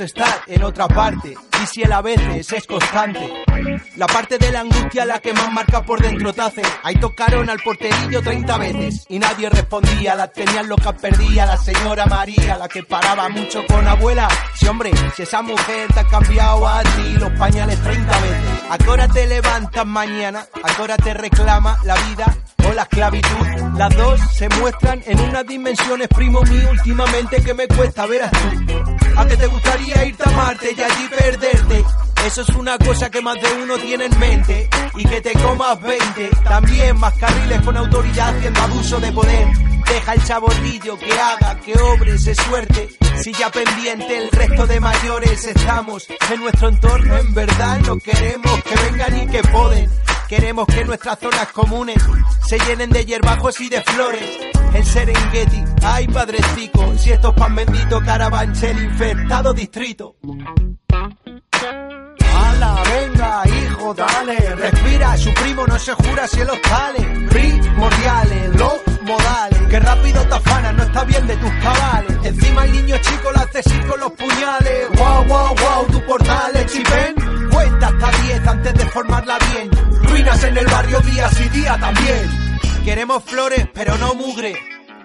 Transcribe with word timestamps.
Estar 0.00 0.42
en 0.46 0.62
otra 0.62 0.88
parte 0.88 1.34
y 1.62 1.66
si 1.66 1.82
el 1.82 1.92
a 1.92 2.00
veces 2.00 2.52
es 2.52 2.66
constante. 2.66 3.20
La 3.96 4.06
parte 4.06 4.38
de 4.38 4.50
la 4.50 4.60
angustia 4.60 5.04
la 5.04 5.18
que 5.18 5.32
más 5.32 5.52
marca 5.52 5.82
por 5.82 6.00
dentro 6.00 6.32
te 6.32 6.40
hace. 6.40 6.62
Ahí 6.82 6.96
tocaron 6.96 7.50
al 7.50 7.58
porterillo 7.58 8.22
30 8.22 8.58
veces 8.58 9.06
y 9.08 9.18
nadie 9.18 9.50
respondía. 9.50 10.14
La 10.14 10.28
tenían 10.28 10.68
loca 10.68 10.92
perdía 10.92 11.46
la 11.46 11.56
señora 11.56 12.06
María, 12.06 12.56
la 12.56 12.68
que 12.68 12.82
paraba 12.82 13.28
mucho 13.28 13.64
con 13.66 13.86
abuela. 13.86 14.28
Si 14.58 14.66
hombre, 14.66 14.90
si 15.14 15.22
esa 15.22 15.42
mujer 15.42 15.92
te 15.92 16.00
ha 16.00 16.04
cambiado 16.04 16.66
a 16.66 16.82
ti 16.82 17.12
los 17.18 17.30
pañales 17.32 17.80
30 17.82 18.20
veces. 18.20 18.62
¿A 18.70 18.78
qué 18.78 18.88
hora 18.88 19.08
te 19.08 19.26
levantas 19.26 19.86
mañana? 19.86 20.46
¿A 20.62 20.74
qué 20.74 20.82
hora 20.82 20.96
te 20.96 21.14
reclama 21.14 21.78
la 21.84 21.94
vida 21.94 22.36
o 22.68 22.72
la 22.72 22.82
esclavitud? 22.82 23.46
Las 23.76 23.96
dos 23.96 24.20
se 24.32 24.48
muestran 24.48 25.02
en 25.06 25.20
unas 25.20 25.46
dimensiones, 25.46 26.08
primo 26.08 26.40
mío, 26.42 26.70
últimamente 26.70 27.42
que 27.42 27.54
me 27.54 27.68
cuesta 27.68 28.06
ver 28.06 28.22
a 28.22 28.30
tú. 28.30 28.99
¿A 29.16 29.26
que 29.26 29.36
te 29.36 29.46
gustaría 29.46 30.04
irte 30.06 30.22
a 30.26 30.30
Marte 30.32 30.74
y 30.76 30.80
allí 30.80 31.08
perderte? 31.08 31.84
Eso 32.26 32.42
es 32.42 32.48
una 32.50 32.76
cosa 32.78 33.10
que 33.10 33.22
más 33.22 33.40
de 33.40 33.52
uno 33.62 33.78
tiene 33.78 34.04
en 34.06 34.18
mente 34.18 34.68
y 34.94 35.04
que 35.04 35.20
te 35.20 35.32
comas 35.32 35.80
20. 35.80 36.30
También 36.44 36.98
más 36.98 37.14
carriles 37.14 37.60
con 37.62 37.76
autoridad 37.76 38.36
haciendo 38.36 38.60
abuso 38.60 39.00
de 39.00 39.12
poder. 39.12 39.48
Deja 39.86 40.12
el 40.12 40.24
chabotillo 40.24 40.98
que 40.98 41.12
haga, 41.12 41.58
que 41.60 41.74
obre, 41.78 42.18
se 42.18 42.34
suerte. 42.34 42.88
Si 43.22 43.32
ya 43.32 43.50
pendiente 43.50 44.16
el 44.16 44.30
resto 44.30 44.66
de 44.66 44.80
mayores 44.80 45.44
estamos 45.46 46.06
en 46.08 46.40
nuestro 46.40 46.68
entorno, 46.68 47.18
en 47.18 47.34
verdad 47.34 47.80
no 47.80 47.98
queremos 47.98 48.62
que 48.62 48.74
vengan 48.76 49.18
y 49.18 49.26
que 49.26 49.42
poden. 49.44 49.90
Queremos 50.30 50.64
que 50.68 50.84
nuestras 50.84 51.18
zonas 51.18 51.48
comunes 51.48 51.96
se 52.46 52.56
llenen 52.60 52.88
de 52.90 53.04
hierbajos 53.04 53.60
y 53.62 53.68
de 53.68 53.82
flores. 53.82 54.22
En 54.72 54.86
Serengeti, 54.86 55.64
ay 55.82 56.06
padrecico, 56.06 56.96
si 56.96 57.10
esto 57.10 57.30
es 57.30 57.34
pan 57.34 57.56
bendito, 57.56 58.00
Carabanchel, 58.00 58.80
infectado 58.80 59.52
distrito. 59.52 60.14
¡Hala, 62.32 62.80
venga, 62.84 63.42
hijo, 63.48 63.92
dale! 63.92 64.36
Respira, 64.54 65.16
su 65.16 65.34
primo 65.34 65.66
no 65.66 65.76
se 65.80 65.94
jura 65.94 66.28
si 66.28 66.44
los 66.44 66.62
tales. 66.62 67.28
Primordiales, 67.28 68.54
los 68.54 69.02
modales. 69.02 69.62
Que 69.68 69.80
rápido 69.80 70.22
te 70.28 70.34
afanas, 70.34 70.74
no 70.74 70.82
está 70.84 71.04
bien 71.06 71.26
de 71.26 71.36
tus 71.38 71.52
cabales. 71.54 72.16
Encima 72.22 72.64
el 72.66 72.72
niño 72.72 72.96
chico 72.98 73.32
lo 73.32 73.40
hace 73.40 73.62
con 73.88 73.98
los 73.98 74.12
puñales. 74.12 74.90
¡Wow, 74.96 75.24
wow, 75.24 75.56
wow! 75.56 75.86
Tu 75.90 76.00
portal 76.06 76.52
es 76.54 76.66
chipen. 76.66 77.48
Cuenta 77.50 77.88
hasta 77.88 78.22
10 78.22 78.46
antes 78.46 78.74
de 78.74 78.86
formarla 78.86 79.36
bien. 79.52 79.89
En 80.20 80.58
el 80.58 80.66
barrio 80.66 81.00
días 81.00 81.32
y 81.40 81.48
día 81.48 81.78
también. 81.80 82.30
Queremos 82.84 83.24
flores, 83.24 83.66
pero 83.72 83.96
no 83.96 84.14
mugre. 84.14 84.54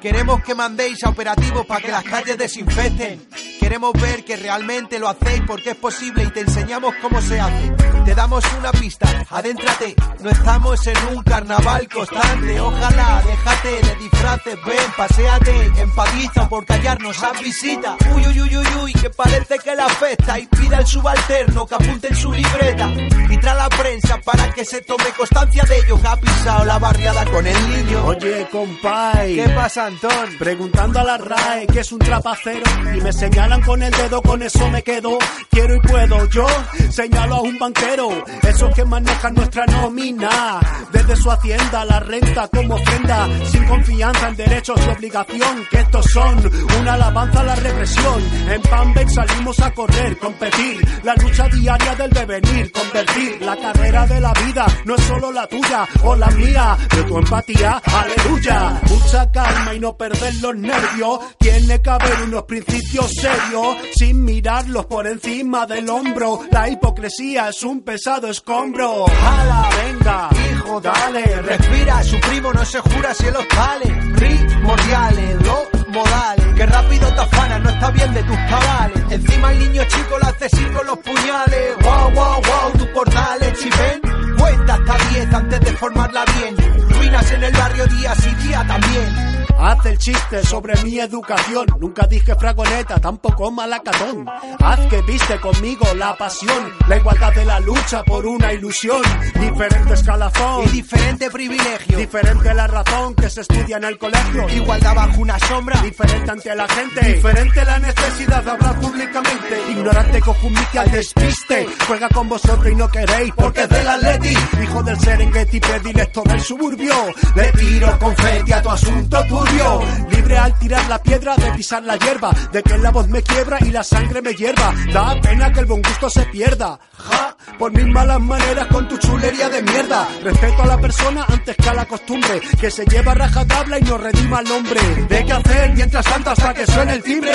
Queremos 0.05 0.43
que 0.43 0.53
mandéis 0.53 1.03
a 1.03 1.09
operativos 1.09 1.65
para 1.65 1.81
que 1.81 1.91
las 1.91 2.03
calles 2.03 2.37
desinfecten. 2.37 3.27
Queremos 3.59 3.91
ver 3.93 4.23
que 4.23 4.35
realmente 4.35 4.99
lo 4.99 5.09
hacéis 5.09 5.41
porque 5.47 5.71
es 5.71 5.75
posible 5.75 6.25
y 6.25 6.29
te 6.29 6.41
enseñamos 6.41 6.93
cómo 7.01 7.19
se 7.19 7.39
hace. 7.39 7.71
Te 8.05 8.13
damos 8.13 8.43
una 8.59 8.71
pista, 8.71 9.07
adéntrate. 9.31 9.95
No 10.19 10.29
estamos 10.29 10.85
en 10.85 10.97
un 11.07 11.23
carnaval 11.23 11.89
constante. 11.89 12.59
Ojalá, 12.59 13.23
déjate 13.25 13.69
de 13.81 13.95
disfraces, 13.95 14.55
ven, 14.63 14.91
paséate. 14.95 15.71
Empatiza 15.81 16.47
por 16.47 16.63
callarnos 16.67 17.23
a 17.23 17.31
visita. 17.41 17.97
Uy, 18.13 18.27
uy, 18.27 18.41
uy, 18.41 18.57
uy, 18.57 18.67
uy, 18.83 18.93
que 18.93 19.09
parece 19.09 19.57
que 19.57 19.75
la 19.75 19.87
afecta. 19.87 20.37
Y 20.37 20.45
pida 20.45 20.77
al 20.77 20.85
subalterno 20.85 21.65
que 21.65 21.73
apunte 21.73 22.09
en 22.09 22.15
su 22.15 22.31
libreta. 22.31 22.91
Y 23.27 23.37
trae 23.39 23.55
la 23.55 23.69
prensa 23.69 24.19
para 24.23 24.53
que 24.53 24.63
se 24.63 24.81
tome 24.81 25.05
constancia 25.17 25.63
de 25.63 25.79
ello. 25.79 25.99
Que 25.99 26.07
ha 26.07 26.15
pisado 26.15 26.65
la 26.65 26.77
barriada 26.77 27.25
con 27.25 27.47
el 27.47 27.69
niño. 27.69 28.05
Oye, 28.05 28.47
compay. 28.51 29.35
¿Qué 29.37 29.49
pasa, 29.49 29.89
Antón? 29.95 30.37
Preguntando 30.37 30.99
a 30.99 31.03
la 31.03 31.17
RAE 31.17 31.67
que 31.67 31.79
es 31.79 31.91
un 31.91 31.99
trapacero 31.99 32.63
y 32.95 33.01
me 33.01 33.13
señalan 33.13 33.61
con 33.61 33.81
el 33.81 33.91
dedo, 33.91 34.21
con 34.21 34.41
eso 34.41 34.69
me 34.69 34.81
quedo. 34.83 35.17
Quiero 35.49 35.75
y 35.75 35.79
puedo, 35.79 36.29
yo 36.29 36.47
señalo 36.89 37.35
a 37.35 37.41
un 37.41 37.57
banquero, 37.57 38.09
esos 38.43 38.73
que 38.75 38.83
manejan 38.85 39.33
nuestra 39.33 39.65
nómina. 39.65 40.59
Desde 40.91 41.15
su 41.15 41.31
hacienda, 41.31 41.85
la 41.85 41.99
renta 41.99 42.47
como 42.47 42.75
ofrenda, 42.75 43.27
sin 43.51 43.65
confianza 43.65 44.29
en 44.29 44.35
derechos 44.35 44.79
y 44.85 44.89
obligación, 44.89 45.65
que 45.69 45.79
estos 45.79 46.05
son 46.11 46.51
una 46.79 46.93
alabanza 46.93 47.39
a 47.41 47.43
la 47.43 47.55
represión. 47.55 48.23
En 48.49 48.61
Pambex 48.61 49.13
salimos 49.13 49.59
a 49.59 49.71
correr, 49.71 50.17
competir, 50.17 51.01
la 51.03 51.15
lucha 51.15 51.47
diaria 51.47 51.95
del 51.95 52.09
devenir, 52.09 52.71
convertir 52.71 53.41
la 53.41 53.55
carrera 53.57 54.07
de 54.07 54.19
la 54.19 54.33
vida, 54.33 54.65
no 54.85 54.95
es 54.95 55.03
solo 55.03 55.31
la 55.31 55.47
tuya 55.47 55.87
o 56.03 56.15
la 56.15 56.27
mía, 56.27 56.77
de 56.95 57.03
tu 57.03 57.17
empatía, 57.17 57.81
aleluya. 57.85 58.81
Mucha 58.89 59.31
calma 59.31 59.74
y 59.75 59.79
no 59.79 59.97
perder 59.97 60.33
los 60.41 60.55
nervios, 60.55 61.19
tiene 61.37 61.81
que 61.81 61.89
haber 61.89 62.21
unos 62.23 62.43
principios 62.43 63.11
serios, 63.11 63.77
sin 63.95 64.23
mirarlos 64.23 64.85
por 64.85 65.07
encima 65.07 65.65
del 65.65 65.89
hombro. 65.89 66.41
La 66.51 66.69
hipocresía 66.69 67.49
es 67.49 67.61
un 67.63 67.81
pesado 67.81 68.27
escombro. 68.29 69.05
¡Hala, 69.07 69.69
venga! 69.83 70.29
Hijo, 70.51 70.81
dale, 70.81 71.23
respira, 71.41 72.03
su 72.03 72.19
primo 72.19 72.53
no 72.53 72.65
se 72.65 72.79
jura 72.79 73.13
si 73.13 73.25
los 73.31 73.47
tales. 73.47 73.91
Primordiales, 74.15 75.41
los 75.45 75.84
modales. 75.95 76.45
Que 76.55 76.65
rápido 76.65 77.07
te 77.15 77.21
afanas, 77.21 77.61
no 77.61 77.69
está 77.69 77.91
bien 77.91 78.13
de 78.13 78.23
tus 78.23 78.37
cabales. 78.37 79.03
Encima 79.09 79.51
el 79.51 79.59
niño 79.59 79.83
chico 79.85 80.19
lo 80.21 80.27
hace 80.27 80.45
así 80.45 80.63
con 80.65 80.85
los 80.85 80.97
puñales. 80.99 81.77
Wow, 81.81 82.11
wow, 82.11 82.41
wow, 82.41 82.71
tu 82.77 82.93
portal 82.93 83.41
es 83.41 83.59
chipen. 83.59 84.01
Cuenta 84.37 84.73
hasta 84.75 85.09
10 85.09 85.33
antes 85.33 85.59
de 85.61 85.71
formarla 85.77 86.25
bien. 86.37 86.55
Ruinas 86.89 87.31
en 87.31 87.43
el 87.43 87.53
barrio 87.53 87.87
días 87.87 88.27
y 88.27 88.47
día 88.47 88.65
también. 88.67 89.35
Haz 89.57 89.85
el 89.85 89.97
chiste 89.97 90.43
sobre 90.43 90.81
mi 90.83 90.99
educación. 90.99 91.65
Nunca 91.79 92.05
dije 92.07 92.35
fragoneta, 92.35 92.99
tampoco 92.99 93.51
malacatón. 93.51 94.25
Haz 94.59 94.79
que 94.87 95.01
viste 95.03 95.39
conmigo 95.39 95.85
la 95.95 96.15
pasión, 96.17 96.73
la 96.87 96.97
igualdad 96.97 97.33
de 97.33 97.45
la 97.45 97.59
lucha 97.61 98.03
por 98.03 98.25
una 98.25 98.51
ilusión. 98.53 99.01
Diferente 99.39 99.93
escalafón 99.93 100.65
Y 100.65 100.69
diferente 100.69 101.31
privilegio. 101.31 101.97
Diferente 101.97 102.53
la 102.53 102.67
razón 102.67 103.15
que 103.15 103.29
se 103.29 103.41
estudia 103.41 103.77
en 103.77 103.85
el 103.85 103.97
colegio. 103.97 104.49
Igualdad 104.49 104.95
bajo 104.95 105.21
una 105.21 105.39
sombra. 105.39 105.81
Diferente 105.85 106.31
ante 106.31 106.55
la 106.55 106.67
gente. 106.67 107.13
Diferente 107.13 107.63
la 107.63 107.77
necesidad 107.77 108.43
de 108.43 108.49
hablar 108.49 108.79
públicamente. 108.79 109.63
Ignorante 109.69 110.19
cojumique 110.19 110.79
al 110.79 110.89
despiste. 110.89 111.67
Juega 111.85 112.09
con 112.09 112.27
vosotros 112.27 112.71
y 112.71 112.75
no 112.75 112.89
queréis 112.89 113.31
porque 113.35 113.61
es 113.61 113.69
del 113.69 113.87
Atleti. 113.87 114.35
Hijo 114.63 114.81
del 114.81 114.99
Serengeti, 114.99 115.59
predilecto 115.59 116.23
del 116.23 116.41
suburbio. 116.41 116.95
Le 117.35 117.51
tiro 117.51 117.99
confeti 117.99 118.51
a 118.51 118.61
tu 118.63 118.69
asunto 118.71 119.25
turbio. 119.27 119.81
Libre 120.09 120.37
al 120.39 120.57
tirar 120.57 120.89
la 120.89 120.97
piedra 121.03 121.35
de 121.35 121.51
pisar 121.51 121.83
la 121.83 121.97
hierba. 121.97 122.31
De 122.51 122.63
que 122.63 122.77
la 122.79 122.89
voz 122.89 123.07
me 123.07 123.21
quiebra 123.21 123.59
y 123.61 123.69
la 123.69 123.83
sangre 123.83 124.23
me 124.23 124.33
hierva. 124.33 124.73
Da 124.91 125.21
pena 125.21 125.53
que 125.53 125.59
el 125.59 125.65
buen 125.67 125.83
gusto 125.83 126.09
se 126.09 126.23
pierda. 126.25 126.79
Ja, 126.97 127.37
por 127.59 127.71
mis 127.71 127.85
malas 127.85 128.19
maneras 128.21 128.65
con 128.67 128.87
tu 128.87 128.97
chulería 128.97 129.49
de 129.49 129.61
mierda. 129.61 130.07
Respeto 130.23 130.63
a 130.63 130.65
la 130.65 130.77
persona 130.79 131.25
antes 131.29 131.55
que 131.55 131.69
a 131.69 131.73
la 131.75 131.85
costumbre. 131.85 132.41
Que 132.59 132.71
se 132.71 132.85
lleva 132.85 133.13
rajatabla 133.13 133.77
y 133.77 133.83
no 133.83 133.99
redima 133.99 134.39
al 134.39 134.51
hombre. 134.51 134.81
De 135.07 135.23
qué 135.23 135.31
hacer 135.31 135.74
mientras 135.75 136.05
tanto 136.05 136.31
hasta 136.31 136.53
que 136.53 136.65
suene 136.65 136.93
el 136.93 137.03
timbre. 137.03 137.31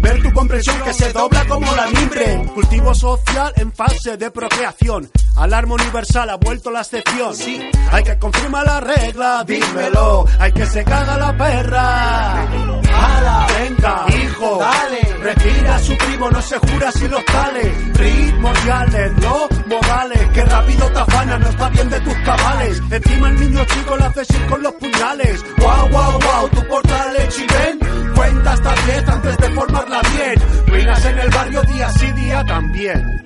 Ver 0.00 0.22
tu 0.22 0.32
comprensión 0.32 0.80
que 0.82 0.92
se 0.92 1.12
dobla 1.12 1.44
como 1.46 1.74
la 1.74 1.86
mimbre. 1.88 2.44
Cultivo 2.54 2.94
social 2.94 3.52
en 3.56 3.72
fase 3.72 4.16
de 4.16 4.30
procreación. 4.30 5.10
Alarma 5.36 5.74
universal 5.74 6.30
ha 6.30 6.36
vuelto 6.36 6.70
la 6.70 6.80
excepción. 6.80 7.34
Sí, 7.34 7.60
hay 7.90 8.02
que 8.02 8.18
confirmar 8.18 8.66
la 8.66 8.80
regla, 8.80 9.44
dímelo. 9.46 10.26
Hay 10.38 10.52
que 10.52 10.66
se 10.66 10.84
caga 10.84 11.16
la 11.18 11.36
perra. 11.36 12.48
¡Hala, 12.94 13.46
venga, 13.58 14.04
hijo! 14.08 14.58
Dale, 14.58 15.11
Respira 15.22 15.78
su 15.78 15.96
primo, 15.96 16.30
no 16.30 16.42
se 16.42 16.58
jura 16.58 16.90
si 16.90 17.08
los 17.08 17.24
tales. 17.24 17.98
Ritmos 17.98 18.64
reales, 18.64 19.12
no 19.22 19.48
modales. 19.68 20.28
Que 20.34 20.44
rápido 20.44 20.90
te 20.90 20.98
afanas, 20.98 21.40
no 21.40 21.48
está 21.48 21.68
bien 21.70 21.90
de 21.90 22.00
tus 22.00 22.14
cabales. 22.24 22.82
Encima 22.90 23.30
el 23.30 23.40
niño 23.40 23.64
chico 23.66 23.96
lo 23.96 24.04
haces 24.04 24.30
ir 24.30 24.46
con 24.46 24.62
los 24.62 24.72
puñales. 24.74 25.44
Wow, 25.58 25.88
wow, 25.90 26.12
wow, 26.12 26.48
tu 26.50 26.68
portal 26.68 27.16
y 27.16 27.46
ven. 27.52 28.14
Cuenta 28.14 28.52
hasta 28.52 28.74
10 28.86 29.08
antes 29.08 29.36
de 29.38 29.50
formarla 29.50 30.00
bien. 30.16 30.66
Ruinas 30.66 31.04
en 31.06 31.18
el 31.18 31.30
barrio 31.30 31.62
día 31.62 31.88
sí 31.90 32.12
día 32.12 32.44
también. 32.44 33.22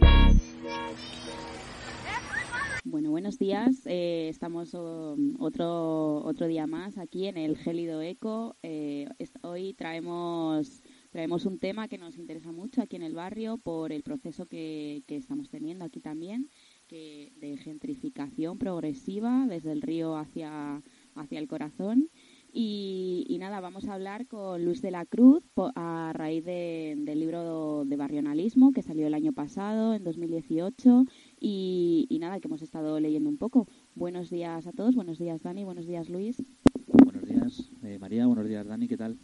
Bueno, 2.88 3.10
buenos 3.10 3.36
días. 3.36 3.82
Eh, 3.84 4.28
estamos 4.30 4.72
um, 4.72 5.34
otro, 5.40 6.22
otro 6.24 6.46
día 6.46 6.68
más 6.68 6.98
aquí 6.98 7.26
en 7.26 7.36
el 7.36 7.56
Gélido 7.56 8.00
Eco. 8.00 8.56
Eh, 8.62 9.08
hoy 9.42 9.74
traemos, 9.74 10.82
traemos 11.16 11.46
un 11.46 11.58
tema 11.58 11.88
que 11.88 11.96
nos 11.96 12.18
interesa 12.18 12.52
mucho 12.52 12.82
aquí 12.82 12.96
en 12.96 13.02
el 13.02 13.14
barrio 13.14 13.56
por 13.56 13.90
el 13.90 14.02
proceso 14.02 14.44
que, 14.44 15.02
que 15.06 15.16
estamos 15.16 15.48
teniendo 15.48 15.82
aquí 15.86 15.98
también, 15.98 16.50
que 16.88 17.32
de 17.40 17.56
gentrificación 17.56 18.58
progresiva 18.58 19.46
desde 19.48 19.72
el 19.72 19.80
río 19.80 20.18
hacia, 20.18 20.82
hacia 21.14 21.38
el 21.38 21.48
corazón. 21.48 22.10
Y, 22.52 23.24
y 23.30 23.38
nada, 23.38 23.60
vamos 23.60 23.88
a 23.88 23.94
hablar 23.94 24.26
con 24.26 24.62
Luis 24.62 24.82
de 24.82 24.90
la 24.90 25.06
Cruz 25.06 25.42
a 25.74 26.12
raíz 26.14 26.44
de- 26.44 26.96
del 26.98 27.18
libro 27.20 27.86
de 27.86 27.96
barrionalismo 27.96 28.72
que 28.72 28.82
salió 28.82 29.06
el 29.06 29.14
año 29.14 29.32
pasado, 29.32 29.94
en 29.94 30.04
2018, 30.04 31.06
y, 31.40 32.06
y 32.10 32.18
nada, 32.18 32.40
que 32.40 32.48
hemos 32.48 32.60
estado 32.60 33.00
leyendo 33.00 33.30
un 33.30 33.38
poco. 33.38 33.66
Buenos 33.94 34.28
días 34.28 34.66
a 34.66 34.72
todos, 34.72 34.94
buenos 34.94 35.18
días 35.18 35.42
Dani, 35.42 35.64
buenos 35.64 35.86
días 35.86 36.10
Luis. 36.10 36.42
Buenos 36.86 37.24
días, 37.24 37.70
eh, 37.84 37.98
María. 37.98 38.26
Buenos 38.26 38.46
días, 38.46 38.66
Dani. 38.66 38.86
¿Qué 38.86 38.98
tal? 38.98 39.16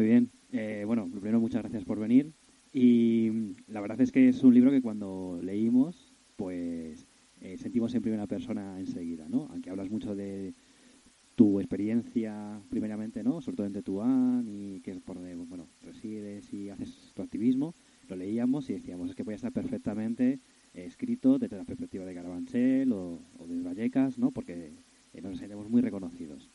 Muy 0.00 0.08
bien. 0.08 0.30
Eh, 0.52 0.84
bueno, 0.86 1.06
primero, 1.10 1.40
muchas 1.40 1.60
gracias 1.60 1.84
por 1.84 2.00
venir. 2.00 2.32
Y 2.72 3.54
la 3.66 3.82
verdad 3.82 4.00
es 4.00 4.10
que 4.10 4.30
es 4.30 4.42
un 4.42 4.54
libro 4.54 4.70
que 4.70 4.80
cuando 4.80 5.38
leímos, 5.42 6.14
pues 6.36 7.06
eh, 7.42 7.58
sentimos 7.58 7.94
en 7.94 8.00
primera 8.00 8.26
persona 8.26 8.80
enseguida, 8.80 9.28
¿no? 9.28 9.48
Aunque 9.50 9.68
hablas 9.68 9.90
mucho 9.90 10.14
de 10.14 10.54
tu 11.34 11.60
experiencia, 11.60 12.62
primeramente, 12.70 13.22
¿no? 13.22 13.42
Sobre 13.42 13.56
todo 13.58 13.66
en 13.66 13.74
Tetuán 13.74 14.46
y 14.48 14.80
que 14.80 14.92
es 14.92 15.00
por 15.00 15.16
donde, 15.16 15.34
bueno, 15.34 15.68
resides 15.82 16.50
y 16.54 16.70
haces 16.70 17.12
tu 17.14 17.20
activismo, 17.20 17.74
lo 18.08 18.16
leíamos 18.16 18.70
y 18.70 18.72
decíamos, 18.72 19.10
es 19.10 19.14
que 19.14 19.24
puede 19.26 19.36
estar 19.36 19.52
perfectamente 19.52 20.38
eh, 20.72 20.86
escrito 20.86 21.38
desde 21.38 21.58
la 21.58 21.64
perspectiva 21.64 22.06
de 22.06 22.14
Carabanchel 22.14 22.90
o, 22.94 23.20
o 23.38 23.46
de 23.46 23.60
Vallecas, 23.60 24.16
¿no? 24.16 24.30
Porque 24.30 24.72
eh, 25.12 25.20
nos 25.20 25.36
sentimos 25.36 25.68
muy 25.68 25.82
reconocidos. 25.82 26.48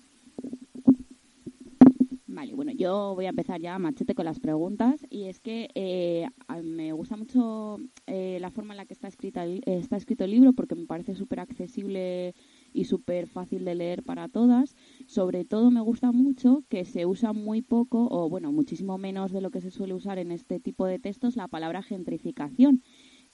Vale, 2.35 2.53
bueno, 2.53 2.73
yo 2.73 3.15
voy 3.15 3.27
a 3.27 3.29
empezar 3.29 3.61
ya 3.61 3.79
machete 3.79 4.13
con 4.13 4.25
las 4.25 4.41
preguntas 4.41 5.05
y 5.09 5.29
es 5.29 5.39
que 5.39 5.69
eh, 5.73 6.27
me 6.65 6.91
gusta 6.91 7.15
mucho 7.15 7.77
eh, 8.07 8.39
la 8.41 8.51
forma 8.51 8.73
en 8.73 8.77
la 8.77 8.85
que 8.85 8.93
está, 8.93 9.07
escrita, 9.07 9.45
el- 9.45 9.59
eh, 9.65 9.77
está 9.77 9.95
escrito 9.95 10.25
el 10.25 10.31
libro 10.31 10.51
porque 10.51 10.75
me 10.75 10.85
parece 10.85 11.15
súper 11.15 11.39
accesible 11.39 12.35
y 12.73 12.83
súper 12.85 13.27
fácil 13.27 13.63
de 13.63 13.75
leer 13.75 14.03
para 14.03 14.27
todas. 14.27 14.75
Sobre 15.07 15.45
todo 15.45 15.71
me 15.71 15.79
gusta 15.79 16.11
mucho 16.11 16.65
que 16.67 16.83
se 16.83 17.05
usa 17.05 17.31
muy 17.31 17.61
poco 17.61 18.09
o 18.11 18.27
bueno, 18.29 18.51
muchísimo 18.51 18.97
menos 18.97 19.31
de 19.31 19.39
lo 19.39 19.49
que 19.49 19.61
se 19.61 19.71
suele 19.71 19.93
usar 19.93 20.17
en 20.19 20.33
este 20.33 20.59
tipo 20.59 20.85
de 20.85 20.99
textos 20.99 21.37
la 21.37 21.47
palabra 21.47 21.83
gentrificación, 21.83 22.83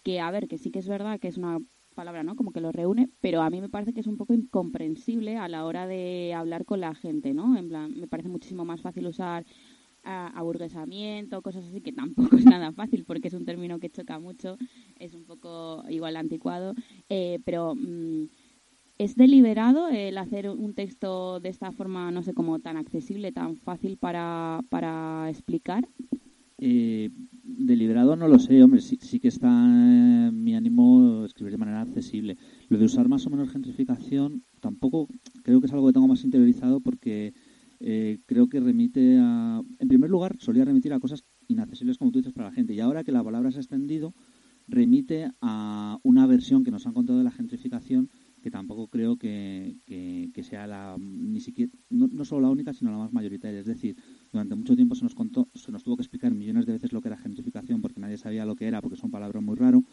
que 0.04 0.20
a 0.20 0.32
ver, 0.32 0.48
que 0.48 0.58
sí 0.60 0.72
que 0.72 0.80
es 0.80 0.88
verdad 0.88 1.20
que 1.20 1.28
es 1.30 1.38
una 1.38 1.60
palabra, 1.94 2.24
¿no? 2.24 2.36
Como 2.36 2.52
que 2.52 2.62
lo 2.62 2.72
reúne, 2.72 3.10
pero 3.22 3.42
a 3.42 3.50
mí 3.50 3.62
me 3.62 3.70
parece 3.70 3.94
que 3.94 4.02
es 4.02 4.08
un 4.08 4.18
poco 4.18 4.34
incomprensible 4.34 5.38
a 5.38 5.48
la 5.48 5.66
hora 5.66 5.88
de 5.88 6.34
hablar 6.36 6.66
con 6.66 6.80
la 6.82 6.96
gente, 6.96 7.34
¿no? 7.34 7.58
En 7.58 7.70
plan, 7.70 7.94
me 8.00 8.08
parece 8.08 8.30
muchísimo 8.30 8.66
más 8.66 8.82
fácil 8.82 9.08
usar 9.08 9.46
a- 10.04 10.28
aburguesamiento, 10.38 11.42
cosas 11.42 11.66
así, 11.66 11.82
que 11.82 11.92
tampoco 11.94 12.38
es 12.38 12.46
nada 12.46 12.72
fácil 12.74 13.06
porque 13.06 13.28
es 13.30 13.34
un 13.34 13.46
término 13.46 13.80
que 13.80 13.90
choca 13.90 14.20
mucho, 14.20 14.58
es 15.00 15.14
un 15.14 15.26
poco 15.26 15.84
igual 15.90 16.16
anticuado, 16.18 16.74
eh, 17.10 17.40
pero 17.46 17.76
mm, 17.76 18.26
¿es 18.98 19.16
deliberado 19.16 19.90
el 19.90 20.18
hacer 20.18 20.50
un 20.50 20.76
texto 20.76 21.40
de 21.40 21.50
esta 21.50 21.72
forma, 21.72 22.12
no 22.12 22.24
sé, 22.24 22.34
como 22.34 22.60
tan 22.60 22.78
accesible, 22.78 23.32
tan 23.32 23.58
fácil 23.58 23.98
para, 23.98 24.62
para 24.70 25.30
explicar? 25.30 25.88
Eh, 26.64 27.10
deliberado 27.44 28.16
no 28.16 28.28
lo 28.28 28.38
sé, 28.38 28.62
hombre. 28.62 28.82
Sí, 28.82 29.00
sí 29.02 29.20
que 29.20 29.30
está 29.30 29.50
en 29.50 30.44
mi 30.44 30.56
ánimo 30.56 31.26
escribir 31.26 31.54
de 31.54 31.58
manera 31.58 31.82
accesible. 31.82 32.38
Lo 32.70 32.78
de 32.78 32.86
usar 32.86 33.10
más 33.10 33.26
o 33.26 33.32
menos 33.32 33.50
gentrificación 33.50 34.44
tampoco 34.60 35.08
creo 35.44 35.60
que 35.60 35.66
es 35.66 35.74
algo 35.74 35.88
que 35.88 35.94
tengo 35.94 36.08
más 36.08 36.24
interiorizado 36.24 36.80
porque 36.80 37.34
eh, 37.80 38.20
creo 38.28 38.48
que 38.48 38.60
remite 38.60 39.18
a... 39.20 39.64
En 39.80 39.88
primer 39.88 40.12
lugar, 40.12 40.36
solía 40.38 40.64
remitir 40.64 40.94
a 40.94 41.00
cosas 41.00 41.26
inaccesibles, 41.48 41.98
como 41.98 42.12
tú 42.12 42.20
dices, 42.20 42.34
para 42.34 42.50
la 42.50 42.56
gente. 42.56 42.76
Y 42.76 42.80
ahora 42.80 43.04
que 43.04 43.12
la 43.12 43.24
palabra 43.24 43.52
se 43.52 43.58
ha 43.58 43.62
extendido, 43.62 44.14
remite 44.68 45.32
a 45.42 45.98
una 46.04 46.28
versión 46.28 46.64
que 46.64 46.70
nos 46.70 46.86
han 46.86 46.94
contado 46.94 47.18
de 47.18 47.26
la 47.26 47.32
gentrificación 47.32 48.12
que 48.44 48.52
tampoco 48.52 48.88
creo 48.88 49.18
que, 49.18 49.78
sea 50.44 50.66
la 50.66 50.96
ni 51.00 51.40
siquiera 51.40 51.72
no 51.90 52.26
solo 52.26 52.42
la 52.42 52.50
única 52.50 52.74
sino 52.74 52.90
la 52.90 52.98
más 52.98 53.14
mayoritaria 53.14 53.60
es 53.60 53.68
decir 53.68 53.96
durante 54.32 54.56
mucho 54.56 54.76
tiempo 54.76 54.96
se 54.96 55.04
nos 55.04 55.16
contó 55.16 55.50
se 55.54 55.72
nos 55.72 55.84
tuvo 55.84 55.98
que 55.98 56.04
explicar 56.04 56.34
millones 56.34 56.66
de 56.66 56.74
veces 56.74 56.94
lo 56.94 57.02
que 57.02 57.10
era 57.10 57.18
gentrificación 57.18 57.82
porque 57.82 58.00
nadie 58.00 58.18
sabía 58.18 58.46
lo 58.46 58.56
que 58.56 58.68
era 58.68 58.82
porque 58.82 58.96
es 58.96 59.04
un 59.04 59.12
palabra 59.12 59.42
muy 59.42 59.56
raro 59.56 59.84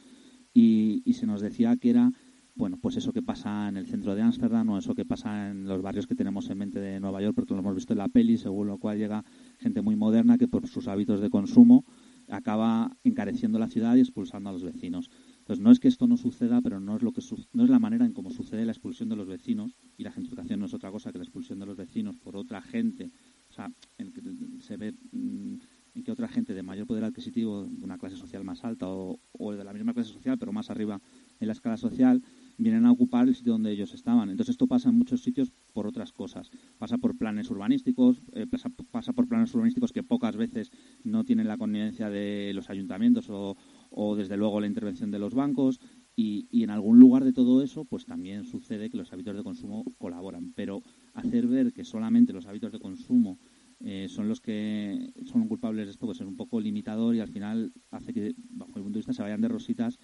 y, 0.54 1.02
y 1.04 1.14
se 1.14 1.26
nos 1.26 1.40
decía 1.40 1.76
que 1.76 1.90
era 1.90 2.12
bueno 2.54 2.76
pues 2.80 2.96
eso 2.96 3.12
que 3.12 3.22
pasa 3.22 3.68
en 3.68 3.76
el 3.76 3.86
centro 3.86 4.14
de 4.14 4.22
Ámsterdam 4.22 4.68
o 4.70 4.78
eso 4.78 4.94
que 4.94 5.04
pasa 5.04 5.50
en 5.50 5.68
los 5.68 5.80
barrios 5.80 6.06
que 6.06 6.14
tenemos 6.14 6.50
en 6.50 6.58
mente 6.58 6.80
de 6.80 7.00
Nueva 7.00 7.22
York 7.22 7.34
porque 7.34 7.54
lo 7.54 7.60
hemos 7.60 7.74
visto 7.74 7.92
en 7.92 7.98
la 7.98 8.08
peli 8.08 8.36
según 8.36 8.66
lo 8.66 8.78
cual 8.78 8.98
llega 8.98 9.24
gente 9.58 9.82
muy 9.82 9.96
moderna 9.96 10.38
que 10.38 10.48
por 10.48 10.66
sus 10.66 10.88
hábitos 10.88 11.20
de 11.20 11.30
consumo 11.30 11.84
acaba 12.30 12.96
encareciendo 13.04 13.58
la 13.58 13.68
ciudad 13.68 13.96
y 13.96 14.00
expulsando 14.00 14.50
a 14.50 14.52
los 14.52 14.62
vecinos. 14.62 15.10
Entonces 15.38 15.62
no 15.62 15.70
es 15.70 15.80
que 15.80 15.88
esto 15.88 16.06
no 16.06 16.16
suceda, 16.16 16.60
pero 16.60 16.80
no 16.80 16.96
es 16.96 17.02
lo 17.02 17.12
que 17.12 17.22
no 17.52 17.64
es 17.64 17.70
la 17.70 17.78
manera 17.78 18.04
en 18.04 18.12
cómo 18.12 18.30
sucede 18.30 18.66
la 18.66 18.72
expulsión 18.72 19.08
de 19.08 19.16
los 19.16 19.26
vecinos 19.26 19.74
y 19.96 20.02
la 20.02 20.12
gentrificación 20.12 20.60
no 20.60 20.66
es 20.66 20.74
otra 20.74 20.90
cosa 20.90 21.10
que 21.10 21.18
la 21.18 21.24
expulsión 21.24 21.58
de 21.58 21.66
los 21.66 21.76
vecinos 21.76 22.16
por 22.16 22.36
otra 22.36 22.60
gente, 22.60 23.10
o 23.48 23.52
sea, 23.52 23.72
en 23.96 24.12
que 24.12 24.20
se 24.68 24.76
ve 24.76 24.92
mm, 25.12 25.54
en 25.94 26.04
que 26.04 26.12
otra 26.12 26.28
gente 26.28 26.54
de 26.54 26.62
mayor 26.62 26.86
poder 26.86 27.04
adquisitivo, 27.04 27.64
de 27.64 27.84
una 27.84 27.98
clase 27.98 28.16
social 28.16 28.44
más 28.44 28.64
alta 28.64 28.86
o, 28.88 29.18
o 29.32 29.52
de 29.52 29.64
la 29.64 29.72
misma 29.72 29.94
clase 29.94 30.12
social 30.12 30.38
pero 30.38 30.52
más 30.52 30.70
arriba 30.70 31.00
en 31.40 31.46
la 31.46 31.52
escala 31.52 31.76
social, 31.76 32.22
vienen 32.58 32.84
a 32.86 32.92
ocupar 32.92 33.26
el 33.26 33.34
sitio 33.34 33.52
donde 33.52 33.70
ellos 33.70 33.94
estaban. 33.94 34.30
Entonces 34.30 34.54
esto 34.54 34.66
pasa 34.66 34.90
en 34.90 34.96
muchos 34.96 35.22
sitios 35.22 35.52
por 35.72 35.86
otras 35.86 36.12
cosas. 36.12 36.50
Pasa 36.78 36.98
por 36.98 37.16
planes 37.16 37.50
urbanísticos, 37.50 38.22
eh, 38.32 38.46
pasa, 38.90 39.12
por 39.12 39.28
planes 39.28 39.54
urbanísticos 39.54 39.92
que 39.92 40.02
pocas 40.02 40.36
veces 40.36 40.70
no 41.04 41.24
tienen 41.24 41.48
la 41.48 41.56
connivencia 41.56 42.10
de 42.10 42.52
los 42.54 42.68
ayuntamientos 42.68 43.30
o, 43.30 43.56
o 43.90 44.16
desde 44.16 44.36
luego 44.36 44.60
la 44.60 44.66
intervención 44.66 45.10
de 45.10 45.18
los 45.18 45.34
bancos 45.34 45.80
y, 46.16 46.48
y 46.50 46.64
en 46.64 46.70
algún 46.70 46.98
lugar 46.98 47.24
de 47.24 47.32
todo 47.32 47.62
eso 47.62 47.84
pues 47.84 48.04
también 48.04 48.44
sucede 48.44 48.90
que 48.90 48.96
los 48.96 49.12
hábitos 49.12 49.36
de 49.36 49.44
consumo 49.44 49.84
colaboran 49.98 50.52
pero 50.52 50.82
hacer 51.14 51.46
ver 51.46 51.72
que 51.72 51.84
solamente 51.84 52.32
los 52.32 52.46
hábitos 52.46 52.72
de 52.72 52.80
consumo 52.80 53.38
eh, 53.84 54.06
son 54.08 54.28
los 54.28 54.40
que 54.40 55.12
son 55.24 55.48
culpables 55.48 55.86
de 55.86 55.92
esto 55.92 56.06
pues 56.06 56.20
es 56.20 56.26
un 56.26 56.36
poco 56.36 56.60
limitador 56.60 57.14
y 57.14 57.20
al 57.20 57.28
final 57.28 57.72
hace 57.90 58.12
que 58.12 58.34
bajo 58.50 58.72
mi 58.76 58.82
punto 58.82 58.96
de 58.96 59.00
vista 59.00 59.12
se 59.12 59.22
vayan 59.22 59.40
de 59.40 59.48
rositas 59.48 59.98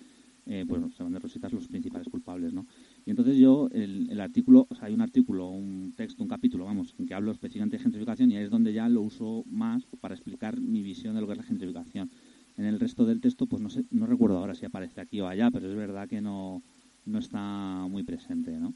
eh, 0.46 0.64
pues 0.68 0.82
se 0.94 1.02
van 1.02 1.12
de 1.12 1.18
rositas 1.18 1.52
los 1.52 1.68
principales 1.68 2.08
culpables 2.08 2.52
no 2.52 2.66
y 3.04 3.10
entonces 3.10 3.36
yo 3.36 3.68
el, 3.72 4.10
el 4.10 4.20
artículo 4.20 4.66
o 4.68 4.74
sea 4.74 4.86
hay 4.86 4.94
un 4.94 5.00
artículo 5.00 5.48
un 5.48 5.92
texto 5.96 6.22
un 6.22 6.28
capítulo 6.28 6.66
vamos 6.66 6.94
en 6.98 7.06
que 7.06 7.14
hablo 7.14 7.32
específicamente 7.32 7.78
de 7.78 7.82
gentrificación 7.82 8.30
y 8.30 8.36
ahí 8.36 8.44
es 8.44 8.50
donde 8.50 8.72
ya 8.72 8.88
lo 8.88 9.02
uso 9.02 9.44
más 9.46 9.86
para 10.00 10.14
explicar 10.14 10.60
mi 10.60 10.82
visión 10.82 11.14
de 11.14 11.20
lo 11.20 11.26
que 11.26 11.32
es 11.32 11.38
la 11.38 11.44
gentrificación 11.44 12.10
en 12.56 12.64
el 12.64 12.80
resto 12.80 13.04
del 13.04 13.20
texto, 13.20 13.46
pues 13.46 13.62
no 13.62 13.68
sé, 13.68 13.84
no 13.90 14.06
recuerdo 14.06 14.38
ahora 14.38 14.54
si 14.54 14.64
aparece 14.64 15.00
aquí 15.00 15.20
o 15.20 15.28
allá, 15.28 15.50
pero 15.50 15.68
es 15.68 15.76
verdad 15.76 16.08
que 16.08 16.20
no, 16.20 16.62
no 17.04 17.18
está 17.18 17.86
muy 17.88 18.02
presente, 18.04 18.52
¿no? 18.58 18.74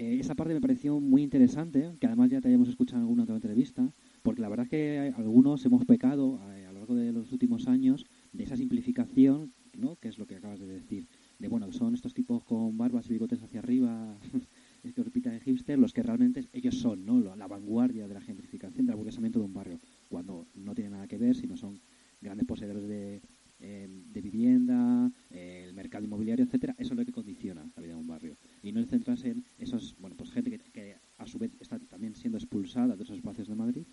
Eh, 0.00 0.16
esa 0.18 0.34
parte 0.34 0.54
me 0.54 0.62
pareció 0.62 0.98
muy 0.98 1.22
interesante, 1.22 1.92
que 2.00 2.06
además 2.06 2.30
ya 2.30 2.40
te 2.40 2.48
hayamos 2.48 2.70
escuchado 2.70 2.96
en 2.96 3.02
alguna 3.02 3.24
otra 3.24 3.34
entrevista, 3.34 3.92
porque 4.22 4.40
la 4.40 4.48
verdad 4.48 4.64
es 4.64 4.70
que 4.70 5.12
algunos 5.14 5.62
hemos 5.66 5.84
pecado 5.84 6.40
eh, 6.54 6.64
a 6.64 6.72
lo 6.72 6.78
largo 6.78 6.94
de 6.94 7.12
los 7.12 7.30
últimos 7.32 7.68
años 7.68 8.06
de 8.32 8.44
esa 8.44 8.56
simplificación, 8.56 9.52
¿no? 9.76 9.96
que 9.96 10.08
es 10.08 10.16
lo 10.16 10.26
que 10.26 10.36
acabas 10.36 10.58
de 10.58 10.66
decir, 10.66 11.06
de 11.38 11.48
bueno, 11.48 11.70
son 11.70 11.92
estos 11.92 12.14
tipos 12.14 12.42
con 12.44 12.78
barbas 12.78 13.10
y 13.10 13.12
bigotes 13.12 13.42
hacia 13.42 13.60
arriba, 13.60 14.16
estereotipitas 14.84 15.34
de 15.34 15.40
hipster, 15.40 15.78
los 15.78 15.92
que 15.92 16.02
realmente 16.02 16.48
ellos 16.54 16.76
son, 16.76 17.04
¿no? 17.04 17.20
La 17.36 17.46
vanguardia 17.46 18.08
de 18.08 18.14
la 18.14 18.22
gentrificación, 18.22 18.86
del 18.86 18.94
aburguesamiento 18.94 19.38
de 19.38 19.44
un 19.44 19.52
barrio, 19.52 19.80
cuando 20.08 20.46
no 20.54 20.74
tiene 20.74 20.92
nada 20.92 21.08
que 21.08 21.18
ver, 21.18 21.36
sino 21.36 21.58
son 21.58 21.78
grandes 22.22 22.46
poseedores 22.46 22.88
de, 22.88 23.20
eh, 23.62 23.86
de 23.86 24.20
vivienda, 24.22 25.12
el 25.28 25.74
mercado 25.74 26.02
inmobiliario, 26.02 26.46
etcétera, 26.46 26.74
eso 26.78 26.94
es 26.94 26.98
lo 26.98 27.04
que 27.04 27.12
condiciona 27.12 27.70
la 27.76 27.82
vida 27.82 27.92
de 27.92 28.00
un 28.00 28.06
barrio. 28.06 28.38
Y 28.62 28.72
no 28.72 28.80
el 28.80 28.86
centrarse 28.86 29.28
en 29.28 29.44
esos, 29.58 29.96
bueno, 29.98 30.16
pues 30.16 30.30
gente 30.30 30.50
que, 30.50 30.58
que 30.72 30.96
a 31.18 31.26
su 31.26 31.38
vez 31.38 31.52
está 31.60 31.78
también 31.78 32.14
siendo 32.14 32.38
expulsada 32.38 32.96
de 32.96 33.02
esos 33.02 33.16
espacios 33.16 33.48
de 33.48 33.54
Madrid. 33.54 33.86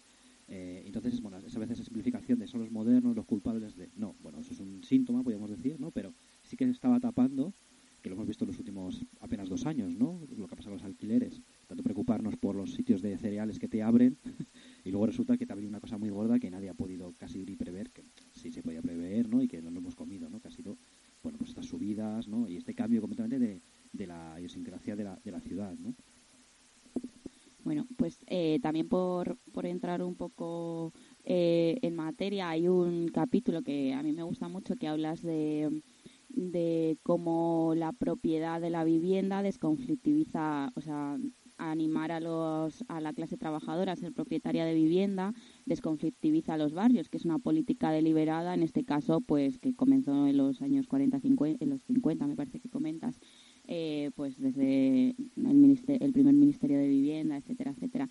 Eh, 0.47 0.83
entonces, 0.85 1.19
bueno, 1.21 1.39
esa 1.39 1.59
veces 1.59 1.79
esa 1.79 1.83
simplificación 1.83 2.39
de 2.39 2.47
son 2.47 2.61
los 2.61 2.71
modernos, 2.71 3.13
los 3.13 3.25
culpables 3.25 3.75
de... 3.75 3.89
No, 3.97 4.15
bueno, 4.21 4.39
eso 4.39 4.53
es 4.53 4.59
un 4.61 4.76
síntoma, 4.87 5.23
podríamos 5.23 5.49
decir, 5.49 5.79
¿no? 5.79 5.91
Pero 5.91 6.13
sí 6.43 6.55
que 6.55 6.65
se 6.65 6.71
estaba 6.71 6.99
tapando, 6.99 7.53
que 8.01 8.09
lo 8.09 8.15
hemos 8.15 8.27
visto 8.27 8.45
en 8.45 8.51
los 8.51 8.59
últimos 8.59 9.05
apenas 9.19 9.49
dos 9.49 9.65
años, 9.65 9.95
¿no? 9.95 10.19
Lo 10.37 10.47
que 10.47 10.53
ha 10.53 10.57
pasado 10.57 10.75
con 10.75 10.79
los 10.79 10.83
alquileres. 10.83 11.41
Tanto 11.67 11.83
preocuparnos 11.83 12.37
por 12.37 12.55
los 12.55 12.73
sitios 12.73 13.01
de 13.01 13.17
cereales 13.17 13.59
que 13.59 13.67
te 13.67 13.83
abren 13.83 14.17
y 14.85 14.91
luego 14.91 15.07
resulta 15.07 15.37
que 15.37 15.45
te 15.45 15.53
abren 15.53 15.67
una 15.67 15.81
cosa 15.81 15.97
muy 15.97 16.09
gorda 16.09 16.39
que 16.39 16.49
Eh, 28.29 28.59
también 28.61 28.87
por, 28.87 29.37
por 29.51 29.65
entrar 29.65 30.01
un 30.01 30.15
poco 30.15 30.93
eh, 31.23 31.77
en 31.81 31.95
materia, 31.95 32.49
hay 32.49 32.67
un 32.67 33.09
capítulo 33.09 33.61
que 33.61 33.93
a 33.93 34.03
mí 34.03 34.11
me 34.11 34.23
gusta 34.23 34.47
mucho 34.47 34.75
que 34.75 34.87
hablas 34.87 35.21
de, 35.21 35.81
de 36.29 36.97
cómo 37.03 37.73
la 37.75 37.93
propiedad 37.93 38.61
desconflictiviza, 39.43 40.71
o 40.75 40.81
sea, 40.81 41.17
animar 41.57 42.11
a, 42.11 42.19
los, 42.19 42.83
a 42.87 43.01
la 43.01 43.13
clase 43.13 43.37
trabajadora 43.37 43.93
a 43.93 43.95
ser 43.95 44.13
propietaria 44.13 44.65
de 44.65 44.73
vivienda 44.73 45.33
desconflictiviza 45.65 46.53
a 46.53 46.57
los 46.57 46.73
barrios, 46.73 47.09
que 47.09 47.17
es 47.17 47.25
una 47.25 47.39
política 47.39 47.91
deliberada, 47.91 48.53
en 48.53 48.63
este 48.63 48.83
caso, 48.83 49.21
pues 49.21 49.57
que 49.57 49.75
comenzó 49.75 50.27
en 50.27 50.37
los 50.37 50.61
años 50.61 50.87
40, 50.87 51.19
50, 51.19 51.63
en 51.63 51.69
los 51.69 51.81
50, 51.83 52.27
me 52.27 52.35
parece 52.35 52.59
que 52.59 52.69
comentas, 52.69 53.19
eh, 53.65 54.11
pues 54.15 54.39
desde 54.39 55.15
el, 55.35 55.81
el 55.87 56.13
primer 56.13 56.33
Ministerio 56.33 56.77
de 56.77 56.87
Vivienda, 56.87 57.37
etcétera, 57.37 57.71
etcétera. 57.71 58.09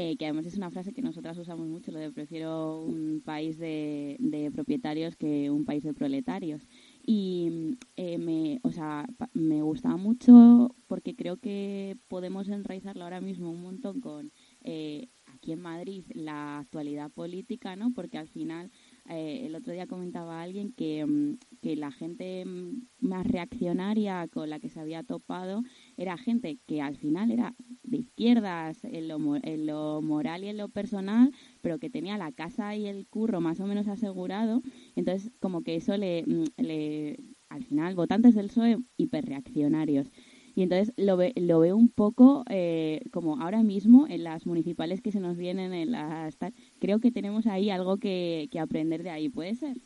Eh, 0.00 0.16
que 0.16 0.26
además 0.26 0.46
es 0.46 0.56
una 0.56 0.70
frase 0.70 0.92
que 0.92 1.02
nosotras 1.02 1.36
usamos 1.38 1.66
mucho, 1.66 1.90
lo 1.90 1.98
de 1.98 2.12
prefiero 2.12 2.84
un 2.84 3.20
país 3.24 3.58
de, 3.58 4.16
de 4.20 4.48
propietarios 4.52 5.16
que 5.16 5.50
un 5.50 5.64
país 5.64 5.82
de 5.82 5.92
proletarios 5.92 6.68
y 7.10 7.78
eh, 7.96 8.18
me, 8.18 8.60
o 8.62 8.70
sea, 8.70 9.06
me 9.32 9.62
gustaba 9.62 9.96
mucho 9.96 10.74
porque 10.88 11.16
creo 11.16 11.38
que 11.38 11.96
podemos 12.06 12.50
enraizarlo 12.50 13.02
ahora 13.02 13.22
mismo 13.22 13.50
un 13.50 13.62
montón 13.62 14.02
con 14.02 14.30
eh, 14.62 15.08
aquí 15.24 15.52
en 15.52 15.62
Madrid 15.62 16.04
la 16.12 16.58
actualidad 16.58 17.10
política, 17.10 17.76
¿no? 17.76 17.94
Porque 17.94 18.18
al 18.18 18.28
final 18.28 18.70
eh, 19.08 19.46
el 19.46 19.54
otro 19.54 19.72
día 19.72 19.86
comentaba 19.86 20.42
alguien 20.42 20.74
que, 20.74 21.06
mm, 21.06 21.38
que 21.62 21.76
la 21.76 21.92
gente 21.92 22.44
mm, 22.44 22.88
más 23.00 23.26
reaccionaria 23.26 24.28
con 24.28 24.50
la 24.50 24.60
que 24.60 24.68
se 24.68 24.78
había 24.78 25.02
topado 25.02 25.62
era 25.98 26.16
gente 26.16 26.58
que 26.66 26.80
al 26.80 26.96
final 26.96 27.30
era 27.30 27.54
de 27.82 27.98
izquierdas 27.98 28.84
en 28.84 29.08
lo, 29.08 29.18
en 29.36 29.66
lo 29.66 30.00
moral 30.00 30.44
y 30.44 30.48
en 30.48 30.56
lo 30.56 30.68
personal, 30.68 31.32
pero 31.60 31.78
que 31.78 31.90
tenía 31.90 32.16
la 32.16 32.32
casa 32.32 32.74
y 32.76 32.86
el 32.86 33.06
curro 33.06 33.40
más 33.40 33.60
o 33.60 33.66
menos 33.66 33.88
asegurado. 33.88 34.62
Entonces, 34.96 35.32
como 35.40 35.62
que 35.62 35.76
eso 35.76 35.96
le, 35.96 36.24
mm, 36.26 36.62
le 36.62 37.18
al 37.48 37.64
final, 37.64 37.94
votantes 37.94 38.34
del 38.34 38.48
PSOE 38.48 38.78
hiperreaccionarios. 38.96 40.10
Y 40.54 40.62
entonces 40.62 40.92
lo, 40.96 41.16
ve, 41.16 41.32
lo 41.36 41.60
veo 41.60 41.76
un 41.76 41.88
poco 41.88 42.44
eh, 42.50 43.02
como 43.12 43.40
ahora 43.40 43.62
mismo 43.62 44.06
en 44.08 44.24
las 44.24 44.44
municipales 44.44 45.00
que 45.00 45.12
se 45.12 45.20
nos 45.20 45.36
vienen, 45.36 45.72
en 45.72 45.92
las 45.92 46.36
creo 46.80 46.98
que 46.98 47.12
tenemos 47.12 47.46
ahí 47.46 47.70
algo 47.70 47.98
que, 47.98 48.48
que 48.50 48.58
aprender 48.58 49.04
de 49.04 49.10
ahí, 49.10 49.28
¿puede 49.28 49.54
ser? 49.54 49.76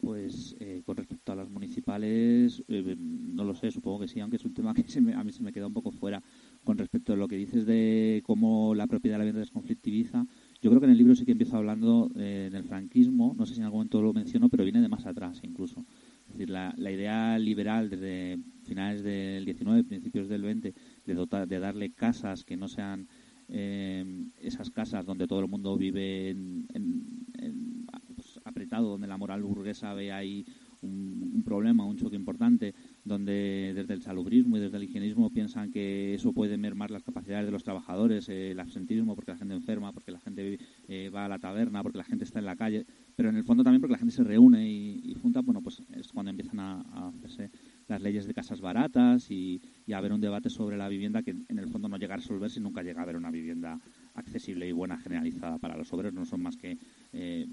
Pues 0.00 0.56
eh, 0.58 0.82
con 0.86 0.96
respecto 0.96 1.21
a 1.32 1.36
las 1.36 1.50
municipales, 1.50 2.62
eh, 2.68 2.96
no 2.98 3.44
lo 3.44 3.54
sé, 3.54 3.70
supongo 3.70 4.00
que 4.00 4.08
sí, 4.08 4.20
aunque 4.20 4.36
es 4.36 4.44
un 4.44 4.54
tema 4.54 4.74
que 4.74 5.00
me, 5.00 5.14
a 5.14 5.24
mí 5.24 5.32
se 5.32 5.42
me 5.42 5.52
queda 5.52 5.66
un 5.66 5.72
poco 5.72 5.90
fuera. 5.90 6.22
Con 6.64 6.78
respecto 6.78 7.12
a 7.12 7.16
lo 7.16 7.26
que 7.26 7.36
dices 7.36 7.66
de 7.66 8.22
cómo 8.24 8.74
la 8.74 8.86
propiedad 8.86 9.14
de 9.14 9.18
la 9.18 9.24
vivienda 9.24 9.40
desconflictiviza, 9.40 10.26
yo 10.60 10.70
creo 10.70 10.80
que 10.80 10.86
en 10.86 10.92
el 10.92 10.98
libro 10.98 11.14
sí 11.14 11.24
que 11.24 11.32
empiezo 11.32 11.56
hablando 11.56 12.10
eh, 12.14 12.48
del 12.52 12.64
franquismo, 12.64 13.34
no 13.36 13.46
sé 13.46 13.54
si 13.54 13.60
en 13.60 13.64
algún 13.64 13.78
momento 13.80 14.00
lo 14.00 14.12
menciono, 14.12 14.48
pero 14.48 14.64
viene 14.64 14.80
de 14.80 14.88
más 14.88 15.06
atrás 15.06 15.40
incluso. 15.42 15.84
Es 16.28 16.34
decir, 16.34 16.50
la, 16.50 16.74
idea 16.78 17.38
liberal 17.38 17.90
desde 17.90 18.38
finales 18.64 19.02
del 19.02 19.44
19, 19.44 19.84
principios 19.84 20.28
del 20.28 20.42
20, 20.42 20.74
de, 21.04 21.14
dotar, 21.14 21.48
de 21.48 21.58
darle 21.58 21.90
casas 21.92 22.44
que 22.44 22.56
no 22.56 22.68
sean 22.68 23.08
eh, 23.48 24.04
esas 24.40 24.70
casas 24.70 25.04
donde 25.04 25.26
todo 25.26 25.40
el 25.40 25.48
mundo 25.48 25.76
vive 25.76 26.30
en, 26.30 26.66
pues, 28.14 28.40
apretado, 28.44 28.88
donde 28.88 29.06
la 29.06 29.18
moral 29.18 29.42
burguesa 29.42 29.92
ve 29.94 30.12
ahí 30.12 30.46
problema, 31.52 31.84
un 31.84 31.98
choque 31.98 32.16
importante, 32.16 32.74
donde 33.04 33.72
desde 33.74 33.92
el 33.92 34.00
salubrismo 34.00 34.56
y 34.56 34.60
desde 34.60 34.78
el 34.78 34.84
higienismo 34.84 35.28
piensan 35.28 35.70
que 35.70 36.14
eso 36.14 36.32
puede 36.32 36.56
mermar 36.56 36.90
las 36.90 37.02
capacidades 37.02 37.44
de 37.44 37.52
los 37.52 37.62
trabajadores, 37.62 38.26
eh, 38.30 38.52
el 38.52 38.60
absentismo 38.60 39.14
porque 39.14 39.32
la 39.32 39.36
gente 39.36 39.52
enferma, 39.52 39.92
porque 39.92 40.12
la 40.12 40.18
gente 40.18 40.58
eh, 40.88 41.10
va 41.10 41.26
a 41.26 41.28
la 41.28 41.38
taberna, 41.38 41.82
porque 41.82 41.98
la 41.98 42.04
gente 42.04 42.24
está 42.24 42.38
en 42.38 42.46
la 42.46 42.56
calle, 42.56 42.86
pero 43.14 43.28
en 43.28 43.36
el 43.36 43.44
fondo 43.44 43.62
también 43.62 43.82
porque 43.82 43.92
la 43.92 43.98
gente 43.98 44.14
se 44.14 44.24
reúne 44.24 44.66
y, 44.66 45.14
junta, 45.20 45.42
bueno, 45.42 45.60
pues 45.60 45.82
es 45.94 46.08
cuando 46.08 46.30
empiezan 46.30 46.58
a, 46.58 47.08
hacerse 47.08 47.50
las 47.86 48.00
leyes 48.00 48.26
de 48.26 48.32
casas 48.32 48.62
baratas 48.62 49.30
y, 49.30 49.60
y, 49.86 49.92
a 49.92 49.98
haber 49.98 50.14
un 50.14 50.22
debate 50.22 50.48
sobre 50.48 50.78
la 50.78 50.88
vivienda 50.88 51.22
que 51.22 51.36
en 51.48 51.58
el 51.58 51.68
fondo 51.68 51.86
no 51.88 51.98
llega 51.98 52.14
a 52.14 52.16
resolverse 52.16 52.60
y 52.60 52.62
nunca 52.62 52.82
llega 52.82 53.00
a 53.00 53.02
haber 53.02 53.16
una 53.16 53.30
vivienda 53.30 53.78
accesible 54.14 54.66
y 54.66 54.72
buena 54.72 54.96
generalizada 54.96 55.58
para 55.58 55.76
los 55.76 55.92
obreros, 55.92 56.14
no 56.14 56.24
son 56.24 56.40
más 56.40 56.56
que 56.56 56.78
eh, 57.12 57.46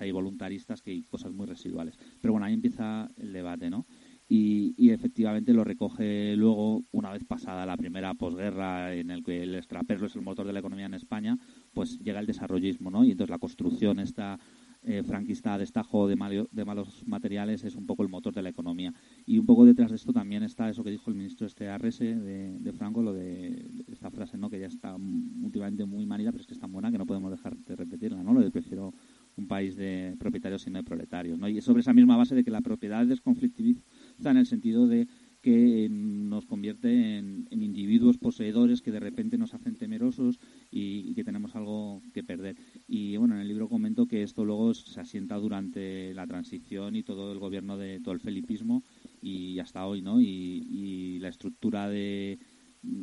ahí 0.00 0.10
voluntaristas 0.10 0.82
que 0.82 0.90
hay 0.90 1.02
cosas 1.02 1.32
muy 1.32 1.46
residuales. 1.46 1.98
Pero 2.20 2.32
bueno, 2.32 2.46
ahí 2.46 2.54
empieza 2.54 3.10
el 3.16 3.32
debate, 3.32 3.70
¿no? 3.70 3.86
Y, 4.32 4.90
efectivamente 4.92 5.52
lo 5.52 5.64
recoge 5.64 6.36
luego, 6.36 6.84
una 6.92 7.10
vez 7.10 7.24
pasada 7.24 7.66
la 7.66 7.76
primera 7.76 8.14
posguerra 8.14 8.94
en 8.94 9.10
el 9.10 9.24
que 9.24 9.42
el 9.42 9.56
extraperlo 9.56 10.06
es 10.06 10.14
el 10.14 10.22
motor 10.22 10.46
de 10.46 10.52
la 10.52 10.60
economía 10.60 10.86
en 10.86 10.94
España, 10.94 11.36
pues 11.72 11.98
llega 11.98 12.20
el 12.20 12.26
desarrollismo, 12.26 12.92
¿no? 12.92 13.02
Y 13.02 13.10
entonces 13.10 13.30
la 13.30 13.38
construcción 13.38 13.98
esta 13.98 14.38
eh, 14.82 15.02
franquista 15.02 15.58
destajo 15.58 16.08
de, 16.08 16.16
malo, 16.16 16.48
de 16.52 16.64
malos 16.64 17.06
materiales 17.06 17.64
es 17.64 17.76
un 17.76 17.86
poco 17.86 18.02
el 18.02 18.08
motor 18.08 18.32
de 18.32 18.42
la 18.42 18.48
economía. 18.48 18.94
Y 19.26 19.38
un 19.38 19.44
poco 19.44 19.66
detrás 19.66 19.90
de 19.90 19.96
esto 19.96 20.12
también 20.12 20.42
está 20.42 20.70
eso 20.70 20.82
que 20.82 20.90
dijo 20.90 21.10
el 21.10 21.16
ministro 21.16 21.46
este 21.46 21.68
Arrese 21.68 22.14
de, 22.14 22.58
de 22.58 22.72
Franco, 22.72 23.02
lo 23.02 23.12
de, 23.12 23.68
esta 23.88 24.10
frase, 24.10 24.38
¿no? 24.38 24.48
Que 24.48 24.58
ya 24.58 24.68
está 24.68 24.94
últimamente 24.94 25.84
muy 25.84 26.06
manida, 26.06 26.30
pero 26.30 26.40
es 26.40 26.46
que 26.46 26.54
es 26.54 26.60
tan 26.60 26.72
buena 26.72 26.90
que 26.90 26.98
no 26.98 27.04
podemos 27.04 27.30
dejar 27.30 27.56
de 27.58 27.76
repetirla, 27.76 28.22
¿no? 28.22 28.32
Lo 28.32 28.40
de 28.40 28.50
prefiero 28.50 28.94
un 29.36 29.46
país 29.46 29.76
de 29.76 30.16
propietarios 30.18 30.66
y 30.66 30.70
no 30.70 30.78
de 30.78 30.84
proletarios. 30.84 31.38
¿no? 31.38 31.48
Y 31.48 31.58
es 31.58 31.64
sobre 31.64 31.80
esa 31.80 31.92
misma 31.92 32.16
base 32.16 32.34
de 32.34 32.44
que 32.44 32.50
la 32.50 32.60
propiedad 32.60 33.06
desconflictiviza 33.06 33.82
en 34.24 34.36
el 34.36 34.46
sentido 34.46 34.86
de 34.86 35.08
que 35.40 35.88
nos 35.90 36.44
convierte 36.44 37.16
en, 37.16 37.48
individuos 37.50 38.18
poseedores 38.18 38.82
que 38.82 38.90
de 38.90 39.00
repente 39.00 39.38
nos 39.38 39.54
hacen 39.54 39.74
temerosos 39.74 40.38
y, 40.70 41.10
y, 41.10 41.14
que 41.14 41.24
tenemos 41.24 41.56
algo 41.56 42.02
que 42.12 42.22
perder. 42.22 42.56
Y 42.86 43.16
bueno, 43.16 43.36
en 43.36 43.40
el 43.40 43.48
libro 43.48 43.68
comento 43.68 44.06
que 44.06 44.22
esto 44.22 44.44
luego 44.44 44.74
se 44.74 45.00
asienta 45.00 45.36
durante 45.36 46.12
la 46.12 46.26
transición 46.26 46.94
y 46.94 47.02
todo 47.02 47.32
el 47.32 47.38
gobierno 47.38 47.78
de 47.78 48.00
todo 48.00 48.12
el 48.12 48.20
felipismo 48.20 48.84
y 49.22 49.58
hasta 49.60 49.86
hoy, 49.86 50.02
¿no? 50.02 50.20
Y, 50.20 50.26
y 50.26 51.18
la 51.20 51.28
estructura 51.28 51.88
de 51.88 52.38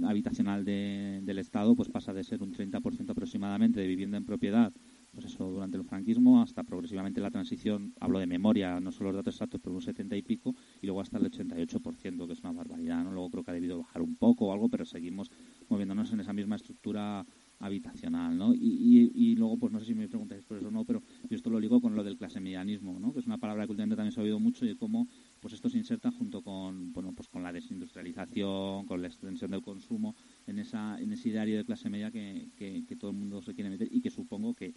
habitacional 0.05 0.65
de, 0.65 1.19
del 1.23 1.37
Estado 1.37 1.75
pues 1.75 1.89
pasa 1.89 2.13
de 2.13 2.23
ser 2.23 2.41
un 2.41 2.53
30% 2.53 3.09
aproximadamente 3.09 3.79
de 3.79 3.87
vivienda 3.87 4.17
en 4.17 4.25
propiedad 4.25 4.73
pues 5.17 5.33
eso, 5.33 5.49
durante 5.49 5.77
el 5.77 5.83
franquismo 5.83 6.43
hasta 6.43 6.63
progresivamente 6.63 7.19
la 7.19 7.31
transición, 7.31 7.91
hablo 7.99 8.19
de 8.19 8.27
memoria, 8.27 8.79
no 8.79 8.91
solo 8.91 9.09
los 9.09 9.17
datos 9.17 9.33
exactos, 9.33 9.59
pero 9.63 9.73
un 9.73 9.81
70 9.81 10.15
y 10.15 10.21
pico, 10.21 10.53
y 10.79 10.85
luego 10.85 11.01
hasta 11.01 11.17
el 11.17 11.23
88%, 11.31 12.27
que 12.27 12.33
es 12.33 12.39
una 12.41 12.51
barbaridad, 12.51 13.03
¿no? 13.03 13.11
Luego 13.11 13.31
creo 13.31 13.43
que 13.43 13.49
ha 13.49 13.53
debido 13.55 13.79
bajar 13.79 14.03
un 14.03 14.15
poco 14.15 14.45
o 14.45 14.53
algo, 14.53 14.69
pero 14.69 14.85
seguimos 14.85 15.31
moviéndonos 15.69 16.13
en 16.13 16.19
esa 16.19 16.33
misma 16.33 16.57
estructura 16.57 17.25
habitacional, 17.59 18.37
¿no? 18.37 18.53
Y, 18.53 18.59
y, 18.59 19.31
y 19.31 19.35
luego, 19.35 19.57
pues 19.57 19.73
no 19.73 19.79
sé 19.79 19.87
si 19.87 19.95
me 19.95 20.07
preguntáis 20.07 20.45
por 20.45 20.57
eso 20.57 20.67
o 20.67 20.71
no, 20.71 20.85
pero 20.85 21.01
yo 21.27 21.35
esto 21.35 21.49
lo 21.49 21.59
ligo 21.59 21.81
con 21.81 21.95
lo 21.95 22.03
del 22.03 22.15
clase 22.15 22.39
medianismo, 22.39 22.99
¿no? 22.99 23.11
Que 23.11 23.19
es 23.19 23.25
una 23.25 23.39
palabra 23.39 23.65
que 23.65 23.71
últimamente 23.71 23.95
también 23.95 24.11
se 24.11 24.19
ha 24.19 24.23
oído 24.23 24.39
mucho 24.39 24.67
y 24.67 24.75
cómo 24.75 25.07
pues 25.39 25.55
esto 25.55 25.67
se 25.67 25.79
inserta 25.79 26.11
junto 26.11 26.43
con, 26.43 26.93
bueno, 26.93 27.13
pues 27.13 27.27
con 27.27 27.41
la 27.41 27.51
desindustrialización, 27.51 28.85
con 28.85 29.01
la 29.01 29.07
extensión 29.07 29.49
del 29.49 29.61
consumo, 29.63 30.15
en, 30.45 30.59
esa, 30.59 30.99
en 30.99 31.11
ese 31.11 31.29
ideario 31.29 31.57
de 31.57 31.65
clase 31.65 31.89
media 31.89 32.11
que, 32.11 32.49
que, 32.55 32.85
que 32.85 32.95
todo 32.95 33.09
el 33.09 33.17
mundo 33.17 33.41
se 33.41 33.55
quiere 33.55 33.71
meter 33.71 33.87
y 33.91 34.01
que 34.01 34.11
supongo 34.11 34.53
que 34.53 34.75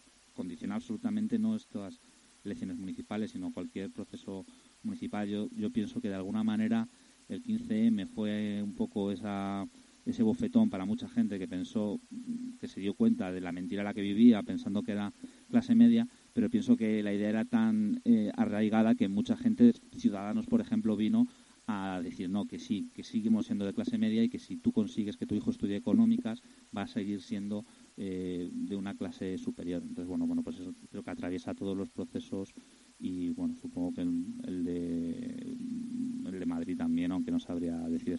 absolutamente 0.72 1.38
no 1.38 1.56
estas 1.56 2.00
elecciones 2.44 2.76
municipales, 2.76 3.32
sino 3.32 3.52
cualquier 3.52 3.90
proceso 3.90 4.44
municipal. 4.82 5.28
Yo, 5.28 5.48
yo 5.56 5.70
pienso 5.70 6.00
que 6.00 6.08
de 6.08 6.14
alguna 6.14 6.42
manera 6.42 6.88
el 7.28 7.42
15M 7.42 8.06
fue 8.08 8.62
un 8.62 8.74
poco 8.74 9.12
esa, 9.12 9.66
ese 10.04 10.22
bofetón 10.22 10.70
para 10.70 10.84
mucha 10.84 11.08
gente 11.08 11.38
que 11.38 11.48
pensó, 11.48 12.00
que 12.58 12.68
se 12.68 12.80
dio 12.80 12.94
cuenta 12.94 13.30
de 13.32 13.40
la 13.40 13.52
mentira 13.52 13.82
en 13.82 13.86
la 13.86 13.94
que 13.94 14.00
vivía, 14.00 14.42
pensando 14.42 14.82
que 14.82 14.92
era 14.92 15.12
clase 15.48 15.74
media, 15.74 16.08
pero 16.32 16.50
pienso 16.50 16.76
que 16.76 17.02
la 17.02 17.12
idea 17.12 17.28
era 17.28 17.44
tan 17.44 18.00
eh, 18.04 18.30
arraigada 18.36 18.94
que 18.94 19.08
mucha 19.08 19.36
gente, 19.36 19.72
ciudadanos 19.96 20.46
por 20.46 20.60
ejemplo, 20.60 20.96
vino 20.96 21.26
a 21.66 22.00
decir 22.02 22.28
no, 22.28 22.46
que 22.46 22.58
sí, 22.58 22.88
que 22.94 23.04
seguimos 23.04 23.46
siendo 23.46 23.64
de 23.64 23.72
clase 23.72 23.96
media 23.96 24.24
y 24.24 24.28
que 24.28 24.40
si 24.40 24.56
tú 24.56 24.72
consigues 24.72 25.16
que 25.16 25.26
tu 25.26 25.34
hijo 25.36 25.50
estudie 25.50 25.76
económicas, 25.76 26.42
va 26.76 26.82
a 26.82 26.86
seguir 26.88 27.22
siendo 27.22 27.64
eh, 28.02 28.48
de 28.50 28.76
una 28.76 28.96
clase 28.96 29.36
superior. 29.36 29.82
Entonces, 29.82 30.08
bueno, 30.08 30.26
bueno, 30.26 30.42
pues 30.42 30.58
eso 30.58 30.72
creo 30.88 31.02
que 31.02 31.10
atraviesa 31.10 31.54
todos 31.54 31.76
los 31.76 31.90
procesos 31.90 32.54
y, 32.98 33.28
bueno, 33.28 33.54
supongo 33.56 33.92
que 33.92 34.00
el, 34.00 34.24
el, 34.44 34.64
de, 34.64 35.56
el 36.24 36.38
de 36.38 36.46
Madrid 36.46 36.78
también, 36.78 37.12
aunque 37.12 37.30
no 37.30 37.38
sabría 37.38 37.76
decir 37.90 38.14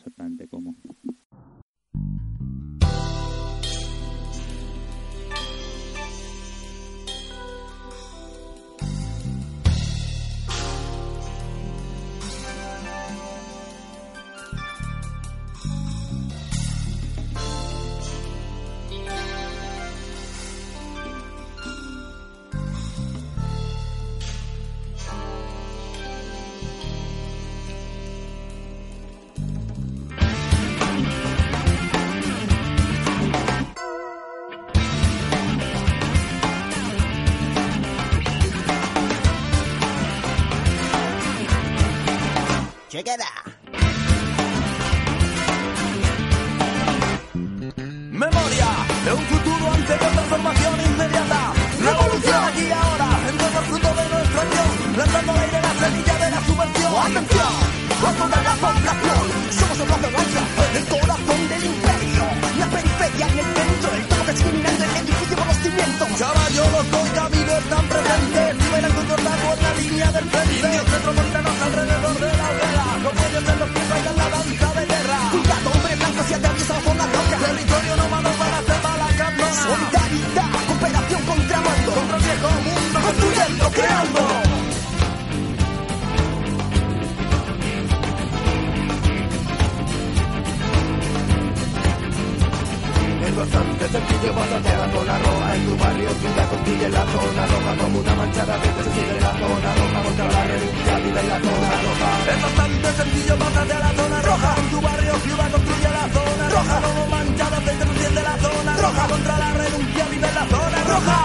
Es 101.61 102.41
bastante 102.41 102.93
sencillo 102.93 103.35
pasarte 103.37 103.73
a 103.73 103.79
la 103.79 103.91
zona 103.93 104.21
roja. 104.21 104.55
En 104.57 104.69
tu 104.71 104.81
barrio 104.81 105.13
ciudad 105.19 105.51
construye 105.51 105.89
la 105.89 106.07
zona 106.09 106.49
roja. 106.49 106.81
Como 106.81 107.07
manchada 107.07 107.59
de 107.59 107.77
se 107.77 107.83
enciende 107.83 108.21
la 108.23 108.37
zona 108.37 108.77
roja. 108.77 109.07
Contra 109.07 109.37
la 109.37 109.53
renuncia 109.53 110.05
vive 110.09 110.29
la 110.33 110.45
zona 110.53 110.79
roja. 110.91 111.17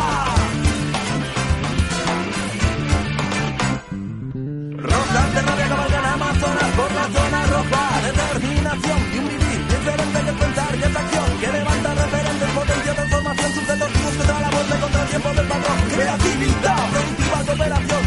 Roja 4.76 5.20
de 5.34 5.42
rabia 5.42 5.68
cabalgan 5.68 6.04
amazonas 6.04 6.70
por 6.76 6.92
la 6.92 7.06
zona 7.16 7.46
roja. 7.46 7.82
Determinación 8.06 8.98
y 9.14 9.18
un 9.18 9.28
vivir 9.28 9.60
diferente 9.68 10.18
que 10.26 10.32
pensar 10.32 10.74
y 10.76 10.82
es 10.82 10.96
acción 10.96 11.38
Que 11.40 11.48
levanta 11.52 11.94
referentes, 11.94 12.50
potencia, 12.50 12.94
transformación 12.94 13.52
Sucesos 13.54 13.92
vivos 13.94 14.14
contra 14.16 14.40
la 14.40 14.50
muerte, 14.50 14.74
contra 14.80 15.02
el 15.02 15.08
tiempo 15.08 15.28
del 15.30 15.46
patrón. 15.46 15.78
Creatividad, 15.94 16.90
productiva 16.90 17.44
cooperación 17.46 18.05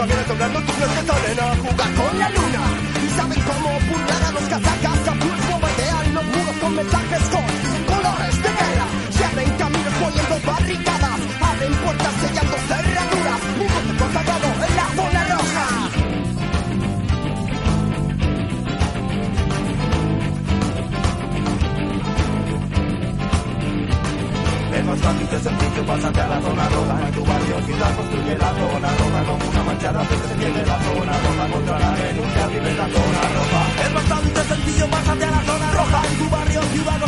También 0.00 0.18
están 0.20 0.38
dando 0.38 0.60
turnos 0.62 0.88
que 0.88 1.06
salen 1.06 1.40
a 1.40 1.56
jugar 1.56 1.92
con 1.92 2.18
la 2.18 2.30
luna. 2.30 2.62
Y 3.04 3.08
saben 3.18 3.42
cómo 3.42 3.68
a 3.68 4.32
los 4.32 4.44
casacas 4.48 5.08
A 5.08 5.12
pues 5.12 5.50
bombardean 5.50 6.14
los 6.14 6.24
muros 6.24 6.56
con 6.58 6.74
mensajes 6.74 7.22
con 7.28 7.44
colores 7.84 8.36
de 8.42 8.48
guerra. 8.48 8.86
Se 9.10 9.24
caminos 9.58 9.94
poniendo 10.00 10.36
barricadas 10.46 11.20
Abren 11.42 11.74
puertas 11.84 12.14
sellando 12.22 12.39
pásate 25.84 26.20
a 26.20 26.28
la 26.28 26.40
zona 26.40 26.68
roja 26.68 26.94
En 27.06 27.12
tu 27.12 27.24
barrio 27.24 27.56
ciudad 27.66 27.96
construye 27.96 28.34
la 28.38 28.50
zona 28.60 28.88
roja 29.00 29.20
Como 29.24 29.50
una 29.50 29.62
manchada 29.64 30.04
se 30.08 30.16
defiende 30.16 30.66
la 30.66 30.78
zona 30.80 31.12
roja 31.24 31.44
Contra 31.52 31.78
la 31.78 31.90
denuncia 31.96 32.46
vive 32.48 32.74
la 32.74 32.86
zona 32.94 33.20
roja. 33.36 33.60
Es 33.84 33.94
bastante 33.94 34.40
sencillo, 34.44 34.86
pásate 34.90 35.24
a 35.24 35.30
la 35.30 35.42
zona 35.42 35.70
roja 35.72 36.02
En 36.10 36.18
tu 36.18 36.30
barrio 36.30 36.62
ciudad 36.72 36.98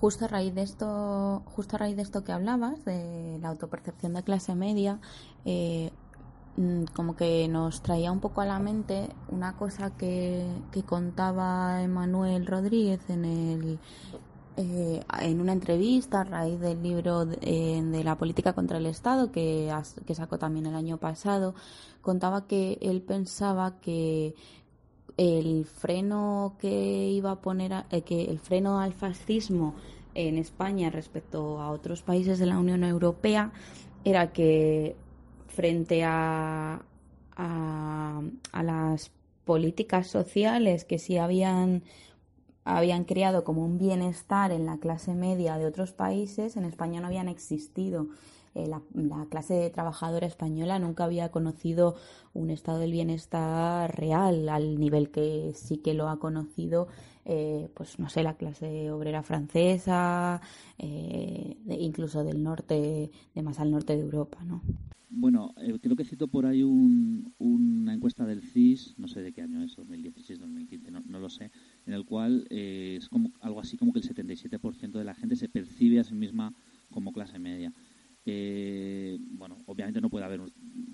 Justo 0.00 0.26
a 0.26 0.28
raíz 0.28 0.54
de 0.54 0.62
esto, 0.62 1.42
justo 1.46 1.74
a 1.74 1.80
raíz 1.80 1.96
de 1.96 2.02
esto 2.02 2.22
que 2.22 2.30
hablabas, 2.30 2.84
de 2.84 3.38
la 3.40 3.48
autopercepción 3.48 4.14
de 4.14 4.22
clase 4.22 4.54
media, 4.54 5.00
eh, 5.44 5.90
mm, 6.56 6.84
como 6.94 7.16
que 7.16 7.48
nos 7.48 7.82
traía 7.82 8.12
un 8.12 8.20
poco 8.20 8.40
a 8.40 8.46
la 8.46 8.60
mente 8.60 9.08
una 9.28 9.56
cosa 9.56 9.90
que, 9.96 10.46
que 10.70 10.84
contaba 10.84 11.82
Emanuel 11.82 12.46
Rodríguez 12.46 13.00
en 13.10 13.24
el 13.24 13.78
eh, 14.60 15.04
en 15.20 15.40
una 15.40 15.52
entrevista 15.52 16.22
a 16.22 16.24
raíz 16.24 16.58
del 16.58 16.82
libro 16.82 17.26
de, 17.26 17.38
eh, 17.42 18.02
la 18.02 18.18
política 18.18 18.54
contra 18.54 18.78
el 18.78 18.86
Estado 18.86 19.30
que, 19.30 19.72
que 20.04 20.16
sacó 20.16 20.36
también 20.36 20.66
el 20.66 20.74
año 20.74 20.96
pasado, 20.96 21.54
contaba 22.02 22.48
que 22.48 22.76
él 22.80 23.00
pensaba 23.02 23.78
que 23.80 24.34
el 25.18 25.66
freno 25.66 26.56
que 26.60 27.08
iba 27.10 27.32
a 27.32 27.40
poner 27.42 27.74
a- 27.74 27.86
eh, 27.90 28.02
que 28.02 28.24
el 28.24 28.38
freno 28.38 28.80
al 28.80 28.94
fascismo 28.94 29.74
en 30.14 30.38
España 30.38 30.88
respecto 30.90 31.60
a 31.60 31.70
otros 31.70 32.02
países 32.02 32.38
de 32.38 32.46
la 32.46 32.58
Unión 32.58 32.82
Europea 32.84 33.52
era 34.04 34.32
que 34.32 34.96
frente 35.48 36.04
a, 36.04 36.82
a, 37.36 38.22
a 38.52 38.62
las 38.62 39.10
políticas 39.44 40.06
sociales 40.06 40.84
que 40.84 40.98
sí 40.98 41.18
habían 41.18 41.82
habían 42.64 43.04
creado 43.04 43.44
como 43.44 43.64
un 43.64 43.78
bienestar 43.78 44.52
en 44.52 44.66
la 44.66 44.76
clase 44.76 45.14
media 45.14 45.56
de 45.56 45.64
otros 45.64 45.92
países, 45.92 46.54
en 46.56 46.66
España 46.66 47.00
no 47.00 47.06
habían 47.06 47.28
existido. 47.28 48.08
Eh, 48.58 48.66
la, 48.66 48.82
la 48.94 49.26
clase 49.26 49.70
trabajadora 49.70 50.26
española 50.26 50.78
nunca 50.78 51.04
había 51.04 51.30
conocido 51.30 51.96
un 52.34 52.50
estado 52.50 52.78
del 52.78 52.92
bienestar 52.92 53.94
real 53.96 54.48
al 54.48 54.78
nivel 54.78 55.10
que 55.10 55.52
sí 55.54 55.78
que 55.78 55.94
lo 55.94 56.08
ha 56.08 56.18
conocido, 56.18 56.88
eh, 57.24 57.70
pues 57.74 57.98
no 57.98 58.08
sé, 58.08 58.22
la 58.22 58.34
clase 58.36 58.90
obrera 58.90 59.22
francesa, 59.22 60.40
eh, 60.78 61.56
incluso 61.68 62.24
del 62.24 62.42
norte, 62.42 63.10
de 63.34 63.42
más 63.42 63.60
al 63.60 63.70
norte 63.70 63.94
de 63.96 64.02
Europa, 64.02 64.38
¿no? 64.44 64.62
Bueno, 65.10 65.54
eh, 65.56 65.78
creo 65.80 65.96
que 65.96 66.04
cito 66.04 66.28
por 66.28 66.44
ahí 66.44 66.62
un- 66.62 67.34
una 67.38 67.94
encuesta 67.94 68.26
del 68.26 68.42
CIS, 68.42 68.94
no 68.98 69.08
sé 69.08 69.22
de 69.22 69.32
qué 69.32 69.40
año 69.40 69.62
es, 69.62 69.74
2016, 69.74 70.38
2015, 70.38 70.90
no, 70.90 71.02
no 71.06 71.18
lo 71.18 71.30
sé, 71.30 71.50
en 71.86 71.94
el 71.94 72.04
cual 72.04 72.46
eh, 72.50 72.96
es 72.98 73.08
como 73.08 73.32
algo 73.40 73.60
así 73.60 73.78
como 73.78 73.92
que 73.92 74.00
el 74.00 74.04
77% 74.04 74.98
de 74.98 75.06
la 75.06 75.14
gente 75.14 75.36
se 75.36 75.48
percibe 75.48 75.98
a 76.00 76.04
sí 76.04 76.14
misma 76.14 76.54
como 76.90 77.12
clase 77.12 77.38
media. 77.38 77.72
Eh, 78.30 79.18
bueno, 79.20 79.62
obviamente 79.66 80.00
no 80.00 80.10
puede 80.10 80.26
haber, 80.26 80.40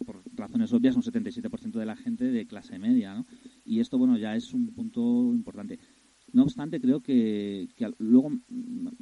por 0.05 0.23
razones 0.35 0.73
obvias, 0.73 0.97
un 0.97 1.03
77% 1.03 1.73
de 1.73 1.87
la 1.87 1.97
gente 1.97 2.25
de 2.25 2.47
clase 2.47 2.79
media, 2.79 3.15
¿no? 3.15 3.27
Y 3.65 3.81
esto, 3.81 3.99
bueno, 3.99 4.17
ya 4.17 4.37
es 4.37 4.53
un 4.55 4.69
punto 4.69 5.01
importante. 5.35 5.79
No 6.33 6.45
obstante, 6.45 6.81
creo 6.81 7.01
que, 7.01 7.69
que 7.77 7.93
luego 7.99 8.33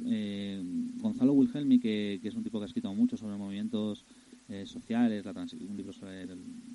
eh, 0.05 0.61
Gonzalo 0.95 1.33
Wilhelmi, 1.33 1.79
que, 1.79 2.19
que 2.21 2.27
es 2.27 2.35
un 2.35 2.43
tipo 2.43 2.59
que 2.59 2.63
ha 2.63 2.67
escrito 2.67 2.93
mucho 2.93 3.17
sobre 3.17 3.37
movimientos 3.37 4.05
eh, 4.49 4.65
sociales, 4.65 5.25
la 5.25 5.31
un 5.67 5.77
libro 5.77 5.93
sobre 5.93 6.27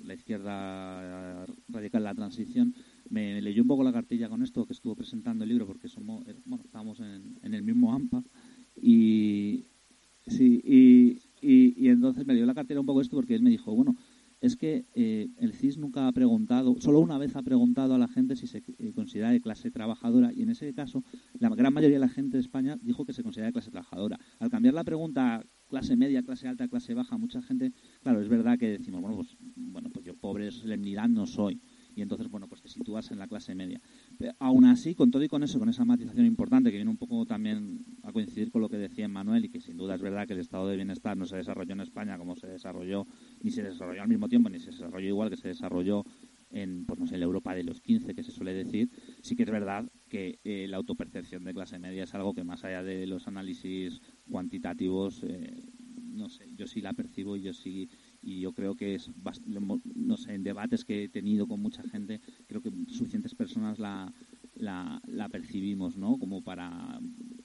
la 0.03 0.13
izquierda 0.13 1.45
radical, 1.67 2.03
la 2.03 2.15
transición, 2.15 2.73
me 3.09 3.41
leyó 3.41 3.61
un 3.61 3.67
poco 3.67 3.83
la 3.83 3.93
cartilla 3.93 4.27
con 4.27 4.43
esto, 4.43 4.65
que 4.65 4.73
estuvo 4.73 4.95
presentando 4.95 5.43
el 5.43 5.49
libro, 5.49 5.67
porque 5.67 5.87
somos, 5.87 6.25
bueno, 6.45 6.63
estábamos 6.65 6.99
en, 6.99 7.37
en 7.41 7.53
el 7.53 7.63
mismo 7.63 7.93
AMPA, 7.93 8.23
y, 8.81 9.65
sí, 10.27 10.61
y, 10.63 11.18
y, 11.41 11.73
y 11.77 11.89
entonces 11.89 12.25
me 12.25 12.33
leyó 12.33 12.45
la 12.45 12.53
cartera 12.53 12.79
un 12.79 12.85
poco 12.85 13.01
esto, 13.01 13.15
porque 13.15 13.35
él 13.35 13.41
me 13.41 13.49
dijo, 13.49 13.73
bueno, 13.73 13.95
es 14.41 14.55
que 14.55 14.85
eh, 14.93 15.29
el 15.37 15.53
CIS 15.53 15.77
nunca 15.77 16.07
ha 16.07 16.11
preguntado, 16.11 16.75
solo 16.79 16.99
una 16.99 17.17
vez 17.17 17.35
ha 17.35 17.41
preguntado 17.41 17.95
a 17.95 17.97
la 17.97 18.07
gente 18.07 18.35
si 18.35 18.47
se 18.47 18.63
eh, 18.77 18.93
considera 18.93 19.31
de 19.31 19.41
clase 19.41 19.69
trabajadora 19.69 20.31
y 20.33 20.43
en 20.43 20.49
ese 20.49 20.73
caso 20.73 21.03
la 21.39 21.49
gran 21.49 21.73
mayoría 21.73 21.97
de 21.97 22.05
la 22.05 22.09
gente 22.09 22.37
de 22.37 22.41
España 22.41 22.77
dijo 22.81 23.05
que 23.05 23.13
se 23.13 23.23
considera 23.23 23.47
de 23.47 23.53
clase 23.53 23.71
trabajadora. 23.71 24.17
Al 24.39 24.49
cambiar 24.49 24.73
la 24.73 24.83
pregunta 24.83 25.45
clase 25.67 25.95
media, 25.95 26.23
clase 26.23 26.47
alta, 26.47 26.67
clase 26.67 26.93
baja, 26.93 27.17
mucha 27.17 27.41
gente, 27.41 27.73
claro, 28.01 28.21
es 28.21 28.29
verdad 28.29 28.57
que 28.57 28.69
decimos, 28.69 29.01
bueno, 29.01 29.17
pues, 29.17 29.37
bueno, 29.55 29.89
pues 29.89 30.05
yo 30.05 30.15
pobre 30.15 30.51
solemnidad 30.51 31.07
no 31.07 31.25
soy. 31.25 31.61
Y 31.95 32.01
entonces, 32.01 32.29
bueno, 32.29 32.47
pues 32.47 32.61
te 32.61 32.69
sitúas 32.69 33.11
en 33.11 33.19
la 33.19 33.27
clase 33.27 33.55
media. 33.55 33.81
Aún 34.39 34.65
así, 34.65 34.95
con 34.95 35.11
todo 35.11 35.23
y 35.23 35.29
con 35.29 35.43
eso, 35.43 35.59
con 35.59 35.69
esa 35.69 35.85
matización 35.85 36.25
importante 36.25 36.71
que 36.71 36.75
viene 36.75 36.91
un 36.91 36.97
poco 36.97 37.25
también 37.25 37.85
a 38.03 38.11
coincidir 38.11 38.51
con 38.51 38.61
lo 38.61 38.67
que 38.67 38.77
decía 38.77 39.07
Manuel 39.07 39.45
y 39.45 39.49
que 39.49 39.61
sin 39.61 39.77
duda 39.77 39.95
es 39.95 40.01
verdad 40.01 40.27
que 40.27 40.33
el 40.33 40.39
estado 40.39 40.67
de 40.67 40.75
bienestar 40.75 41.15
no 41.15 41.25
se 41.25 41.37
desarrolló 41.37 41.71
en 41.71 41.79
España 41.79 42.17
como 42.17 42.35
se 42.35 42.47
desarrolló, 42.47 43.07
ni 43.41 43.49
se 43.49 43.63
desarrolló 43.63 44.01
al 44.01 44.09
mismo 44.09 44.27
tiempo, 44.27 44.49
ni 44.49 44.59
se 44.59 44.71
desarrolló 44.71 45.07
igual 45.07 45.29
que 45.29 45.37
se 45.37 45.47
desarrolló 45.47 46.03
en, 46.51 46.85
pues 46.85 46.99
no 46.99 47.07
sé, 47.07 47.13
en 47.13 47.21
la 47.21 47.27
Europa 47.27 47.55
de 47.55 47.63
los 47.63 47.79
15, 47.79 48.13
que 48.13 48.23
se 48.23 48.31
suele 48.31 48.53
decir, 48.53 48.89
sí 49.21 49.37
que 49.37 49.43
es 49.43 49.51
verdad 49.51 49.89
que 50.09 50.39
eh, 50.43 50.67
la 50.67 50.77
autopercepción 50.77 51.45
de 51.45 51.53
clase 51.53 51.79
media 51.79 52.03
es 52.03 52.13
algo 52.13 52.33
que 52.33 52.43
más 52.43 52.65
allá 52.65 52.83
de 52.83 53.07
los 53.07 53.25
análisis 53.27 54.01
cuantitativos, 54.29 55.23
eh, 55.23 55.63
no 56.11 56.27
sé, 56.27 56.53
yo 56.55 56.67
sí 56.67 56.81
la 56.81 56.91
percibo 56.91 57.37
y 57.37 57.41
yo 57.43 57.53
sí 57.53 57.87
y 58.21 58.41
yo 58.41 58.53
creo 58.53 58.75
que 58.75 58.95
es 58.95 59.11
no 59.95 60.17
sé 60.17 60.33
en 60.33 60.43
debates 60.43 60.83
que 60.83 61.05
he 61.05 61.09
tenido 61.09 61.47
con 61.47 61.61
mucha 61.61 61.83
gente 61.83 62.19
creo 62.47 62.61
que 62.61 62.71
suficientes 62.87 63.33
personas 63.33 63.79
la, 63.79 64.13
la, 64.55 65.29
percibimos 65.31 65.97
no 65.97 66.17
como 66.17 66.41
para 66.41 66.99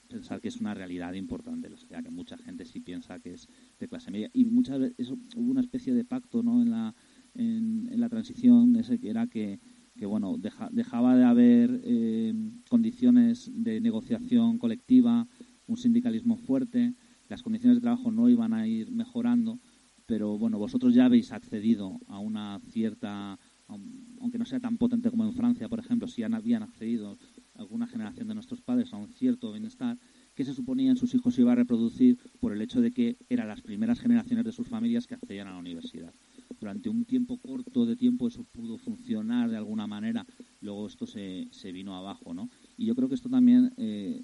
pensar 0.07 0.41
que 0.41 0.49
es 0.49 0.59
una 0.59 0.73
realidad 0.73 1.13
importante 1.13 1.71
o 1.71 1.77
sea 1.77 2.01
que 2.01 2.09
mucha 2.09 2.37
gente 2.37 2.65
sí 2.65 2.81
piensa 2.81 3.19
que 3.19 3.33
es 3.33 3.47
de 3.79 3.87
clase 3.87 4.11
media. 4.11 4.29
Y 4.33 4.45
muchas 4.45 4.79
veces 4.79 5.11
hubo 5.11 5.51
una 5.51 5.61
especie 5.61 5.93
de 5.93 6.03
pacto 6.03 6.43
no 6.43 6.61
en 6.61 6.71
la 6.71 6.95
en, 7.35 7.99
la 7.99 8.09
transición 8.09 8.75
ese 8.75 8.99
que 8.99 9.09
era 9.09 9.27
que 9.27 9.59
que 9.97 10.05
bueno 10.05 10.37
dejaba 10.71 11.15
de 11.15 11.23
haber 11.23 11.81
eh, 11.85 12.33
condiciones 12.69 13.49
de 13.53 13.79
negociación 13.79 14.57
colectiva 14.57 15.27
un 15.67 15.77
sindicalismo 15.77 16.35
fuerte 16.35 16.93
las 17.29 17.41
condiciones 17.41 17.77
de 17.77 17.81
trabajo 17.81 18.11
no 18.11 18.29
iban 18.29 18.53
a 18.53 18.67
ir 18.67 18.91
mejorando 18.91 19.59
pero 20.05 20.37
bueno, 20.37 20.59
vosotros 20.59 20.93
ya 20.93 21.05
habéis 21.05 21.31
accedido 21.31 21.99
a 22.07 22.19
una 22.19 22.59
cierta, 22.71 23.39
aunque 23.67 24.37
no 24.37 24.45
sea 24.45 24.59
tan 24.59 24.77
potente 24.77 25.09
como 25.09 25.25
en 25.25 25.33
Francia, 25.33 25.67
por 25.67 25.79
ejemplo, 25.79 26.07
si 26.07 26.21
ya 26.21 26.27
habían 26.27 26.63
accedido 26.63 27.17
alguna 27.55 27.87
generación 27.87 28.27
de 28.27 28.35
nuestros 28.35 28.61
padres 28.61 28.93
a 28.93 28.97
un 28.97 29.07
cierto 29.07 29.51
bienestar, 29.51 29.97
que 30.35 30.45
se 30.45 30.53
suponía 30.53 30.91
en 30.91 30.97
sus 30.97 31.15
hijos 31.15 31.39
iba 31.39 31.53
a 31.53 31.55
reproducir 31.55 32.19
por 32.39 32.51
el 32.51 32.61
hecho 32.61 32.81
de 32.81 32.91
que 32.91 33.17
eran 33.29 33.47
las 33.47 33.61
primeras 33.61 33.99
generaciones 33.99 34.45
de 34.45 34.51
sus 34.51 34.67
familias 34.67 35.07
que 35.07 35.15
accedían 35.15 35.47
a 35.47 35.53
la 35.53 35.59
universidad. 35.59 36.13
Durante 36.59 36.89
un 36.89 37.05
tiempo 37.05 37.37
corto 37.37 37.85
de 37.85 37.95
tiempo 37.95 38.27
eso 38.27 38.43
pudo 38.43 38.77
funcionar 38.77 39.49
de 39.49 39.57
alguna 39.57 39.87
manera, 39.87 40.25
luego 40.61 40.85
esto 40.85 41.07
se, 41.07 41.47
se 41.51 41.71
vino 41.71 41.95
abajo, 41.95 42.33
¿no? 42.33 42.49
Y 42.77 42.85
yo 42.85 42.95
creo 42.95 43.07
que 43.07 43.15
esto 43.15 43.29
también 43.29 43.73
eh, 43.77 44.21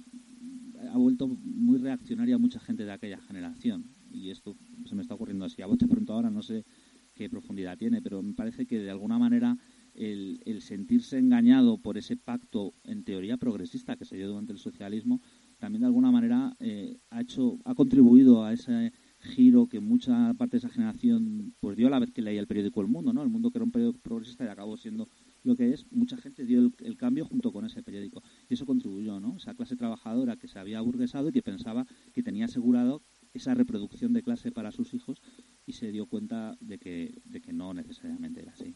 ha 0.93 0.97
vuelto 0.97 1.27
muy 1.27 1.79
reaccionaria 1.79 2.35
a 2.35 2.39
mucha 2.39 2.59
gente 2.59 2.85
de 2.85 2.91
aquella 2.91 3.19
generación 3.21 4.00
y 4.11 4.29
esto 4.29 4.55
se 4.85 4.95
me 4.95 5.01
está 5.01 5.15
ocurriendo 5.15 5.45
así 5.45 5.61
a 5.61 5.67
bote 5.67 5.87
pronto 5.87 6.13
ahora, 6.13 6.29
no 6.29 6.41
sé 6.41 6.65
qué 7.13 7.29
profundidad 7.29 7.77
tiene, 7.77 8.01
pero 8.01 8.21
me 8.21 8.33
parece 8.33 8.65
que 8.65 8.79
de 8.79 8.89
alguna 8.89 9.19
manera 9.19 9.57
el, 9.93 10.61
sentirse 10.61 11.17
engañado 11.17 11.77
por 11.77 11.97
ese 11.97 12.15
pacto 12.15 12.73
en 12.83 13.03
teoría 13.03 13.37
progresista 13.37 13.97
que 13.97 14.05
se 14.05 14.15
dio 14.15 14.29
durante 14.29 14.53
el 14.53 14.59
socialismo 14.59 15.21
también 15.57 15.81
de 15.81 15.87
alguna 15.87 16.11
manera 16.11 16.55
eh, 16.59 16.97
ha 17.09 17.21
hecho 17.21 17.59
ha 17.65 17.75
contribuido 17.75 18.45
a 18.45 18.53
ese 18.53 18.93
giro 19.19 19.67
que 19.67 19.79
mucha 19.79 20.33
parte 20.35 20.53
de 20.53 20.59
esa 20.59 20.69
generación 20.69 21.53
pues 21.59 21.77
dio 21.77 21.87
a 21.87 21.89
la 21.89 21.99
vez 21.99 22.11
que 22.11 22.21
leía 22.21 22.39
el 22.39 22.47
periódico 22.47 22.81
El 22.81 22.87
Mundo, 22.87 23.13
¿no? 23.13 23.21
El 23.21 23.29
Mundo 23.29 23.51
que 23.51 23.57
era 23.57 23.65
un 23.65 23.71
periódico 23.71 23.99
progresista 24.01 24.45
y 24.45 24.47
acabó 24.47 24.77
siendo 24.77 25.07
lo 25.43 25.55
que 25.55 25.73
es, 25.73 25.85
mucha 25.91 26.17
gente 26.17 26.45
dio 26.45 26.59
el, 26.59 26.73
el, 26.79 26.97
cambio 26.97 27.25
junto 27.25 27.51
con 27.51 27.65
ese 27.65 27.83
periódico. 27.83 28.23
Y 28.49 28.53
eso 28.53 28.65
contribuyó, 28.65 29.19
¿no? 29.19 29.37
Esa 29.37 29.53
clase 29.53 29.75
trabajadora 29.75 30.37
que 30.37 30.47
se 30.47 30.59
había 30.59 30.79
aburguesado 30.79 31.29
y 31.29 31.31
que 31.31 31.41
pensaba 31.41 31.85
que 32.13 32.23
tenía 32.23 32.45
asegurado 32.45 33.03
esa 33.33 33.53
reproducción 33.53 34.13
de 34.13 34.23
clase 34.23 34.51
para 34.51 34.71
sus 34.71 34.93
hijos 34.93 35.21
y 35.65 35.73
se 35.73 35.91
dio 35.91 36.05
cuenta 36.05 36.57
de 36.59 36.77
que, 36.77 37.21
de 37.25 37.41
que 37.41 37.53
no 37.53 37.73
necesariamente 37.73 38.41
era 38.41 38.51
así. 38.51 38.73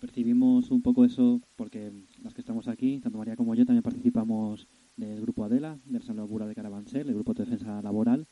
Percibimos 0.00 0.70
un 0.70 0.80
poco 0.80 1.04
eso 1.04 1.42
porque 1.56 1.92
las 2.22 2.32
que 2.32 2.40
estamos 2.40 2.68
aquí, 2.68 3.00
tanto 3.00 3.18
María 3.18 3.36
como 3.36 3.54
yo, 3.54 3.66
también 3.66 3.82
participamos 3.82 4.66
del 4.96 5.20
grupo 5.20 5.44
Adela, 5.44 5.78
del 5.84 6.02
San 6.02 6.16
Bura 6.26 6.46
de 6.46 6.54
Carabanchel, 6.54 7.08
el 7.08 7.14
grupo 7.14 7.34
de 7.34 7.44
defensa 7.44 7.82
laboral, 7.82 8.26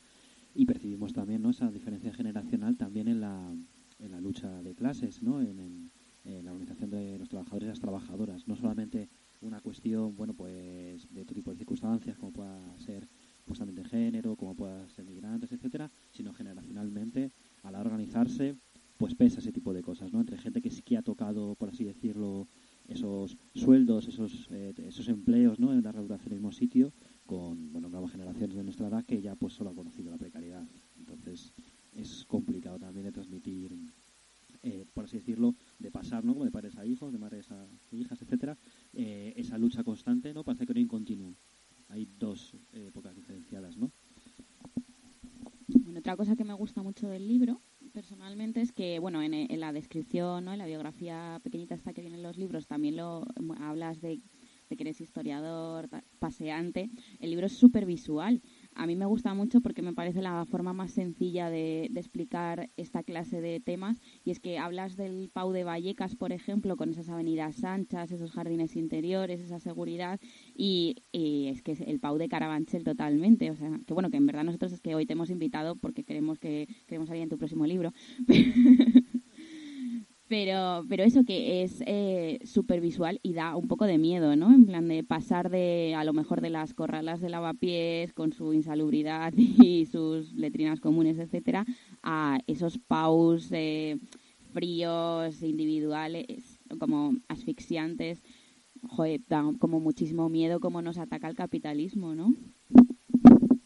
y 0.55 0.65
percibimos 0.65 1.13
también 1.13 1.43
¿no? 1.43 1.51
esa 1.51 1.69
diferencia 1.69 2.11
generacional 2.11 2.75
también 2.75 3.07
en 3.07 3.21
la, 3.21 3.53
en 3.99 4.11
la 4.11 4.19
lucha 4.19 4.63
de 4.63 4.73
clases, 4.73 5.21
¿no? 5.21 5.41
en, 5.41 5.91
en 6.25 6.45
la 6.45 6.51
organización 6.51 6.89
de 6.89 7.17
los 7.17 7.29
trabajadores 7.29 7.67
y 7.67 7.69
las 7.69 7.79
trabajadoras. 7.79 8.47
No 8.47 8.55
solamente 8.55 9.09
una 9.41 9.61
cuestión 9.61 10.15
bueno 10.15 10.33
pues 10.33 11.07
de 11.13 11.21
otro 11.21 11.35
tipo 11.35 11.51
de 11.51 11.57
circunstancias, 11.57 12.17
como 12.17 12.31
pueda 12.31 12.77
ser 12.79 13.07
justamente 13.49 13.83
género, 13.83 14.35
como 14.35 14.55
puedan 14.55 14.87
ser 14.89 15.05
migrantes, 15.05 15.51
etcétera, 15.51 15.91
sino 16.11 16.31
generacionalmente 16.33 17.31
a 17.63 17.71
organizarse, 17.81 18.55
pues 18.97 19.15
pesa 19.15 19.39
ese 19.39 19.51
tipo 19.51 19.73
de 19.73 19.81
cosas, 19.81 20.13
¿no? 20.13 20.19
Entre 20.19 20.37
gente 20.37 20.61
que 20.61 20.69
sí 20.69 20.83
que 20.83 20.97
ha 20.97 21.01
tocado, 21.01 21.55
por 21.55 21.69
así 21.69 21.83
decirlo, 21.83 22.47
esos 22.87 23.37
sueldos, 23.55 24.07
esos, 24.07 24.47
eh, 24.51 24.73
esos 24.87 25.07
empleos, 25.07 25.59
¿no? 25.59 25.73
En 25.73 25.81
la 25.81 25.91
regulación 25.91 26.27
en 26.27 26.33
el 26.33 26.39
mismo 26.39 26.51
sitio, 26.51 26.93
con, 27.25 27.73
bueno, 27.73 27.89
nuevas 27.89 28.11
generaciones 28.11 28.55
de 28.55 28.63
nuestra 28.63 28.87
edad 28.87 29.03
que 29.05 29.21
ya 29.21 29.35
pues 29.35 29.53
solo 29.53 29.71
han 29.71 29.75
conocido 29.75 30.11
la 30.11 30.17
precariedad. 30.17 30.67
Entonces, 30.97 31.51
es 31.95 32.25
complicado 32.25 32.77
también 32.77 33.05
de 33.07 33.11
transmitir, 33.11 33.75
eh, 34.61 34.85
por 34.93 35.05
así 35.05 35.17
decirlo, 35.17 35.55
de 35.79 35.89
pasar, 35.89 36.23
¿no? 36.23 36.33
Como 36.33 36.45
de 36.45 36.51
padres 36.51 36.77
a 36.77 36.85
hijos, 36.85 37.11
de 37.11 37.17
madres 37.17 37.49
a 37.51 37.65
hijas, 37.91 38.21
etcétera, 38.21 38.57
eh, 38.93 39.33
esa 39.37 39.57
lucha 39.57 39.83
constante, 39.83 40.33
¿no? 40.33 40.43
Parece 40.43 40.67
que 40.67 40.73
no 40.73 40.79
hay 40.79 40.85
continuo 40.85 41.35
hay 41.89 42.07
dos 42.17 42.55
épocas 42.71 43.15
diferenciadas, 43.15 43.77
¿no? 43.77 43.91
Bueno, 45.83 45.99
otra 45.99 46.15
cosa 46.15 46.35
que 46.35 46.43
me 46.43 46.53
gusta 46.53 46.81
mucho 46.83 47.09
del 47.09 47.27
libro, 47.27 47.61
personalmente, 47.91 48.61
es 48.61 48.71
que, 48.71 48.99
bueno, 48.99 49.21
en, 49.21 49.59
¿no? 50.41 50.53
En 50.53 50.59
la 50.59 50.65
biografía 50.65 51.39
pequeñita 51.43 51.75
esta 51.75 51.93
que 51.93 52.01
viene 52.01 52.17
en 52.17 52.23
los 52.23 52.37
libros, 52.37 52.67
también 52.67 52.95
lo 52.95 53.25
hablas 53.59 54.01
de, 54.01 54.21
de 54.69 54.75
que 54.75 54.83
eres 54.83 55.01
historiador, 55.01 55.89
paseante. 56.19 56.89
El 57.19 57.31
libro 57.31 57.47
es 57.47 57.57
súper 57.57 57.85
visual 57.85 58.41
a 58.79 58.87
mí 58.87 58.95
me 58.95 59.05
gusta 59.05 59.33
mucho 59.33 59.59
porque 59.61 59.81
me 59.81 59.93
parece 59.93 60.21
la 60.21 60.45
forma 60.45 60.71
más 60.71 60.91
sencilla 60.91 61.49
de, 61.49 61.91
explicar 61.95 62.69
esta 62.77 63.03
clase 63.03 63.41
de 63.41 63.59
temas 63.59 63.99
y 64.23 64.31
es 64.31 64.39
que 64.39 64.57
hablas 64.57 64.95
del 64.95 65.29
Pau 65.33 65.51
de 65.51 65.65
Vallecas, 65.65 66.15
por 66.15 66.31
ejemplo, 66.31 66.77
con 66.77 66.89
esas 66.89 67.09
avenidas 67.09 67.63
anchas, 67.65 68.11
esos 68.11 68.31
jardines 68.31 68.77
interiores, 68.77 69.41
esa 69.41 69.59
seguridad 69.59 70.19
y, 70.55 70.95
es 71.11 71.61
que 71.61 71.73
es 71.73 71.81
el 71.81 71.99
Pau 71.99 72.17
de 72.17 72.29
Carabanchel 72.29 72.85
totalmente, 72.85 73.51
o 73.51 73.55
sea, 73.55 73.81
que 73.85 73.93
bueno, 73.93 74.09
que 74.09 74.17
en 74.17 74.27
verdad 74.27 74.45
nosotros 74.45 74.71
es 74.71 74.79
que 74.79 74.95
hoy 74.95 75.05
te 75.05 75.13
hemos 75.13 75.29
invitado 75.29 75.75
porque 75.75 76.05
queremos 76.05 76.39
que 76.39 76.67
queremos 76.87 77.09
salir 77.09 77.23
en 77.23 77.29
tu 77.29 77.37
próximo 77.37 77.65
libro. 77.65 77.91
Pero, 80.29 80.85
pero 80.87 81.03
eso 81.03 81.23
que 81.23 81.63
es 81.63 81.81
eh, 81.87 82.39
súper 82.43 82.81
visual 82.81 83.19
y 83.23 83.33
da 83.33 83.55
un 83.55 83.67
poco 83.67 83.85
de 83.85 83.97
miedo, 83.97 84.35
¿no? 84.35 84.53
En 84.53 84.67
plan 84.67 84.87
de 84.87 85.03
pasar 85.03 85.49
de, 85.49 85.95
a 85.97 86.03
lo 86.03 86.13
mejor, 86.13 86.39
de 86.39 86.51
las 86.51 86.75
corralas 86.75 87.19
de 87.19 87.29
lavapiés 87.29 88.13
con 88.13 88.31
su 88.31 88.53
insalubridad 88.53 89.33
y 89.35 89.87
sus 89.87 90.33
letrinas 90.33 90.79
comunes, 90.79 91.17
etcétera, 91.17 91.65
a 92.03 92.39
esos 92.45 92.77
paus 92.77 93.47
eh, 93.51 93.97
fríos, 94.53 95.41
individuales, 95.41 96.59
como 96.79 97.15
asfixiantes. 97.27 98.21
Joder, 98.87 99.21
da 99.27 99.43
como 99.57 99.79
muchísimo 99.79 100.29
miedo 100.29 100.59
cómo 100.59 100.83
nos 100.83 100.99
ataca 100.99 101.27
el 101.27 101.35
capitalismo, 101.35 102.13
¿no? 102.13 102.35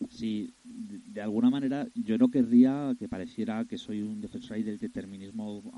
Sí, 0.07 0.53
de 0.63 1.21
alguna 1.21 1.49
manera 1.49 1.87
yo 1.93 2.17
no 2.17 2.29
querría 2.29 2.95
que 2.97 3.09
pareciera 3.09 3.65
que 3.65 3.77
soy 3.77 4.01
un 4.01 4.21
defensor 4.21 4.63
del 4.63 4.79
determinismo 4.79 5.71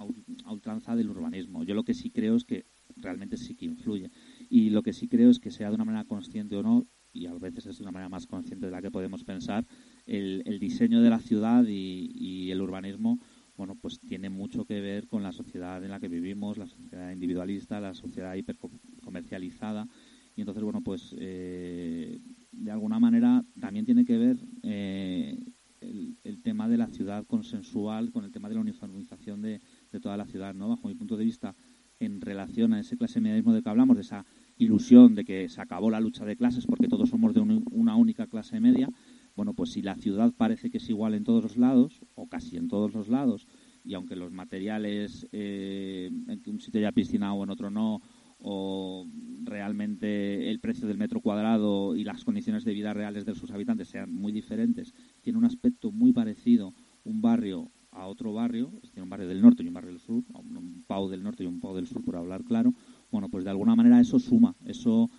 a 0.46 0.54
ultranza 0.54 0.96
del 0.96 1.10
urbanismo. 1.10 1.64
Yo 1.64 1.76
lo 1.76 1.84
que 1.84 1.94
sí 1.94 2.10
creo 2.10 2.36
es 2.36 2.46
que 2.46 2.66
realmente 2.98 3.38
sí 3.38 3.56
que 3.56 3.66
influye. 3.66 4.12
Y 4.50 4.70
lo 4.70 4.84
que 4.84 4.94
sí 4.94 5.08
creo 5.08 5.30
es 5.30 5.40
que 5.40 5.52
sea 5.52 5.70
de 5.70 5.76
una 5.76 5.86
manera 5.86 6.06
consciente 6.06 6.56
o 6.56 6.64
no, 6.64 6.86
y 7.14 7.28
a 7.28 7.34
veces 7.34 7.66
es 7.66 7.78
de 7.78 7.84
una 7.84 7.92
manera 7.92 8.10
más 8.10 8.28
consciente 8.28 8.66
de 8.66 8.72
la 8.72 8.82
que 8.82 8.92
podemos 8.92 9.24
pensar, 9.24 9.66
el, 10.06 10.60
diseño 10.60 11.02
de 11.02 11.10
la 11.10 11.20
ciudad 11.20 11.64
y, 11.66 12.52
el 12.52 12.62
urbanismo, 12.62 13.20
bueno, 13.58 13.76
pues 13.76 14.00
tiene 14.00 14.30
mucho 14.30 14.66
que 14.66 14.82
ver 14.82 15.08
con 15.08 15.24
la 15.24 15.32
sociedad 15.32 15.84
en 15.84 15.92
la 15.92 16.00
que 16.00 16.10
vivimos, 16.10 16.58
la 16.58 16.68
sociedad 16.68 17.12
individualista, 17.12 17.80
la 17.80 17.94
sociedad 17.94 18.36
hipercomercializada. 18.36 19.88
Y 20.36 20.42
entonces, 20.42 20.64
bueno, 20.64 20.82
pues 20.82 21.16
eh, 21.18 22.20
de 22.52 22.72
alguna 22.72 23.00
manera 23.00 23.46
también 23.58 23.86
tiene 23.86 24.04
que 24.04 24.18
ver 24.18 24.38
eh, 24.64 25.38
el, 25.80 26.42
tema 26.44 26.68
de 26.68 26.78
la 26.78 26.88
ciudad 26.88 27.26
consensual 27.26 28.12
con 28.12 28.26
el 28.26 28.32
tema 28.32 28.50
de 28.50 28.56
la 28.56 28.62
uniformización 28.62 29.42
de, 29.42 29.62
toda 30.06 30.18
la 30.18 30.28
ciudad, 30.28 30.54
¿no? 30.54 30.70
Bajo 30.70 30.88
mi 30.88 30.94
punto 30.94 31.18
de 31.18 31.26
vista, 31.26 31.56
en 32.00 32.22
relación 32.22 32.74
a 32.74 32.80
ese 32.80 32.96
clase 32.96 33.20
medianismo 33.20 33.54
de 33.54 33.64
que 33.64 33.70
hablamos, 33.70 33.98
de 33.98 34.04
esa 34.04 34.24
ilusión 34.56 35.16
de 35.16 35.26
que 35.26 35.50
se 35.50 35.60
acabó 35.60 35.90
la 35.90 36.00
lucha 36.00 36.26
de 36.26 36.36
clases 36.36 36.68
porque 36.68 36.88
todos 36.88 37.10
somos 37.10 37.34
de 37.34 37.40
una 37.40 37.96
única 37.96 38.28
clase 38.28 38.60
media, 38.60 38.88
bueno, 39.36 39.56
pues 39.56 39.72
si 39.72 39.82
la 39.82 39.96
ciudad 39.96 40.32
parece 40.38 40.70
que 40.70 40.78
es 40.78 40.88
igual 40.90 41.16
en 41.16 41.24
todos 41.24 41.42
los 41.42 41.58
lados, 41.58 42.02
o 42.14 42.28
casi 42.28 42.56
en 42.56 42.68
todos 42.68 42.94
los 42.94 43.10
lados, 43.10 43.48
y 43.84 43.96
aunque 43.96 44.16
los 44.16 44.32
materiales 44.32 45.28
eh, 45.32 46.12
en 46.28 46.42
un 46.46 46.60
sitio 46.60 46.82
haya 46.82 46.92
piscina 46.92 47.34
o 47.34 47.44
en 47.44 47.50
otro 47.50 47.72
no, 47.72 48.02
o 48.38 49.08
realmente 49.44 50.52
el 50.52 50.60
precio 50.60 50.88
del 50.88 51.00
metro 51.00 51.20
cuadrado 51.22 51.96
y 51.96 52.04
las 52.04 52.24
condiciones 52.24 52.64
de 52.64 52.74
vida 52.74 52.94
reales 52.94 53.26
de 53.26 53.34
sus 53.34 53.50
habitantes 53.50 53.88
sean 53.88 54.14
muy 54.14 54.32
diferentes, 54.32 54.94
tiene 55.22 55.40
un 55.40 55.46
aspecto 55.46 55.92
muy 55.92 56.14
parecido 56.14 56.76
un 57.06 57.22
barrio 57.22 57.72
a 57.96 58.08
otro 58.08 58.34
barrio, 58.34 58.72
tiene 58.92 59.04
un 59.04 59.10
barrio 59.10 59.28
del 59.28 59.42
norte 59.42 59.64
y 59.64 59.68
un 59.68 59.74
barrio 59.74 59.92
del 59.92 60.02
sur, 60.02 60.24
un 60.34 60.84
Pau 60.86 61.08
del 61.08 61.24
norte 61.24 61.44
y 61.44 61.48
un 61.48 61.60
Pau 61.60 61.74
del 61.74 61.88
sur, 61.88 62.04
por 62.04 62.18
hablar 62.18 62.44
claro, 62.44 62.74
bueno, 63.12 63.30
pues 63.30 63.44
de 63.46 63.50
alguna 63.50 63.76
manera 63.76 64.00
eso 64.00 64.20
suma, 64.20 64.56
eso 64.66 65.10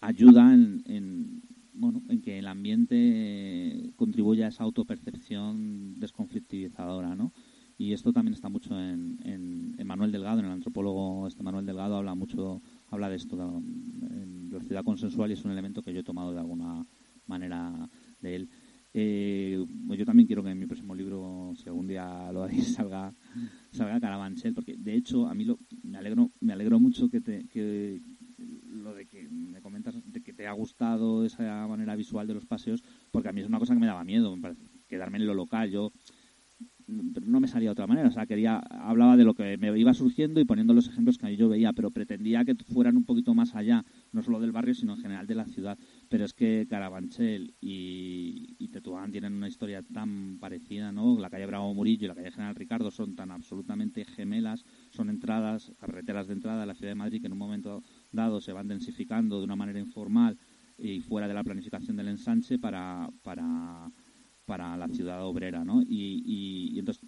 ayuda 0.00 0.52
en, 0.52 1.42
bueno, 1.72 2.02
en 2.08 2.20
que 2.20 2.38
el 2.38 2.46
ambiente 2.48 3.92
contribuya 3.96 4.46
a 4.46 4.48
esa 4.48 4.64
autopercepción 4.64 5.98
desconflictivizadora, 6.00 7.14
¿no? 7.14 7.32
Y 7.76 7.92
esto 7.92 8.12
también 8.12 8.34
está 8.34 8.48
mucho 8.48 8.78
en, 8.78 9.18
en, 9.24 9.83
Manuel 9.94 10.10
Delgado, 10.10 10.40
en 10.40 10.46
el 10.46 10.50
antropólogo 10.50 11.28
este 11.28 11.44
Manuel 11.44 11.66
Delgado 11.66 11.96
habla 11.96 12.16
mucho 12.16 12.60
habla 12.90 13.08
de 13.08 13.14
esto, 13.14 13.36
en 13.40 14.48
los 14.50 14.64
ciudad 14.66 14.82
consensual 14.82 15.30
y 15.30 15.34
es 15.34 15.44
un 15.44 15.52
elemento 15.52 15.82
que 15.82 15.92
yo 15.92 16.00
he 16.00 16.02
tomado 16.02 16.32
de 16.32 16.40
alguna 16.40 16.84
manera 17.26 17.88
de 18.20 18.34
él. 18.34 18.48
Eh, 18.92 19.64
pues 19.86 19.96
yo 19.96 20.04
también 20.04 20.26
quiero 20.26 20.42
que 20.42 20.50
en 20.50 20.58
mi 20.58 20.66
próximo 20.66 20.96
libro, 20.96 21.52
si 21.56 21.68
algún 21.68 21.86
día 21.86 22.32
lo 22.32 22.42
haréis, 22.42 22.74
salga, 22.74 23.14
salga 23.70 24.00
Carabanchel, 24.00 24.52
porque 24.52 24.74
de 24.76 24.96
hecho 24.96 25.28
a 25.28 25.34
mí 25.34 25.44
lo, 25.44 25.60
me 25.84 25.98
alegro 25.98 26.30
me 26.40 26.52
alegro 26.52 26.80
mucho 26.80 27.08
que, 27.08 27.20
te, 27.20 27.46
que 27.46 28.02
lo 28.66 28.94
de 28.94 29.06
que 29.06 29.28
me 29.28 29.60
comentas 29.60 29.94
de 30.04 30.22
que 30.22 30.32
te 30.32 30.48
ha 30.48 30.52
gustado 30.52 31.24
esa 31.24 31.68
manera 31.68 31.94
visual 31.94 32.26
de 32.26 32.34
los 32.34 32.46
paseos, 32.46 32.82
porque 33.12 33.28
a 33.28 33.32
mí 33.32 33.42
es 33.42 33.46
una 33.46 33.60
cosa 33.60 33.74
que 33.74 33.80
me 33.80 33.86
daba 33.86 34.02
miedo, 34.02 34.34
me 34.34 34.42
parece, 34.42 34.64
quedarme 34.88 35.18
en 35.18 35.26
lo 35.26 35.34
local. 35.34 35.70
Yo 35.70 35.92
me 37.44 37.48
salía 37.48 37.68
de 37.68 37.72
otra 37.72 37.86
manera. 37.86 38.08
O 38.08 38.10
sea, 38.10 38.24
quería, 38.24 38.56
hablaba 38.56 39.18
de 39.18 39.24
lo 39.24 39.34
que 39.34 39.58
me 39.58 39.78
iba 39.78 39.92
surgiendo 39.92 40.40
y 40.40 40.46
poniendo 40.46 40.72
los 40.72 40.88
ejemplos 40.88 41.18
que 41.18 41.36
yo 41.36 41.48
veía, 41.48 41.74
pero 41.74 41.90
pretendía 41.90 42.42
que 42.44 42.54
fueran 42.54 42.96
un 42.96 43.04
poquito 43.04 43.34
más 43.34 43.54
allá, 43.54 43.84
no 44.12 44.22
solo 44.22 44.40
del 44.40 44.50
barrio, 44.50 44.74
sino 44.74 44.94
en 44.94 45.00
general 45.00 45.26
de 45.26 45.34
la 45.34 45.44
ciudad. 45.44 45.78
Pero 46.08 46.24
es 46.24 46.32
que 46.32 46.66
Carabanchel 46.68 47.54
y, 47.60 48.56
y 48.58 48.68
Tetuán 48.68 49.12
tienen 49.12 49.34
una 49.34 49.48
historia 49.48 49.82
tan 49.82 50.38
parecida, 50.38 50.90
¿no? 50.90 51.18
La 51.20 51.28
calle 51.28 51.44
Bravo 51.44 51.74
Murillo 51.74 52.06
y 52.06 52.08
la 52.08 52.14
calle 52.14 52.30
General 52.30 52.54
Ricardo 52.54 52.90
son 52.90 53.14
tan 53.14 53.30
absolutamente 53.30 54.06
gemelas, 54.06 54.64
son 54.90 55.10
entradas, 55.10 55.70
carreteras 55.78 56.26
de 56.26 56.32
entrada 56.32 56.62
a 56.62 56.66
la 56.66 56.74
ciudad 56.74 56.92
de 56.92 56.96
Madrid 56.96 57.20
que 57.20 57.26
en 57.26 57.32
un 57.32 57.38
momento 57.38 57.82
dado 58.10 58.40
se 58.40 58.52
van 58.52 58.68
densificando 58.68 59.38
de 59.38 59.44
una 59.44 59.56
manera 59.56 59.78
informal 59.78 60.38
y 60.78 61.00
fuera 61.00 61.28
de 61.28 61.34
la 61.34 61.44
planificación 61.44 61.96
del 61.96 62.08
ensanche 62.08 62.58
para, 62.58 63.10
para 63.22 63.92
para 64.44 64.76
la 64.76 64.88
ciudad 64.88 65.24
obrera, 65.24 65.64
¿no? 65.64 65.82
Y, 65.82 66.22
y, 66.24 66.78
entonces 66.78 67.03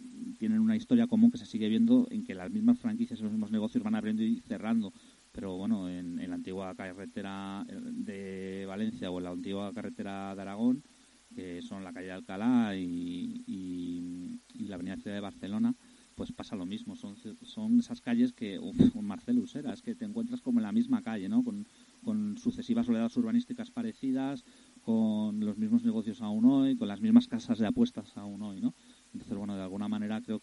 una 0.61 0.77
historia 0.77 1.07
común 1.07 1.31
que 1.31 1.39
se 1.39 1.47
sigue 1.47 1.69
viendo 1.69 2.07
en 2.11 2.25
que 2.25 2.35
las 2.35 2.51
mismas 2.51 2.79
franquicias 2.79 3.19
y 3.21 3.23
los 3.23 3.33
mismos 3.33 3.51
negocios 3.51 3.83
van 3.83 3.95
abriendo 3.95 4.23
y 4.23 4.41
cerrando. 4.41 4.93
Pero 5.33 5.57
bueno, 5.57 5.89
en, 5.89 6.17
la 6.29 6.35
antigua 6.35 6.75
carretera 6.75 7.67
de 7.69 8.65
Valencia 8.67 9.11
o 9.11 9.19
en 9.19 9.25
la 9.25 9.31
antigua 9.31 9.73
carretera 9.75 10.35
de 10.35 10.43
Aragón, 10.43 10.83
que 11.35 11.61
son 11.61 11.85
la 11.85 11.93
calle 11.93 12.07
de 12.07 12.13
Alcalá 12.13 12.75
y, 12.77 13.45
y, 13.47 14.67
la 14.67 14.77
avenida 14.77 14.97
Ciudad 14.97 15.17
de 15.17 15.21
Barcelona, 15.21 15.75
pues 16.15 16.33
pasa 16.33 16.57
lo 16.57 16.65
mismo. 16.65 16.97
Son, 16.97 17.15
son 17.43 17.79
esas 17.79 18.01
calles 18.01 18.33
que, 18.33 18.59
uf, 18.59 18.95
Marcelo 18.97 19.43
Usera, 19.43 19.73
es 19.73 19.83
que 19.83 19.95
te 19.95 20.07
encuentras 20.07 20.41
como 20.41 20.59
en 20.59 20.65
la 20.65 20.73
misma 20.73 21.03
calle, 21.03 21.29
¿no? 21.29 21.45
Con, 21.45 21.67
con 22.03 22.39
sucesivas 22.39 22.89
oleadas 22.89 23.17
urbanísticas 23.17 23.71
parecidas, 23.71 24.45
con 24.81 25.39
los 25.41 25.59
mismos 25.59 25.85
negocios 25.85 26.23
aún 26.23 26.47
hoy, 26.47 26.77
con 26.77 26.89
las 26.89 27.01
mismas 27.01 27.29
casas 27.29 27.59
de 27.59 27.67
apuestas 27.67 28.17
aún 28.17 28.41
hoy, 28.43 28.61
¿no? 28.61 28.75
Entonces, 29.13 29.37
bueno, 29.37 29.57
de 29.57 29.63
alguna 29.63 29.89
manera 29.89 30.21
creo 30.23 30.41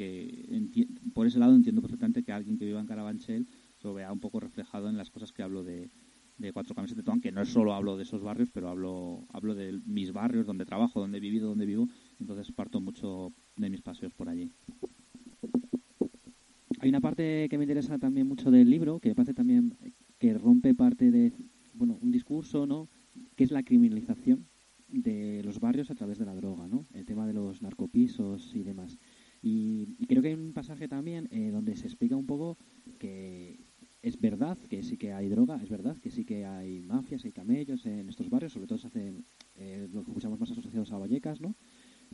que, 0.00 0.88
por 1.12 1.26
ese 1.26 1.38
lado 1.38 1.54
entiendo 1.54 1.82
perfectamente 1.82 2.22
que 2.22 2.32
alguien 2.32 2.56
que 2.56 2.64
viva 2.64 2.80
en 2.80 2.86
Carabanchel 2.86 3.46
lo 3.82 3.92
vea 3.92 4.12
un 4.12 4.20
poco 4.20 4.40
reflejado 4.40 4.88
en 4.88 4.96
las 4.96 5.10
cosas 5.10 5.32
que 5.32 5.42
hablo 5.42 5.62
de, 5.62 5.90
Cuatro 6.54 6.74
Camisas 6.74 6.96
de 6.96 7.02
Toán, 7.02 7.20
que 7.20 7.32
no 7.32 7.44
solo 7.44 7.74
hablo 7.74 7.98
de 7.98 8.04
esos 8.04 8.22
barrios, 8.22 8.48
pero 8.50 8.70
hablo, 8.70 9.26
hablo 9.28 9.54
de 9.54 9.78
mis 9.84 10.10
barrios, 10.12 10.46
donde 10.46 10.64
trabajo, 10.64 10.98
donde 10.98 11.18
he 11.18 11.20
vivido, 11.20 11.50
donde 11.50 11.66
vivo, 11.66 11.86
entonces 12.18 12.50
parto 12.50 12.80
mucho 12.80 13.34
de 13.56 13.68
mis 13.68 13.82
paseos 13.82 14.14
por 14.14 14.30
allí. 14.30 14.50
Hay 16.78 16.88
una 16.88 17.02
parte 17.02 17.46
que 17.50 17.58
me 17.58 17.64
interesa 17.64 17.98
también 17.98 18.26
mucho 18.26 18.50
del 18.50 18.70
libro, 18.70 19.00
que 19.00 19.10
me 19.10 19.14
parece 19.14 19.34
también 19.34 19.76
que 20.18 20.32
rompe 20.32 20.74
parte 20.74 21.10
de, 21.10 21.32
bueno, 21.74 21.98
un 22.00 22.10
discurso, 22.10 22.66
¿no?, 22.66 22.88
que 23.36 23.44
es 23.44 23.50
la 23.50 23.62
criminalización 23.62 24.46
de 24.88 25.42
los 25.44 25.60
barrios 25.60 25.90
a 25.90 25.94
través 25.94 26.18
de 26.18 26.24
la 26.24 26.34
droga, 26.34 26.66
¿no? 26.68 26.86
El 26.94 27.04
tema 27.04 27.26
de 27.26 27.32
los 27.32 27.62
narcopisos 27.62 28.54
y 28.54 28.62
demás. 28.62 28.98
Y, 29.42 30.06
creo 30.06 30.22
que 30.22 30.28
hay 30.28 30.34
un 30.34 30.52
pasaje 30.52 30.88
también 30.88 31.28
eh, 31.30 31.50
donde 31.50 31.76
se 31.76 31.86
explica 31.86 32.16
un 32.16 32.26
poco 32.26 32.58
que 32.98 33.58
es 34.02 34.20
verdad 34.20 34.58
que 34.68 34.82
sí 34.82 34.96
que 34.96 35.12
hay 35.12 35.28
droga, 35.28 35.60
es 35.62 35.68
verdad 35.68 35.96
que 35.98 36.10
sí 36.10 36.24
que 36.24 36.46
hay 36.46 36.82
mafias, 36.82 37.24
hay 37.24 37.32
camellos 37.32 37.84
en 37.86 38.08
estos 38.08 38.30
barrios, 38.30 38.52
sobre 38.52 38.66
todo 38.66 38.78
se 38.78 38.86
hacen 38.86 39.24
eh, 39.56 39.88
los 39.92 40.04
que 40.04 40.10
escuchamos 40.10 40.40
más 40.40 40.50
asociados 40.50 40.92
a 40.92 40.98
Vallecas, 40.98 41.40
¿no? 41.40 41.54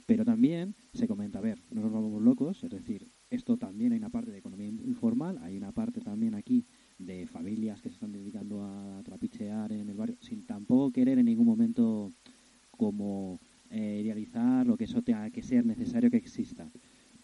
Pero 0.05 0.25
también 0.25 0.75
se 0.93 1.09
comenta, 1.09 1.39
a 1.39 1.43
ver, 1.43 1.63
no 1.71 1.81
nos 1.81 1.93
vamos 1.93 2.21
locos, 2.23 2.63
es 2.65 2.71
decir, 2.71 3.09
esto 3.31 3.57
también 3.57 3.93
hay 3.93 3.99
una 3.99 4.11
parte 4.11 4.31
de 4.31 4.39
economía 4.39 4.69
informal, 4.69 5.39
hay 5.43 5.57
una 5.57 5.73
parte 5.73 6.01
también 6.01 6.35
aquí 6.35 6.67
de 6.99 7.27
familias 7.27 7.81
que 7.81 7.89
se 7.89 7.95
están 7.95 8.13
dedicando 8.13 8.63
a 8.63 9.03
trapichear 9.05 9.73
en 9.73 9.89
el 9.89 9.97
barrio, 9.97 10.17
sin 10.21 10.45
tampoco 10.45 10.93
querer 10.93 11.19
en 11.19 11.27
ningún 11.27 11.47
momento 11.47 12.13
como 12.71 13.41
eh, 13.71 14.01
idealizar 14.05 14.67
lo 14.67 14.77
que 14.77 14.85
eso 14.85 15.03
tenga 15.03 15.31
que 15.31 15.43
ser 15.43 15.65
necesario 15.65 16.11
que 16.11 16.19
exista, 16.19 16.71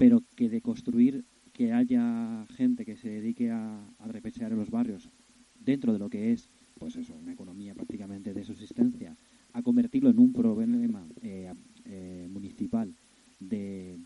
pero 0.02 0.24
que 0.34 0.48
de 0.48 0.60
construir 0.60 1.24
que 1.52 1.72
haya 1.72 2.44
gente 2.56 2.84
que 2.84 2.96
se 2.96 3.08
dedique 3.08 3.52
a, 3.52 3.86
a 4.00 4.08
repechear 4.08 4.50
en 4.50 4.58
los 4.58 4.68
barrios 4.68 5.08
dentro 5.60 5.92
de 5.92 6.00
lo 6.00 6.10
que 6.10 6.32
es 6.32 6.48
pues 6.76 6.96
eso, 6.96 7.14
una 7.14 7.32
economía 7.32 7.72
prácticamente 7.72 8.34
de 8.34 8.42
subsistencia, 8.42 9.16
a 9.52 9.62
convertirlo 9.62 10.10
en 10.10 10.18
un 10.18 10.32
problema 10.32 11.06
eh, 11.22 11.52
eh, 11.84 12.26
municipal 12.28 12.92
de 13.38 13.96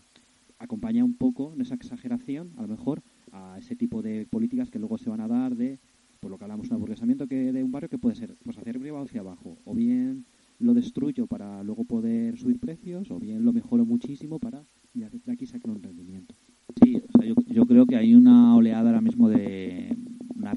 acompañar 0.59 1.03
un 1.03 1.15
poco 1.15 1.51
en 1.55 1.61
esa 1.61 1.73
exageración, 1.73 2.51
a 2.57 2.61
lo 2.61 2.67
mejor, 2.67 3.01
a 3.31 3.57
ese 3.57 3.75
tipo 3.75 4.03
de 4.03 4.27
políticas 4.27 4.69
que 4.69 4.77
luego 4.77 4.99
se 4.99 5.09
van 5.09 5.21
a 5.21 5.27
dar 5.27 5.55
de, 5.55 5.79
por 6.19 6.29
lo 6.29 6.37
que 6.37 6.43
hablamos, 6.43 6.67
un 6.67 6.75
aburguesamiento 6.75 7.25
que 7.25 7.51
de 7.51 7.63
un 7.63 7.71
barrio 7.71 7.89
que 7.89 7.97
puede 7.97 8.15
ser 8.15 8.35
pues 8.43 8.55
hacia 8.55 8.69
arriba 8.69 9.01
hacia 9.01 9.21
abajo, 9.21 9.57
o 9.65 9.73
bien 9.73 10.25
lo 10.59 10.75
destruyo 10.75 11.25
para 11.25 11.63
luego 11.63 11.85
poder 11.85 12.37
subir 12.37 12.59
precios, 12.59 13.09
o 13.09 13.17
bien 13.17 13.43
lo 13.43 13.51
mejoro 13.51 13.83
muchísimo 13.83 14.37
para 14.37 14.63
y 14.97 15.19
de 15.19 15.31
aquí 15.31 15.45
sacar 15.45 15.71
un 15.71 15.81
rendimiento. 15.81 16.35
Sí, 16.81 17.01
yo, 17.47 17.65
creo 17.65 17.85
que 17.85 17.95
hay 17.95 18.15
una 18.15 18.55
oleada 18.55 18.89
ahora 18.89 19.01
mismo 19.01 19.29
de 19.29 19.95
una, 20.35 20.53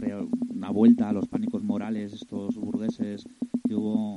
una 0.48 0.70
vuelta 0.70 1.08
a 1.08 1.12
los 1.12 1.28
pánicos 1.28 1.62
morales, 1.62 2.12
estos 2.12 2.56
burgueses 2.56 3.24
que 3.66 3.74
hubo 3.74 4.14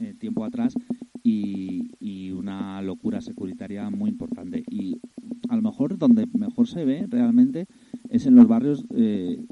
eh, 0.00 0.14
tiempo 0.18 0.44
atrás, 0.44 0.74
y, 1.22 1.92
y, 2.00 2.32
una 2.32 2.82
locura 2.82 3.20
securitaria 3.20 3.88
muy 3.90 4.10
importante. 4.10 4.64
Y 4.68 5.00
a 5.48 5.56
lo 5.56 5.62
mejor 5.62 5.96
donde 5.96 6.26
mejor 6.32 6.68
se 6.68 6.84
ve 6.84 7.06
realmente 7.08 7.66
es 8.08 8.26
en 8.26 8.34
los 8.34 8.46
barrios, 8.48 8.84
eh, 8.94 9.44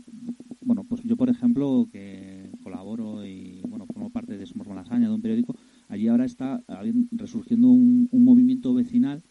bueno, 0.60 0.84
pues 0.84 1.02
yo 1.02 1.16
por 1.16 1.30
ejemplo 1.30 1.88
que 1.90 2.50
colaboro 2.62 3.24
y 3.24 3.62
bueno, 3.68 3.86
formo 3.86 4.10
parte 4.10 4.36
de 4.36 4.46
Somos 4.46 4.68
Malasaña, 4.68 5.08
de 5.08 5.14
un 5.14 5.22
periódico, 5.22 5.56
allí 5.88 6.08
ahora 6.08 6.24
está 6.24 6.62
resurgiendo 7.10 7.68
un, 7.68 8.08
movimiento 8.12 8.74
vecinal 8.74 9.22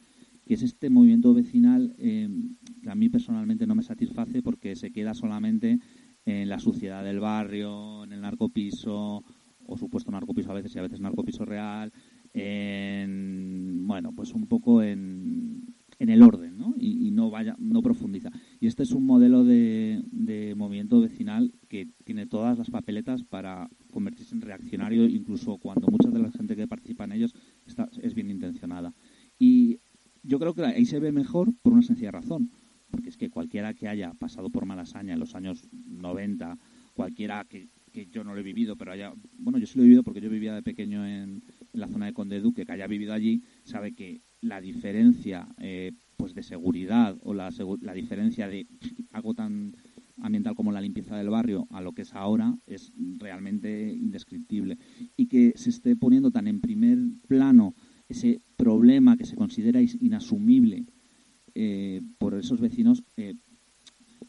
que 0.50 0.56
es 0.56 0.64
este 0.64 0.90
movimiento 0.90 1.32
vecinal 1.32 1.94
eh, 2.00 2.28
que 2.82 2.90
a 2.90 2.96
mí 2.96 3.08
personalmente 3.08 3.68
no 3.68 3.76
me 3.76 3.84
satisface 3.84 4.42
porque 4.42 4.76
se 4.76 4.92
queda 4.92 5.14
solamente 5.14 5.78
en 6.26 6.50
la 6.50 6.58
suciedad 6.58 7.04
del 7.04 7.20
barrio, 7.20 8.04
en 8.04 8.14
el 8.14 8.22
narcopiso, 8.22 9.24
o 9.64 9.78
supuesto 9.78 10.10
narcopiso 10.10 10.50
a 10.50 10.56
veces 10.56 10.76
y 10.76 10.80
a 10.80 10.82
veces 10.82 11.02
narcopiso 11.02 11.46
real, 11.46 11.94
en, 12.34 13.86
bueno, 13.86 14.12
pues 14.12 14.34
un 14.34 14.48
poco 14.48 14.82
en, 14.82 15.76
en 16.00 16.10
el 16.10 16.24
orden, 16.24 16.58
¿no? 16.58 16.74
Y, 16.80 17.12
no 17.12 17.30
vaya, 17.30 17.56
no 17.60 17.84
profundiza. 17.84 18.32
Y 18.60 18.66
este 18.66 18.82
es 18.82 18.92
un 18.92 19.06
modelo 19.06 19.44
de, 19.44 20.02
de, 20.12 20.56
movimiento 20.56 21.00
vecinal 21.00 21.54
que 21.68 21.90
tiene 22.06 22.26
todas 22.26 22.58
las 22.58 22.72
papeletas 22.72 23.24
para 23.24 23.70
convertirse 23.92 24.34
en 24.34 24.42
reaccionario, 24.42 25.06
incluso 25.06 25.60
cuando 25.60 25.90
mucha 25.90 26.10
de 26.10 26.24
la 26.24 26.32
gente 26.32 26.56
que 26.56 26.68
participa 26.68 27.04
en 27.04 27.12
ellos 27.12 27.36
está, 27.68 27.88
es 28.02 28.16
bien 28.16 28.32
intencionada. 28.32 28.96
Y 29.38 29.80
yo 30.24 30.40
creo 30.40 30.54
que 30.54 30.66
ahí 30.66 30.86
se 30.86 31.00
ve 31.00 31.12
mejor 31.12 31.50
por 31.62 31.74
una 31.74 31.82
sencilla 31.82 32.12
razón, 32.12 32.52
porque 32.92 33.10
es 33.10 33.18
que 33.18 33.30
cualquiera 33.30 33.74
que 33.74 33.88
haya 33.88 34.14
Malasaña 34.90 35.14
en 35.14 35.20
los 35.20 35.36
años 35.36 35.68
90, 35.72 36.58
cualquiera 36.94 37.46
que, 37.46 37.70
yo 38.12 38.24
no 38.24 38.34
lo 38.34 38.40
he 38.40 38.44
vivido, 38.44 38.76
pero 38.76 38.92
haya, 38.92 39.14
bueno, 39.38 39.58
yo 39.58 39.68
sí 39.68 39.78
lo 39.78 39.84
he 39.84 39.88
vivido 39.88 40.04
porque 40.04 40.22
yo 40.22 40.30
vivía 40.30 40.56
de 40.56 40.64
pequeño 40.64 41.06
en, 41.06 41.44
en 41.74 41.80
la 41.80 41.88
zona 41.88 42.06
de 42.06 42.14
Conde 42.14 42.40
Duque, 42.40 42.66
que 42.66 42.72
haya 42.72 42.88
vivido 42.88 43.14
allí, 43.14 43.42
sabe 43.64 43.94
que 43.94 44.22
la 44.42 44.62
diferencia 44.62 45.48
eh, 45.58 45.92
pues 46.16 46.34
de 46.34 46.44
seguridad 46.44 47.18
o 47.24 47.34
la, 47.34 47.50
la 47.82 47.94
diferencia 47.94 48.48
de 48.48 48.68
algo 49.12 49.34
tan 49.34 49.76
ambiental 50.22 50.56
como 50.56 50.72
la 50.72 50.82
limpieza 50.82 51.18
del 51.18 51.30
barrio 51.30 51.68
a 51.72 51.82
lo 51.82 51.92
que 51.94 52.04
es 52.04 52.14
ahora 52.14 52.58
es 52.66 52.94
realmente 53.18 53.92
indescriptible. 53.92 54.78
Y 55.18 55.28
que 55.28 55.54
se 55.56 55.70
esté 55.70 55.96
poniendo 55.96 56.32
tan 56.32 56.48
en 56.48 56.62
primer 56.62 56.98
plano 57.28 57.74
ese 58.08 58.42
problema 58.56 59.18
que 59.18 59.26
se 59.26 59.36
considera 59.36 59.82
inasumible 59.82 60.86
eh, 61.54 62.02
por 62.18 62.36
esos 62.36 62.62
vecinos 62.62 63.04
eh, 63.18 63.36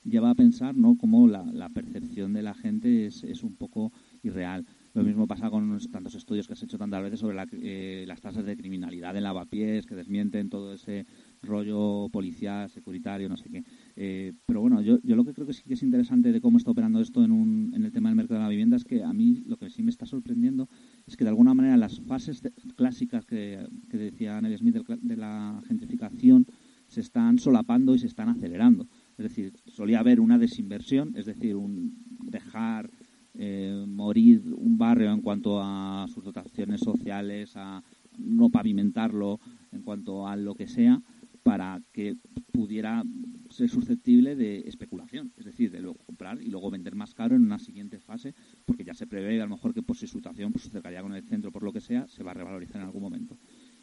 lleva 0.05 0.31
a 0.31 0.35
pensar 0.35 0.77
no 0.77 0.97
cómo 0.97 1.27
la, 1.29 1.45
la 1.45 1.69
percepción 1.69 2.33
de 2.33 2.43
la 2.43 2.55
gente 2.55 3.07
es, 3.07 3.25
es 3.25 3.43
un 3.43 3.57
poco 3.57 3.93
irreal 4.23 4.67
lo 4.93 5.05
mismo 5.05 5.29
pasa 5.29 5.51
con 5.51 5.79
tantos 5.93 6.17
estudios 6.17 6.49
que 6.49 6.55
has 6.55 6.63
hecho 6.63 6.77
tantas 6.77 7.03
veces 7.03 7.21
sobre 7.21 7.39
eh, 7.63 8.05
las 8.09 8.21
tasas 8.21 8.45
de 8.45 8.57
criminalidad 8.57 9.17
en 9.17 9.23
lavapiés, 9.23 9.87
que 9.87 9.95
desmienten 9.95 10.49
todo 10.49 10.73
ese 10.73 11.07
rollo 11.43 12.09
policial, 12.09 12.69
securitario, 12.69 13.29
no 13.29 13.37
sé 13.37 13.49
qué. 13.51 13.65
Eh, 13.95 14.33
pero 14.47 14.61
bueno, 14.61 14.83
yo, 14.83 14.99
yo 15.03 15.15
lo 15.15 15.25
que 15.25 15.33
creo 15.33 15.47
que 15.47 15.53
sí 15.53 15.63
que 15.63 15.75
es 15.75 15.83
interesante 15.83 16.33
de 16.33 16.41
cómo 16.41 16.59
está 16.59 16.73
operando 16.73 17.01
esto 17.01 17.23
en, 17.23 17.31
un, 17.31 17.73
en 17.73 17.85
el 17.85 17.93
tema 17.93 18.09
del 18.09 18.17
mercado 18.17 18.41
de 18.41 18.45
la 18.45 18.51
vivienda 18.51 18.77
es 18.77 18.85
que 18.85 19.05
a 19.05 19.13
mí 19.13 19.43
lo 19.47 19.57
que 19.59 19.71
sí 19.71 19.85
me 19.85 19.91
está 19.91 20.07
sorprendiendo 20.07 20.69
es 21.07 21.17
que 21.17 21.25
de 21.25 21.31
alguna 21.31 21.55
manera 21.55 21.77
las 21.77 22.01
fases 22.01 22.43
clásicas 22.75 23.27
que, 23.27 23.65
que 23.89 23.97
decía 23.97 24.41
Nelly 24.41 24.59
Smith 24.59 24.77
de 25.03 25.17
la 25.17 25.63
gentrificación 25.69 26.47
se 26.89 27.01
están 27.01 27.39
solapando 27.39 27.95
y 27.95 28.01
se 28.01 28.09
están 28.09 28.29
acelerando. 28.29 28.89
Es 29.21 29.25
decir, 29.25 29.53
solía 29.67 30.01
haber 30.01 30.19
una 30.19 30.39
desinversión, 30.39 31.13
es 31.15 31.27
decir, 31.27 31.55
un 31.55 31.95
dejar 32.23 32.91
eh, 33.35 33.85
morir 33.87 34.43
un 34.57 34.79
barrio 34.79 35.13
en 35.13 35.21
cuanto 35.21 35.61
a 35.63 36.07
sus 36.09 36.25
dotaciones 36.25 36.81
sociales, 36.81 37.53
a 37.55 37.83
no 38.17 38.49
pavimentarlo, 38.49 39.39
en 39.73 39.83
cuanto 39.83 40.27
a 40.27 40.37
lo 40.37 40.55
que 40.55 40.67
sea, 40.67 41.03
para 41.43 41.83
que 41.93 42.17
pudiera 42.51 43.05
ser 43.51 43.69
susceptible 43.69 44.37
de 44.37 44.61
especulación, 44.61 45.35
es 45.37 45.45
decir, 45.45 45.71
de 45.71 45.81
luego 45.81 45.99
comprar 46.07 46.41
y 46.41 46.49
luego 46.49 46.71
vender 46.71 46.95
más 46.95 47.13
caro 47.13 47.37
en 47.37 47.43
una 47.43 47.59
siguiente 47.59 48.01
fase, 48.01 48.35
porque 48.65 48.85
ya 48.85 48.95
se 48.95 49.07
prevé 49.07 49.39
a 49.39 49.45
lo 49.45 49.51
mejor 49.51 49.75
que 49.75 49.83
por 49.83 49.99
su 49.99 50.07
situación, 50.07 50.51
por 50.51 50.63
su 50.63 50.71
cercanía 50.71 51.03
con 51.03 51.13
el 51.13 51.25
centro, 51.25 51.53
por 51.53 51.63
lo 51.63 51.75
que 51.75 51.83
sea, 51.83 52.09
se 52.09 52.23
va 52.23 52.31
a 52.31 52.35
revalorizar 52.35 52.81
en 52.81 52.87
algún 52.87 53.03
momento. 53.03 53.37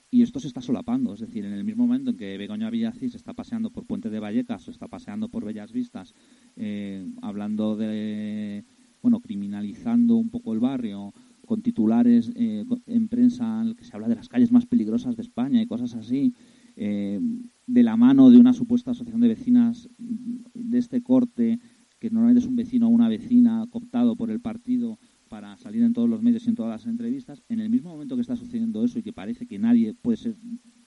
Y 0.09 0.21
esto 0.21 0.39
se 0.39 0.47
está 0.47 0.61
solapando, 0.61 1.13
es 1.13 1.19
decir, 1.19 1.43
en 1.43 1.51
el 1.51 1.65
mismo 1.65 1.85
momento 1.85 2.11
en 2.11 2.17
que 2.17 2.37
Begoña 2.37 2.69
Villacís 2.69 3.13
está 3.13 3.33
paseando 3.33 3.71
por 3.71 3.85
Puente 3.85 4.09
de 4.09 4.21
Vallecas 4.21 4.65
o 4.67 4.71
está 4.71 4.87
paseando 4.87 5.27
por 5.27 5.43
Bellas 5.43 5.73
Vistas, 5.73 6.13
eh, 6.55 7.05
hablando 7.21 7.75
de, 7.75 8.63
bueno, 9.01 9.19
criminalizando 9.19 10.15
un 10.15 10.29
poco 10.29 10.53
el 10.53 10.61
barrio, 10.61 11.13
con 11.45 11.61
titulares 11.61 12.31
eh, 12.35 12.63
en 12.85 13.07
prensa 13.09 13.61
en 13.61 13.69
el 13.69 13.75
que 13.75 13.83
se 13.83 13.95
habla 13.95 14.07
de 14.07 14.15
las 14.15 14.29
calles 14.29 14.51
más 14.51 14.65
peligrosas 14.65 15.17
de 15.17 15.23
España 15.23 15.61
y 15.61 15.67
cosas 15.67 15.93
así, 15.93 16.33
eh, 16.77 17.19
de 17.65 17.83
la 17.83 17.97
mano 17.97 18.29
de 18.29 18.37
una 18.37 18.53
supuesta 18.53 18.91
asociación 18.91 19.21
de 19.21 19.29
vecinas 19.29 19.89
de 19.97 20.77
este 20.77 21.01
corte, 21.03 21.59
que 21.99 22.09
normalmente 22.11 22.39
es 22.39 22.47
un 22.47 22.55
vecino 22.55 22.87
o 22.87 22.91
una 22.91 23.09
vecina 23.09 23.65
cooptado 23.69 24.15
por 24.15 24.31
el 24.31 24.39
partido 24.39 24.99
para 25.27 25.57
salir 25.57 25.83
en 25.83 25.93
todos 25.93 26.09
los 26.09 26.21
medios 26.21 26.45
y 26.45 26.49
en 26.49 26.55
todas 26.55 26.71
las 26.71 26.85
entrevistas, 26.85 27.43
en 27.49 27.59
el 27.59 27.69
mismo 27.69 27.89
momento 27.89 28.15
que 28.15 28.21
está 28.21 28.35
sucediendo 28.35 28.83
eso 28.83 28.99
y 28.99 29.03
que 29.03 29.13
parece 29.13 29.45
que 29.45 29.59
nadie 29.59 29.93
puede 29.93 30.17
ser, 30.17 30.35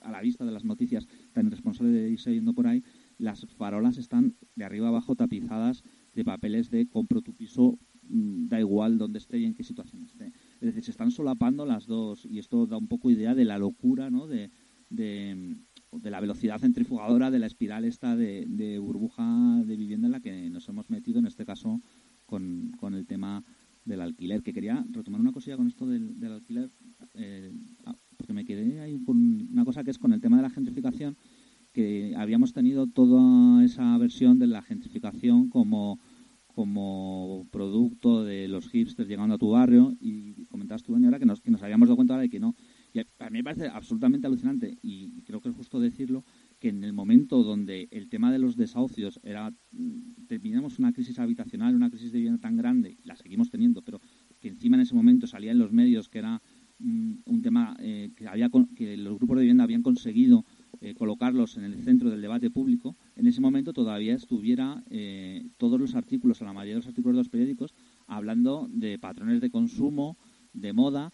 a 0.03 0.11
la 0.11 0.21
vista 0.21 0.45
de 0.45 0.53
las 0.53 0.65
noticias, 0.65 1.07
tan 1.33 1.47
irresponsable 1.47 1.93
de 1.93 2.11
irse 2.11 2.33
yendo 2.33 2.55
por 2.55 2.67
ahí, 2.67 2.83
las 3.19 3.47
farolas 3.47 3.99
están 3.99 4.35
de 4.57 4.65
arriba 4.65 4.89
abajo 4.89 5.15
tapizadas 5.15 5.85
de 6.15 6.25
papeles 6.25 6.71
de 6.71 6.89
compro 6.89 7.23
tu 7.23 7.35
piso, 7.35 7.79
mm, 8.09 8.49
da 8.49 8.59
igual 8.59 8.99
dónde 8.99 9.19
esté 9.19 9.39
y 9.39 9.45
en 9.45 9.55
qué 9.55 9.63
situación 9.63 10.05
esté. 10.05 10.33
Es 10.61 10.61
decir, 10.61 10.85
se 10.85 10.91
están 10.91 11.11
solapando 11.11 11.67
las 11.67 11.87
dos 11.87 12.27
y 12.27 12.39
esto 12.39 12.67
da 12.67 12.77
un 12.77 12.89
poco 12.89 13.11
idea 13.11 13.35
de 13.35 13.45
la 13.45 13.59
locura, 13.59 14.11
¿no? 14.11 14.27
De, 14.27 14.51
de, 14.89 15.57
de 15.93 16.11
la 16.11 16.21
velocidad 16.21 16.59
centrifugadora, 16.59 17.31
de 17.31 17.39
la 17.39 17.47
espiral 17.47 17.85
esta 17.85 18.17
de, 18.17 18.47
de, 18.49 18.79
burbuja 18.79 19.63
de 19.65 19.77
vivienda 19.77 20.07
en 20.07 20.13
la 20.13 20.21
que 20.21 20.51
nos 20.51 20.69
hemos 20.69 20.91
metido, 20.91 21.19
en 21.19 21.27
este 21.27 21.45
caso, 21.45 21.81
con, 22.27 22.73
con 22.79 22.95
el 22.95 23.07
tema 23.07 23.45
del 23.85 24.01
alquiler. 24.01 24.43
Que 24.43 24.53
quería 24.53 24.85
retomar 24.91 25.21
una 25.21 25.33
cosilla 25.33 25.57
con 25.57 25.67
esto 25.67 25.87
del, 25.87 26.19
del 26.19 26.33
alquiler, 26.33 26.71
eh, 27.15 27.53
porque 28.17 28.33
me 28.33 28.45
quedé 28.45 28.81
ahí 28.81 29.03
con 29.03 29.49
una 29.53 29.65
cosa 29.65 29.85
que 29.85 29.91
es 29.91 29.99
con 29.99 30.13
el 30.13 30.21
tema 30.21 30.37
de 30.37 30.43
la 30.43 30.51
gentrificación, 30.51 31.17
que 31.73 32.15
habíamos 32.17 32.53
tenido 32.53 32.87
toda 32.87 33.65
esa 33.65 33.97
versión 33.99 34.39
de 34.39 34.47
la 34.47 34.63
gentrificación 34.63 35.49
como 35.49 36.01
como 36.55 37.47
producto 37.51 38.25
de 38.25 38.49
los 38.49 38.69
hipsters 38.69 39.09
llegando 39.09 39.37
a 39.37 39.39
tu 39.39 39.51
barrio 39.51 39.97
y 40.01 40.45
comentabas 40.47 40.83
tú, 40.83 40.95
ahora 40.95 41.19
que 41.19 41.25
nos, 41.25 41.41
que 41.41 41.51
nos 41.51 41.63
habíamos 41.63 41.89
dado 41.89 41.97
cuenta 41.97 42.19
de 42.19 42.29
que 42.29 42.41
no. 42.41 42.55
Y 42.93 43.01
a 43.01 43.31
mí 43.31 43.39
me 43.39 43.45
parece 43.45 43.69
absolutamente 43.69 44.27
alucinante 44.27 44.77
y 44.83 45.23
creo 45.23 45.41
que 45.41 45.49
es 45.49 45.55
justo 45.55 45.81
decirlo 45.81 46.25
que 46.61 46.69
en 46.69 46.85
el 46.85 46.93
momento 46.93 47.43
donde 47.43 47.89
el 47.91 48.09
tema 48.09 48.31
de 48.31 48.39
los 48.39 48.55
desahucios 48.55 49.19
era 49.25 49.53
teníamos 50.29 50.79
una 50.79 50.93
crisis 50.93 51.19
habitacional, 51.19 51.75
una 51.75 51.91
crisis 51.91 52.13
de 52.13 52.19
vivienda 52.19 52.41
tan 52.41 52.57
grande, 52.57 52.99
la 53.03 53.17
seguimos 53.17 53.51
teniendo, 53.51 53.83
pero 53.83 54.01
que 54.39 54.49
encima 54.49 54.77
en 54.77 54.83
ese 54.83 54.95
momento 54.95 55.27
salía 55.27 55.53
en 55.53 55.59
los 55.59 55.73
medios 55.73 56.09
que 56.09 56.19
era 56.19 56.43
un, 56.79 57.23
un 57.25 57.43
tema 57.43 57.77
eh, 57.81 58.11
que 58.15 58.29
había 58.29 58.51
que 58.77 58.97
los 58.97 59.17
grupos 59.17 59.37
de 59.37 59.43
vivienda 59.43 59.65
habían 59.65 59.83
conseguido 59.83 60.45
eh, 60.83 60.95
colocarlos 60.95 61.57
en 61.57 61.65
el 61.65 61.83
centro 61.83 62.11
del 62.11 62.21
debate 62.21 62.51
público, 62.51 62.97
en 63.17 63.27
ese 63.27 63.41
momento 63.41 63.73
todavía 63.73 64.15
estuviera 64.15 64.83
eh, 64.91 65.47
todos 65.57 65.81
los 65.81 65.95
artículos, 65.95 66.41
o 66.41 66.45
la 66.45 66.53
mayoría 66.53 66.75
de 66.75 66.81
los 66.81 66.87
artículos 66.87 67.17
de 67.17 67.21
los 67.21 67.29
periódicos, 67.29 67.75
hablando 68.07 68.69
de 68.71 68.99
patrones 68.99 69.41
de 69.41 69.51
consumo, 69.51 70.19
de 70.53 70.73
moda, 70.73 71.13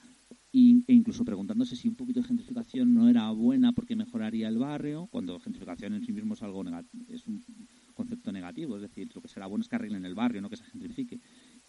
e 0.59 0.92
incluso 0.95 1.25
preguntándose 1.25 1.77
si 1.77 1.87
un 1.87 1.97
poquito 1.97 2.21
de 2.21 2.29
gentrificación 2.29 2.95
no 2.95 3.09
era 3.11 3.31
buena 3.31 3.73
porque 3.73 3.95
mejoraría 3.95 4.49
el 4.49 4.57
barrio, 4.57 5.07
cuando 5.11 5.38
gentrificación 5.38 5.92
en 5.92 6.03
sí 6.03 6.12
mismo 6.12 6.33
es 6.33 6.42
algo 6.42 6.64
es 7.09 7.27
un 7.27 7.45
concepto 7.92 8.33
negativo, 8.33 8.77
es 8.77 8.83
decir, 8.83 9.11
lo 9.14 9.21
que 9.21 9.29
será 9.29 9.47
bueno 9.47 9.62
es 9.62 9.69
que 9.69 9.77
arreglen 9.77 10.07
el 10.07 10.14
barrio, 10.14 10.40
no 10.40 10.49
que 10.49 10.57
se 10.57 10.64
gentrifique. 10.64 11.21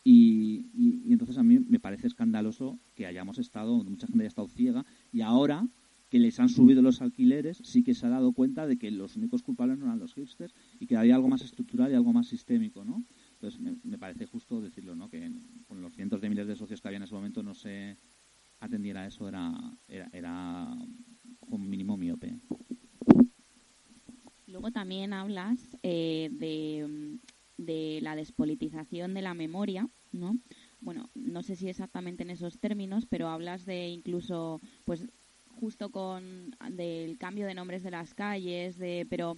Y, 0.04 0.68
y, 0.74 1.02
y 1.06 1.12
entonces 1.12 1.38
a 1.38 1.44
mí 1.44 1.60
me 1.60 1.80
parece 1.80 2.08
escandaloso 2.08 2.80
que 2.96 3.06
hayamos 3.06 3.40
estado, 3.40 3.84
mucha 3.84 4.08
gente 4.08 4.24
haya 4.24 4.30
estado 4.30 4.48
ciega, 4.48 4.86
y 5.12 5.20
ahora 5.22 5.68
que 6.10 6.20
les 6.20 6.40
han 6.40 6.48
subido 6.48 6.82
los 6.82 7.02
alquileres, 7.02 7.58
sí 7.66 7.84
que 7.84 7.94
se 7.94 8.06
ha 8.06 8.10
dado 8.10 8.32
cuenta 8.32 8.66
de 8.66 8.78
que 8.78 8.90
los 8.92 9.18
únicos 9.18 9.44
culpables 9.44 9.78
no 9.78 9.86
eran 9.86 10.00
los 10.00 10.14
hipsters 10.14 10.56
y 10.80 10.88
que 10.88 10.96
había 10.96 11.16
algo 11.16 11.28
más 11.28 11.42
estructural 11.42 11.92
y 11.92 11.96
algo 11.96 12.14
más 12.14 12.28
sistémico, 12.28 12.86
¿no? 12.86 13.04
Entonces 13.34 13.60
me, 13.60 13.76
me 13.84 13.98
parece 13.98 14.26
justo 14.26 14.62
decirlo, 14.62 14.96
¿no? 14.96 15.10
Que 15.10 15.30
con 15.68 15.82
los 15.82 15.94
cientos 15.94 16.22
de 16.22 16.30
miles 16.30 16.48
de 16.48 16.56
socios 16.56 16.82
que 16.82 16.88
había 16.88 16.98
en 16.98 17.04
ese 17.04 17.16
momento 17.16 17.44
no 17.44 17.54
se 17.54 17.98
atendiera 18.60 19.02
a 19.02 19.08
eso, 19.08 19.28
era, 19.28 19.54
era, 19.88 20.10
era 20.14 20.68
un 21.42 21.70
mínimo 21.70 21.98
miope. 21.98 22.38
Luego 24.48 24.72
también 24.72 25.14
hablas 25.14 25.78
eh, 25.84 26.30
de, 26.32 27.20
de 27.58 28.00
la 28.02 28.16
despolitización 28.16 29.14
de 29.14 29.22
la 29.22 29.34
memoria, 29.34 29.90
¿no? 30.12 30.38
Bueno, 30.80 31.10
no 31.16 31.44
sé 31.44 31.56
si 31.56 31.70
exactamente 31.70 32.24
en 32.24 32.30
esos 32.30 32.60
términos, 32.60 33.06
pero 33.06 33.28
hablas 33.28 33.66
de 33.66 33.90
incluso, 33.90 34.62
pues, 34.86 35.06
justo 35.60 35.90
con 35.90 36.56
del 36.72 37.18
cambio 37.18 37.46
de 37.46 37.56
nombres 37.56 37.84
de 37.84 37.92
las 37.92 38.14
calles, 38.14 38.78
de 38.78 39.06
pero 39.10 39.38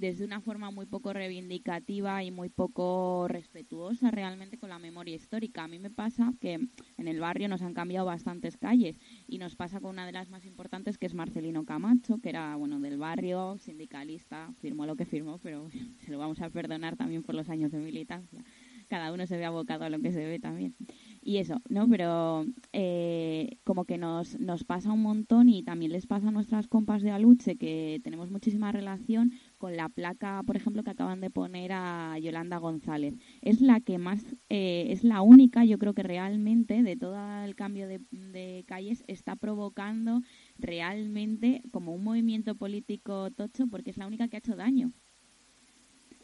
desde 0.00 0.24
una 0.24 0.40
forma 0.40 0.70
muy 0.70 0.86
poco 0.86 1.12
reivindicativa 1.12 2.24
y 2.24 2.30
muy 2.30 2.48
poco 2.48 3.28
respetuosa 3.28 4.10
realmente 4.10 4.56
con 4.56 4.70
la 4.70 4.78
memoria 4.78 5.14
histórica. 5.14 5.64
A 5.64 5.68
mí 5.68 5.78
me 5.78 5.90
pasa 5.90 6.32
que 6.40 6.54
en 6.96 7.08
el 7.08 7.20
barrio 7.20 7.48
nos 7.48 7.60
han 7.60 7.74
cambiado 7.74 8.06
bastantes 8.06 8.56
calles 8.56 8.98
y 9.28 9.36
nos 9.36 9.56
pasa 9.56 9.78
con 9.78 9.90
una 9.90 10.06
de 10.06 10.12
las 10.12 10.30
más 10.30 10.46
importantes 10.46 10.96
que 10.96 11.04
es 11.04 11.14
Marcelino 11.14 11.66
Camacho, 11.66 12.18
que 12.18 12.30
era 12.30 12.56
bueno 12.56 12.80
del 12.80 12.96
barrio, 12.96 13.58
sindicalista, 13.58 14.52
firmó 14.58 14.86
lo 14.86 14.96
que 14.96 15.04
firmó, 15.04 15.38
pero 15.38 15.68
se 15.98 16.10
lo 16.10 16.18
vamos 16.18 16.40
a 16.40 16.48
perdonar 16.48 16.96
también 16.96 17.22
por 17.22 17.34
los 17.34 17.50
años 17.50 17.70
de 17.70 17.78
militancia. 17.78 18.42
Cada 18.88 19.12
uno 19.12 19.26
se 19.26 19.36
ve 19.36 19.44
abocado 19.44 19.84
a 19.84 19.90
lo 19.90 20.00
que 20.00 20.10
se 20.10 20.24
ve 20.24 20.40
también 20.40 20.74
y 21.22 21.36
eso, 21.36 21.60
¿no? 21.68 21.88
Pero 21.88 22.46
eh, 22.72 23.58
como 23.64 23.84
que 23.84 23.98
nos, 23.98 24.38
nos 24.40 24.64
pasa 24.64 24.92
un 24.92 25.02
montón 25.02 25.48
y 25.48 25.62
también 25.62 25.92
les 25.92 26.06
pasa 26.06 26.28
a 26.28 26.30
nuestras 26.30 26.66
compas 26.66 27.02
de 27.02 27.10
Aluche 27.10 27.56
que 27.56 28.00
tenemos 28.02 28.30
muchísima 28.30 28.72
relación 28.72 29.32
con 29.60 29.76
la 29.76 29.90
placa, 29.90 30.42
por 30.46 30.56
ejemplo, 30.56 30.82
que 30.82 30.90
acaban 30.90 31.20
de 31.20 31.28
poner 31.28 31.70
a 31.72 32.18
Yolanda 32.18 32.56
González. 32.56 33.14
Es 33.42 33.60
la 33.60 33.80
que 33.80 33.98
más, 33.98 34.24
eh, 34.48 34.86
es 34.88 35.04
la 35.04 35.20
única, 35.20 35.66
yo 35.66 35.78
creo 35.78 35.92
que 35.92 36.02
realmente, 36.02 36.82
de 36.82 36.96
todo 36.96 37.14
el 37.44 37.54
cambio 37.54 37.86
de, 37.86 38.64
calles, 38.66 39.04
está 39.06 39.36
provocando 39.36 40.22
realmente 40.58 41.62
como 41.72 41.94
un 41.94 42.02
movimiento 42.02 42.54
político 42.54 43.30
tocho 43.32 43.66
porque 43.66 43.90
es 43.90 43.98
la 43.98 44.06
única 44.06 44.28
que 44.28 44.36
ha 44.36 44.38
hecho 44.38 44.56
daño. 44.56 44.92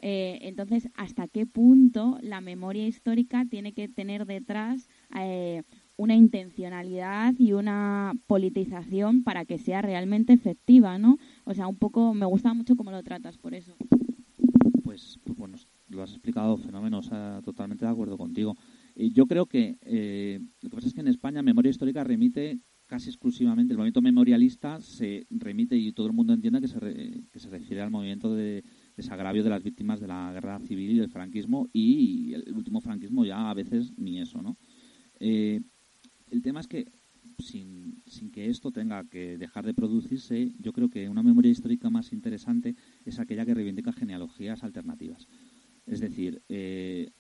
Eh, 0.01 0.39
entonces, 0.41 0.89
¿hasta 0.95 1.29
qué 1.29 1.45
punto 1.45 2.19
la 2.23 2.41
memoria 2.41 2.87
histórica 2.87 3.45
tiene 3.45 3.75
que 3.75 3.87
tener 3.87 4.25
detrás 4.25 4.89
eh, 5.15 5.63
una 5.97 6.15
intencionalidad 6.15 7.35
y 7.39 7.53
una 7.53 8.13
politización 8.27 9.23
para 9.25 9.45
que 9.45 9.59
sea 9.59 9.83
realmente 9.83 10.33
efectiva, 10.33 10.99
¿no? 10.99 11.19
O 11.45 11.55
sea, 11.55 11.67
un 11.67 11.77
poco 11.77 12.15
me 12.15 12.27
gusta 12.27 12.53
mucho 12.55 12.77
cómo 12.77 12.91
lo 12.91 13.03
tratas 13.03 13.39
por 13.39 13.55
eso. 13.55 13.77
Pues, 14.83 15.19
pues 15.25 15.37
bueno, 15.37 15.57
lo 15.89 16.03
has 16.03 16.11
explicado 16.11 16.57
fenómeno, 16.57 16.99
o 16.99 17.03
sea, 17.03 17.41
totalmente 17.45 17.85
de 17.85 17.91
acuerdo 17.91 18.17
contigo. 18.19 18.55
Eh, 18.95 19.11
yo 19.11 19.27
creo 19.27 19.47
que 19.47 19.79
eh, 19.83 20.41
lo 20.61 20.71
que 20.71 20.77
pasa 20.77 20.89
es 20.89 20.95
que 20.95 21.01
en 21.01 21.09
España 21.09 21.43
memoria 21.43 21.71
histórica 21.71 22.05
remite 22.05 22.61
casi 22.87 23.09
exclusivamente, 23.09 23.73
el 23.73 23.79
movimiento 23.79 24.01
memorialista 24.01 24.81
se 24.81 25.27
remite 25.31 25.77
y 25.77 25.93
todo 25.93 26.07
el 26.07 26.13
mundo 26.13 26.33
entiende 26.33 26.61
que 26.61 26.69
se, 26.69 26.79
re, 26.79 27.25
que 27.33 27.39
se 27.41 27.51
refiere 27.51 27.83
al 27.83 27.91
movimiento 27.91 28.35
de 28.35 28.65
desagravio 28.97 29.43
de 29.43 29.51
las 29.51 29.63
víctimas 29.63 30.01
de 30.01 30.07
la 30.07 30.31
guerra 30.33 30.61
civil 30.61 30.93
y 30.93 30.99
del 30.99 31.11
franquismo 31.11 31.69
y 31.73 32.33
el 32.35 32.55
último 32.55 32.81
franquismo 32.81 33.25
ya 33.25 33.51
a 33.51 33.55
veces 33.55 33.93
ni 33.97 34.21
eso, 34.21 34.41
¿no? 34.41 34.57
Eh, 35.19 35.61
el 36.31 36.43
tema 36.43 36.61
es 36.61 36.67
que 36.67 36.87
sin, 37.39 38.03
sin, 38.07 38.31
que 38.31 38.49
esto 38.49 38.71
tenga 38.71 39.05
que 39.05 39.39
dejar 39.39 39.67
de 39.67 39.75
producirse, 39.75 40.53
yo 40.59 40.73
creo 40.73 40.89
que 40.89 41.09
una 41.09 41.23
memoria 41.23 41.51
histórica 41.51 41.91
más 41.91 42.13
interesante 42.13 42.75
es 43.05 43.19
aquella 43.19 43.45
que 43.45 43.55
reivindica 43.55 43.93
genealogías 43.93 44.63
alternativas. 44.63 45.27
Es 45.87 46.01
decir, 46.01 46.43
eh, 46.49 47.11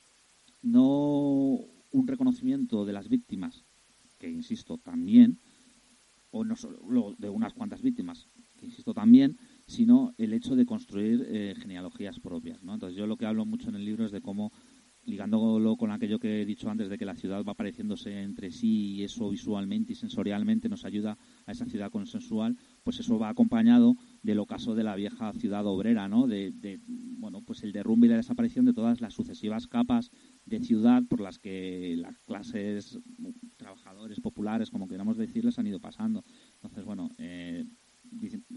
no 0.62 1.60
un 1.92 2.06
reconocimiento 2.06 2.84
de 2.84 2.92
las 2.92 3.08
víctimas, 3.08 3.64
que 4.18 4.30
insisto 4.30 4.78
también, 4.78 5.38
o 6.30 6.44
no 6.44 6.56
solo 6.56 7.14
de 7.18 7.28
unas 7.28 7.54
cuantas 7.54 7.82
víctimas, 7.82 8.28
que 8.56 8.66
insisto 8.66 8.94
también, 8.94 9.38
sino 9.66 10.14
el 10.18 10.32
hecho 10.32 10.56
de 10.56 10.66
construir 10.66 11.24
eh, 11.28 11.54
genealogías 11.56 12.18
propias. 12.20 12.62
¿no? 12.62 12.74
Entonces 12.74 12.96
yo 12.96 13.06
lo 13.06 13.16
que 13.16 13.26
hablo 13.26 13.44
mucho 13.46 13.68
en 13.68 13.76
el 13.76 13.84
libro 13.84 14.04
es 14.04 14.10
de 14.10 14.20
cómo, 14.20 14.52
ligándolo 15.06 15.76
con 15.76 15.90
aquello 15.90 16.18
que 16.18 16.42
he 16.42 16.44
dicho 16.44 16.68
antes 16.68 16.88
de 16.88 16.98
que 16.98 17.04
la 17.04 17.14
ciudad 17.14 17.44
va 17.44 17.54
pareciéndose 17.54 18.22
entre 18.22 18.50
sí 18.50 18.96
y 18.96 19.04
eso 19.04 19.30
visualmente 19.30 19.92
y 19.92 19.96
sensorialmente 19.96 20.68
nos 20.68 20.84
ayuda 20.84 21.16
a 21.46 21.52
esa 21.52 21.64
ciudad 21.66 21.90
consensual, 21.90 22.56
pues 22.82 23.00
eso 23.00 23.18
va 23.18 23.28
acompañado 23.28 23.96
del 24.22 24.40
ocaso 24.40 24.74
de 24.74 24.84
la 24.84 24.96
vieja 24.96 25.32
ciudad 25.32 25.66
obrera, 25.66 26.08
¿no? 26.08 26.26
De, 26.26 26.50
de 26.52 26.80
bueno, 26.86 27.42
pues 27.42 27.62
el 27.62 27.72
derrumbe 27.72 28.06
y 28.06 28.10
la 28.10 28.16
desaparición 28.16 28.66
de 28.66 28.74
todas 28.74 29.00
las 29.00 29.14
sucesivas 29.14 29.66
capas 29.66 30.10
de 30.44 30.60
ciudad 30.60 31.02
por 31.08 31.20
las 31.20 31.38
que 31.38 31.94
las 31.96 32.18
clases 32.20 32.98
trabajadores 33.56 34.20
populares, 34.20 34.70
como 34.70 34.88
queramos 34.88 35.16
decirles, 35.16 35.58
han 35.58 35.66
ido 35.66 35.80
pasando. 35.80 36.24
Entonces, 36.54 36.84
bueno, 36.84 37.10
eh, 37.18 37.64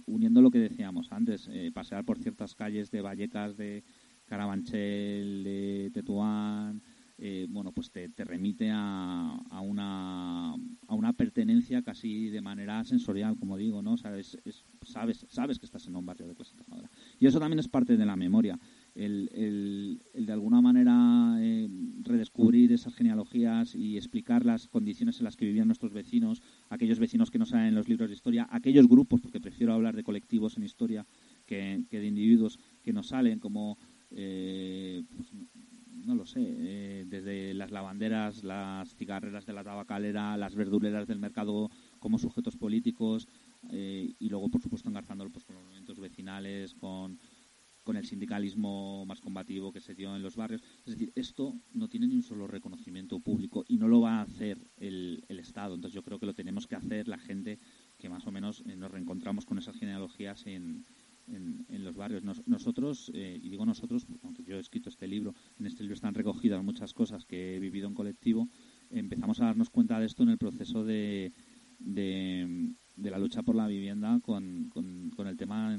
uniendo 0.05 0.41
lo 0.41 0.51
que 0.51 0.59
decíamos 0.59 1.11
antes, 1.11 1.47
eh, 1.51 1.71
pasear 1.73 2.05
por 2.05 2.19
ciertas 2.19 2.55
calles 2.55 2.91
de 2.91 3.01
Vallecas, 3.01 3.57
de 3.57 3.83
Carabanchel, 4.29 5.43
de 5.43 5.91
Tetuán, 5.91 6.81
eh, 7.21 7.47
bueno, 7.49 7.73
pues 7.73 7.91
te, 7.91 8.09
remite 8.23 8.69
a, 8.71 9.59
una, 9.61 10.53
a 10.53 10.95
una 10.95 11.11
pertenencia 11.13 11.81
casi 11.81 12.29
de 12.29 12.39
manera 12.39 12.81
sensorial, 12.85 13.35
como 13.35 13.57
digo, 13.57 13.81
¿no? 13.81 13.97
Sabes, 13.97 14.37
sabes, 14.81 15.59
que 15.59 15.65
estás 15.65 15.85
en 15.87 15.97
un 15.97 16.05
barrio 16.05 16.27
de 16.27 16.35
clase 16.35 16.55
trabajadora. 16.55 16.89
Y 17.19 17.25
eso 17.25 17.37
también 17.37 17.59
es 17.59 17.67
parte 17.67 17.97
de 17.97 18.05
la 18.05 18.15
memoria. 18.15 18.57
El 18.95 19.99
de 20.13 20.31
alguna 20.31 20.61
manera 20.61 21.35
eh, 21.39 21.67
redescubrir 22.03 22.71
esas 22.71 22.95
genealogías 22.95 23.75
y 23.75 23.97
explicar 23.97 24.45
las 24.45 24.67
condiciones 24.67 25.19
en 25.19 25.25
las 25.25 25.35
que 25.35 25.45
vivían 25.45 25.67
nuestros 25.67 25.91
vecinos, 25.91 26.41
aquellos 26.69 26.99
vecinos 26.99 27.31
que 27.31 27.39
no 27.39 27.45
salen 27.45 27.67
en 27.67 27.75
los 27.75 27.89
libros 27.89 28.07
de 28.07 28.15
historia, 28.15 28.47
aquellos 28.49 28.87
grupos, 28.87 29.19
porque 29.19 29.41
prefiero 29.41 29.73
hablar 29.73 29.97
de 29.97 30.03
colectivos 30.03 30.55
en 30.55 30.63
historia 30.63 31.05
que, 31.45 31.83
que 31.89 31.99
de 31.99 32.07
individuos 32.07 32.59
que 32.81 32.93
no 32.93 33.03
salen, 33.03 33.39
como 33.39 33.77
eh, 34.11 35.03
no 36.05 36.15
lo 36.15 36.25
sé, 36.25 36.39
eh, 36.41 37.05
desde 37.07 37.53
las 37.53 37.71
lavanderas, 37.71 38.43
las 38.43 38.95
cigarreras 38.95 39.45
de 39.45 39.53
la 39.53 39.63
tabacalera, 39.63 40.37
las 40.37 40.55
verduleras 40.55 41.07
del 41.07 41.19
mercado 41.19 41.69
como 41.99 42.17
sujetos 42.17 42.57
políticos 42.57 43.27
eh, 43.69 44.13
y 44.17 44.29
luego, 44.29 44.49
por 44.49 44.61
supuesto, 44.61 44.89
engarzándolo 44.89 45.29
pues, 45.29 45.45
con 45.45 45.55
los 45.55 45.63
movimientos 45.63 45.99
vecinales, 45.99 46.73
con, 46.73 47.19
con 47.83 47.97
el 47.97 48.05
sindicalismo 48.05 49.05
más 49.05 49.21
combativo 49.21 49.71
que 49.71 49.81
se 49.81 49.93
dio 49.93 50.15
en 50.15 50.23
los 50.23 50.35
barrios. 50.35 50.63
Es 50.85 50.93
decir, 50.93 51.11
esto 51.15 51.55
no 51.73 51.87
tiene 51.89 52.07
ni 52.07 52.15
un 52.15 52.23
solo 52.23 52.47
reconocimiento 52.47 53.19
público 53.19 53.65
y 53.67 53.77
no 53.77 53.87
lo 53.87 54.01
va 54.01 54.19
a 54.19 54.23
hacer 54.23 54.57
el, 54.77 55.23
el 55.27 55.39
Estado. 55.39 55.75
Entonces 55.75 55.95
yo 55.95 56.03
creo 56.03 56.19
que 56.19 56.25
lo 56.25 56.33
tenemos 56.33 56.65
que 56.65 56.75
hacer 56.75 57.07
la 57.07 57.17
gente 57.17 57.59
que 57.97 58.09
más 58.09 58.25
o 58.25 58.31
menos 58.31 58.65
nos 58.65 58.91
reencontramos 58.91 59.45
con 59.45 59.57
esas 59.57 59.75
genealogías 59.75 60.45
en, 60.47 60.85
en, 61.31 61.83
los 61.83 61.95
barrios. 61.95 62.23
nosotros, 62.45 63.11
eh, 63.13 63.39
y 63.41 63.49
digo 63.49 63.65
nosotros, 63.65 64.05
aunque 64.23 64.43
yo 64.43 64.57
he 64.57 64.59
escrito 64.59 64.89
este 64.89 65.07
libro, 65.07 65.33
en 65.59 65.65
este 65.65 65.83
libro 65.83 65.95
están 65.95 66.13
recogidas 66.13 66.63
muchas 66.63 66.93
cosas 66.93 67.25
que 67.25 67.55
he 67.55 67.59
vivido 67.59 67.87
en 67.87 67.93
colectivo, 67.93 68.49
empezamos 68.89 69.39
a 69.41 69.45
darnos 69.45 69.69
cuenta 69.69 69.99
de 69.99 70.05
esto 70.05 70.23
en 70.23 70.29
el 70.29 70.37
proceso 70.37 70.83
de, 70.83 71.33
de, 71.79 72.73
la 72.97 73.17
lucha 73.17 73.43
por 73.43 73.55
la 73.55 73.67
vivienda 73.67 74.19
con, 74.21 74.69
con, 74.69 75.27
el 75.27 75.37
tema, 75.37 75.77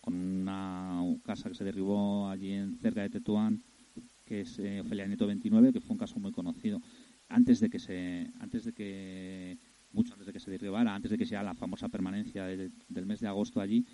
con 0.00 0.14
una 0.14 1.02
casa 1.22 1.48
que 1.48 1.54
se 1.54 1.64
derribó 1.64 2.28
allí 2.28 2.52
en 2.52 2.76
cerca 2.78 3.02
de 3.02 3.10
Tetuán, 3.10 3.62
que 4.24 4.40
es 4.40 4.58
eh, 4.58 4.80
Ofelia 4.80 5.06
Nieto 5.06 5.26
29, 5.26 5.72
que 5.72 5.80
fue 5.80 5.94
un 5.94 5.98
caso 5.98 6.18
muy 6.18 6.32
conocido. 6.32 6.80
Antes 7.28 7.60
de 7.60 7.70
que 7.70 7.78
se, 7.78 8.30
antes 8.40 8.64
de 8.64 8.72
que 8.72 9.58
mucho 9.92 10.12
antes 10.12 10.26
de 10.26 10.32
que 10.32 10.40
se 10.40 10.50
derribara, 10.50 10.94
antes 10.94 11.10
de 11.10 11.18
que 11.18 11.26
sea 11.26 11.42
la 11.42 11.54
famosa 11.54 11.88
permanencia 11.88 12.44
del 12.44 13.06
mes 13.06 13.20
de 13.20 13.28
agosto 13.28 13.60
allí, 13.60 13.84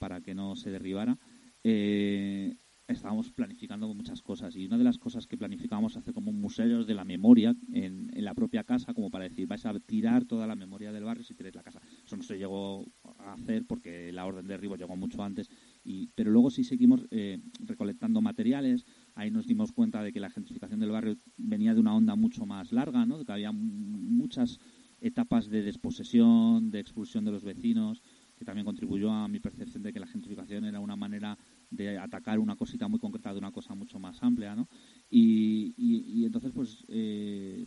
para 0.00 0.22
que 0.22 0.34
no 0.34 0.56
se 0.56 0.70
derribara, 0.70 1.18
eh, 1.62 2.56
estábamos 2.88 3.30
planificando 3.30 3.92
muchas 3.94 4.22
cosas 4.22 4.56
y 4.56 4.66
una 4.66 4.78
de 4.78 4.84
las 4.84 4.98
cosas 4.98 5.26
que 5.26 5.36
planificábamos 5.36 5.96
hacer 5.96 6.14
como 6.14 6.30
un 6.30 6.40
museo 6.40 6.84
de 6.84 6.94
la 6.94 7.04
memoria 7.04 7.54
en, 7.72 8.10
la 8.14 8.34
propia 8.34 8.64
casa, 8.64 8.94
como 8.94 9.10
para 9.10 9.24
decir, 9.24 9.46
vais 9.46 9.64
a 9.66 9.78
tirar 9.78 10.24
toda 10.24 10.46
la 10.46 10.56
memoria 10.56 10.90
del 10.90 11.04
barrio 11.04 11.22
si 11.22 11.34
tiráis 11.34 11.54
la 11.54 11.62
casa. 11.62 11.80
Eso 12.04 12.16
no 12.16 12.22
se 12.22 12.38
llegó 12.38 12.86
a 13.18 13.34
hacer 13.34 13.66
porque 13.66 14.10
la 14.10 14.26
orden 14.26 14.46
de 14.46 14.54
derribo 14.54 14.76
llegó 14.76 14.96
mucho 14.96 15.22
antes, 15.22 15.48
y, 15.84 16.08
pero 16.14 16.30
luego 16.30 16.50
sí 16.50 16.64
seguimos 16.64 17.06
eh, 17.10 17.38
recolectando 17.60 18.20
materiales. 18.20 18.86
Ahí 19.14 19.30
nos 19.30 19.46
dimos 19.46 19.70
cuenta 19.70 20.02
de 20.02 20.12
que 20.12 20.20
la 20.20 20.30
gentrificación 20.30 20.80
del 20.80 20.90
barrio 20.90 21.16
venía 21.36 21.74
de 21.74 21.80
una 21.80 21.94
onda 21.94 22.14
mucho 22.16 22.46
más 22.46 22.72
larga, 22.72 23.06
¿no? 23.06 23.24
que 23.24 23.32
había 23.32 23.52
muchas 23.52 24.58
etapas 25.00 25.48
de 25.48 25.62
desposesión, 25.62 26.70
de 26.70 26.80
expulsión 26.80 27.24
de 27.24 27.32
los 27.32 27.44
vecinos, 27.44 28.02
que 28.40 28.46
también 28.46 28.64
contribuyó 28.64 29.12
a 29.12 29.28
mi 29.28 29.38
percepción 29.38 29.82
de 29.82 29.92
que 29.92 30.00
la 30.00 30.06
gentrificación 30.06 30.64
era 30.64 30.80
una 30.80 30.96
manera 30.96 31.36
de 31.70 31.98
atacar 31.98 32.38
una 32.38 32.56
cosita 32.56 32.88
muy 32.88 32.98
concreta 32.98 33.34
de 33.34 33.38
una 33.38 33.52
cosa 33.52 33.74
mucho 33.74 33.98
más 33.98 34.22
amplia, 34.22 34.56
¿no? 34.56 34.66
Y, 35.10 36.24
entonces, 36.24 36.50
pues, 36.54 36.82
eh, 36.88 37.66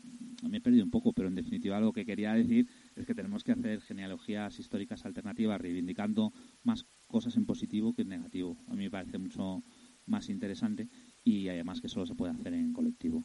me 0.49 0.57
he 0.57 0.61
perdido 0.61 0.83
un 0.83 0.89
poco, 0.89 1.13
pero 1.13 1.27
en 1.27 1.35
definitiva 1.35 1.79
lo 1.79 1.93
que 1.93 2.07
quería 2.07 2.33
decir 2.33 2.67
es 2.95 3.05
que 3.05 3.13
tenemos 3.13 3.43
que 3.43 3.51
hacer 3.51 3.81
genealogías 3.81 4.57
históricas 4.57 5.05
alternativas, 5.05 5.61
reivindicando 5.61 6.33
más 6.63 6.87
cosas 7.05 7.37
en 7.37 7.45
positivo 7.45 7.93
que 7.93 8.01
en 8.01 8.09
negativo. 8.09 8.57
A 8.67 8.71
mí 8.71 8.85
me 8.85 8.89
parece 8.89 9.19
mucho 9.19 9.61
más 10.07 10.27
interesante 10.29 10.89
y 11.23 11.49
además 11.49 11.81
que 11.81 11.87
solo 11.87 12.07
se 12.07 12.15
puede 12.15 12.33
hacer 12.33 12.51
en 12.55 12.73
colectivo 12.73 13.23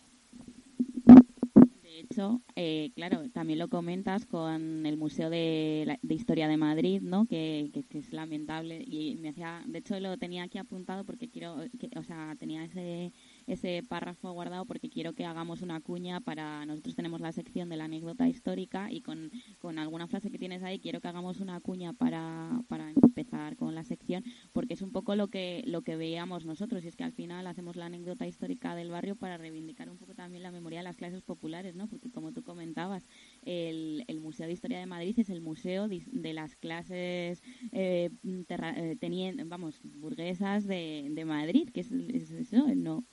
de 1.99 2.05
hecho, 2.05 2.41
eh, 2.55 2.93
claro, 2.95 3.29
también 3.31 3.59
lo 3.59 3.69
comentas 3.69 4.25
con 4.25 4.87
el 4.87 4.97
Museo 4.97 5.31
de, 5.31 5.99
Historia 6.09 6.47
de 6.47 6.57
Madrid, 6.57 7.03
¿no? 7.03 7.27
Que, 7.27 7.71
que, 7.73 7.99
es 7.99 8.13
lamentable 8.13 8.85
y 8.87 9.17
me 9.17 9.31
hacía, 9.31 9.65
de 9.67 9.81
hecho 9.81 9.99
lo 9.99 10.17
tenía 10.17 10.45
aquí 10.45 10.59
apuntado 10.59 11.05
porque 11.05 11.29
quiero, 11.29 11.57
o 11.97 12.03
sea, 12.05 12.37
tenía 12.39 12.65
ese 12.65 13.13
ese 13.49 13.83
párrafo 13.89 14.33
guardado 14.33 14.67
porque 14.67 14.91
quiero 14.91 15.15
que 15.15 15.25
hagamos 15.25 15.63
una 15.63 15.81
cuña 15.81 16.21
para 16.21 16.65
nosotros 16.67 16.95
tenemos 16.95 17.21
la 17.21 17.33
sección 17.33 17.69
de 17.69 17.77
la 17.77 17.85
anécdota 17.85 18.29
histórica 18.29 18.91
y 18.93 19.01
con, 19.01 19.31
con 19.59 19.79
alguna 19.79 20.07
frase 20.07 20.31
que 20.31 20.39
tienes 20.39 20.63
ahí 20.63 20.79
quiero 20.79 21.01
que 21.01 21.09
hagamos 21.09 21.41
una 21.41 21.61
cuña 21.61 21.93
para, 21.93 22.63
para 22.69 22.91
empezar 22.91 23.57
con 23.57 23.75
la 23.75 23.85
sección 23.85 24.25
porque 24.53 24.75
es 24.75 24.83
un 24.83 24.93
poco 24.93 25.17
lo 25.17 25.29
que 25.29 25.63
lo 25.67 25.83
que 25.83 25.97
veíamos 25.97 26.45
nosotros 26.45 26.85
y 26.85 26.89
es 26.89 26.97
que 26.97 27.05
al 27.05 27.13
final 27.13 27.47
hacemos 27.47 27.77
la 27.77 27.87
anécdota 27.87 28.27
histórica 28.27 28.75
del 28.75 28.91
barrio 28.91 29.17
para 29.17 29.39
reivindicar 29.39 29.89
un 29.91 29.99
poco 29.99 30.15
también 30.15 30.43
la 30.43 30.53
memoria 30.53 30.81
de 30.81 30.85
las 30.85 30.97
clases 30.97 31.23
populares, 31.23 31.75
¿no? 31.75 31.89
Porque 31.89 32.11
como 32.11 32.33
tú 32.33 32.43
comentabas, 32.43 33.09
el, 33.43 34.05
el 34.09 34.21
Museo 34.21 34.47
de 34.47 34.53
Historia 34.53 34.79
de 34.79 34.87
Madrid 34.87 35.19
es 35.19 35.31
el 35.31 35.41
museo 35.41 35.89
de, 35.89 36.33
las 36.33 36.57
clases 36.57 37.43
eh, 37.73 38.11
eh 38.23 39.45
vamos, 39.47 39.81
burguesas 39.83 40.67
de, 40.67 41.09
de 41.11 41.25
Madrid, 41.25 41.71
que 41.73 41.81
es, 41.81 41.91
es 41.91 42.31
eso, 42.31 42.75
no 42.75 43.05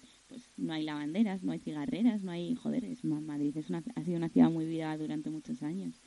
no 0.57 0.73
hay 0.73 0.83
lavanderas, 0.83 1.43
no 1.43 1.51
hay 1.51 1.59
cigarreras, 1.59 2.23
no 2.23 2.31
hay, 2.31 2.55
joder, 2.55 2.85
es, 2.85 3.03
Madrid 3.03 3.55
es 3.57 3.69
una, 3.69 3.83
ha 3.95 4.03
sido 4.03 4.17
una 4.17 4.29
ciudad 4.29 4.49
muy 4.49 4.65
viva 4.65 4.95
durante 4.97 5.29
muchos 5.29 5.63
años. 5.63 6.01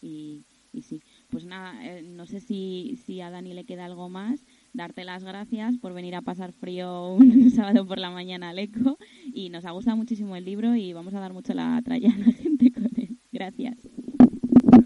Y, 0.00 0.44
y 0.72 0.82
sí, 0.82 1.02
pues 1.30 1.46
nada, 1.46 1.74
eh, 1.86 2.02
no 2.02 2.26
sé 2.26 2.40
si, 2.40 2.98
si 3.04 3.20
a 3.20 3.30
Dani 3.30 3.54
le 3.54 3.64
queda 3.64 3.86
algo 3.86 4.08
más. 4.08 4.44
Darte 4.72 5.04
las 5.04 5.24
gracias 5.24 5.78
por 5.78 5.94
venir 5.94 6.14
a 6.14 6.22
pasar 6.22 6.52
frío 6.52 7.14
un 7.14 7.50
sábado 7.50 7.86
por 7.86 7.98
la 7.98 8.10
mañana 8.10 8.50
al 8.50 8.58
ECO. 8.58 8.98
Y 9.32 9.48
nos 9.48 9.64
ha 9.64 9.70
gustado 9.70 9.96
muchísimo 9.96 10.36
el 10.36 10.44
libro 10.44 10.74
y 10.74 10.92
vamos 10.92 11.14
a 11.14 11.20
dar 11.20 11.32
mucho 11.32 11.54
la 11.54 11.80
tralla 11.82 12.12
a 12.12 12.18
la 12.18 12.32
gente 12.32 12.70
con 12.70 12.84
él. 12.96 13.18
Gracias. 13.32 13.88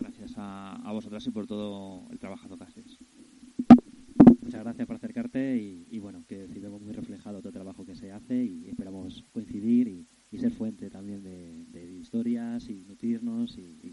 Gracias 0.00 0.34
a, 0.36 0.76
a 0.76 0.92
vosotras 0.92 1.26
y 1.26 1.30
por 1.30 1.46
todo 1.46 2.06
el 2.10 2.18
trabajo 2.18 2.56
que 2.56 2.64
haces 2.64 2.98
muchas 4.48 4.64
gracias 4.64 4.86
por 4.86 4.96
acercarte 4.96 5.58
y, 5.58 5.98
bueno, 5.98 6.24
que 6.26 6.48
si 6.48 6.58
vemos 6.58 6.80
muy 6.80 6.94
trabajo 7.68 7.84
que 7.84 7.94
se 7.94 8.10
hace 8.12 8.34
y 8.34 8.68
esperamos 8.70 9.22
coincidir 9.30 9.88
y, 9.88 10.38
ser 10.38 10.52
fuente 10.52 10.88
también 10.88 11.22
de, 11.22 11.98
historias 12.00 12.68
y 12.68 12.84
nutrirnos 12.86 13.58
y, 13.58 13.78
y 13.82 13.90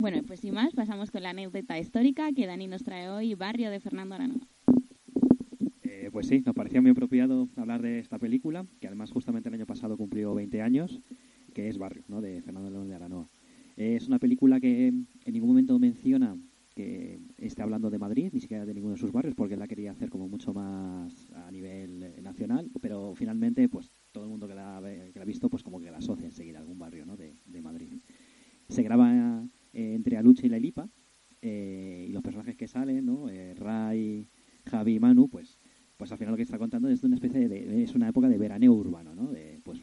Bueno, 0.00 0.22
pues 0.24 0.38
sin 0.38 0.54
más, 0.54 0.72
pasamos 0.74 1.10
con 1.10 1.24
la 1.24 1.30
anécdota 1.30 1.76
histórica 1.76 2.32
que 2.32 2.46
Dani 2.46 2.68
nos 2.68 2.84
trae 2.84 3.08
hoy, 3.08 3.34
Barrio 3.34 3.68
de 3.68 3.80
Fernando 3.80 4.14
Aranoa. 4.14 4.46
Eh, 5.82 6.10
pues 6.12 6.28
sí, 6.28 6.40
nos 6.46 6.54
parecía 6.54 6.80
muy 6.80 6.92
apropiado 6.92 7.48
hablar 7.56 7.82
de 7.82 7.98
esta 7.98 8.16
película, 8.16 8.64
que 8.80 8.86
además 8.86 9.10
justamente 9.10 9.48
el 9.48 9.56
año 9.56 9.66
pasado 9.66 9.96
cumplió 9.96 10.32
20 10.36 10.62
años, 10.62 11.00
que 11.52 11.68
es 11.68 11.78
Barrio, 11.78 12.04
¿no? 12.06 12.20
de 12.20 12.40
Fernando 12.42 12.70
León 12.70 12.88
de 12.88 12.94
Aranoa. 12.94 13.28
es 13.76 14.06
una 14.06 14.20
película 14.20 14.60
que 14.60 14.86
en 14.86 15.32
ningún 15.32 15.48
momento 15.48 15.76
menciona 15.80 16.38
que 16.76 17.18
esté 17.36 17.62
hablando 17.62 17.90
de 17.90 17.98
Madrid, 17.98 18.30
ni 18.32 18.40
siquiera 18.40 18.64
de 18.64 18.74
ninguno 18.74 18.94
de 18.94 19.00
sus 19.00 19.10
barrios, 19.10 19.34
porque 19.34 19.56
la 19.56 19.66
quería 19.66 19.90
hacer 19.90 20.10
como 20.10 20.28
mucho 20.28 20.54
más 20.54 21.32
a 21.32 21.50
nivel 21.50 22.04
eh, 22.04 22.22
nacional, 22.22 22.70
pero 22.80 23.16
finalmente, 23.16 23.68
pues 23.68 23.90
todo 24.12 24.22
el 24.22 24.30
mundo 24.30 24.46
que 24.46 24.54
la, 24.54 24.80
que 25.12 25.18
la 25.18 25.22
ha 25.22 25.26
visto, 25.26 25.50
pues 25.50 25.64
como 25.64 25.80
que 25.80 25.90
la 25.90 25.98
asocia 25.98 26.26
enseguida 26.26 26.58
a 26.58 26.60
algún 26.60 26.78
barrio 26.78 27.04
¿no? 27.04 27.16
de, 27.16 27.34
de 27.46 27.60
Madrid. 27.60 27.94
Se 28.68 28.84
graba 28.84 29.42
eh, 29.78 29.94
entre 29.94 30.16
Aluche 30.16 30.44
y 30.44 30.50
la 30.50 30.56
Elipa, 30.56 30.88
eh, 31.40 32.06
y 32.08 32.12
los 32.12 32.20
personajes 32.20 32.56
que 32.56 32.66
salen, 32.66 33.06
¿no? 33.06 33.28
Eh, 33.28 33.54
Ray, 33.54 34.26
Javi 34.64 34.94
y 34.94 34.98
Manu, 34.98 35.28
pues, 35.28 35.56
pues 35.96 36.10
al 36.10 36.18
final 36.18 36.32
lo 36.32 36.36
que 36.36 36.42
está 36.42 36.58
contando 36.58 36.88
es 36.88 37.04
una 37.04 37.14
especie 37.14 37.48
de, 37.48 37.84
es 37.84 37.94
una 37.94 38.08
época 38.08 38.28
de 38.28 38.38
veraneo 38.38 38.72
urbano, 38.72 39.14
¿no? 39.14 39.30
De, 39.30 39.60
pues 39.62 39.80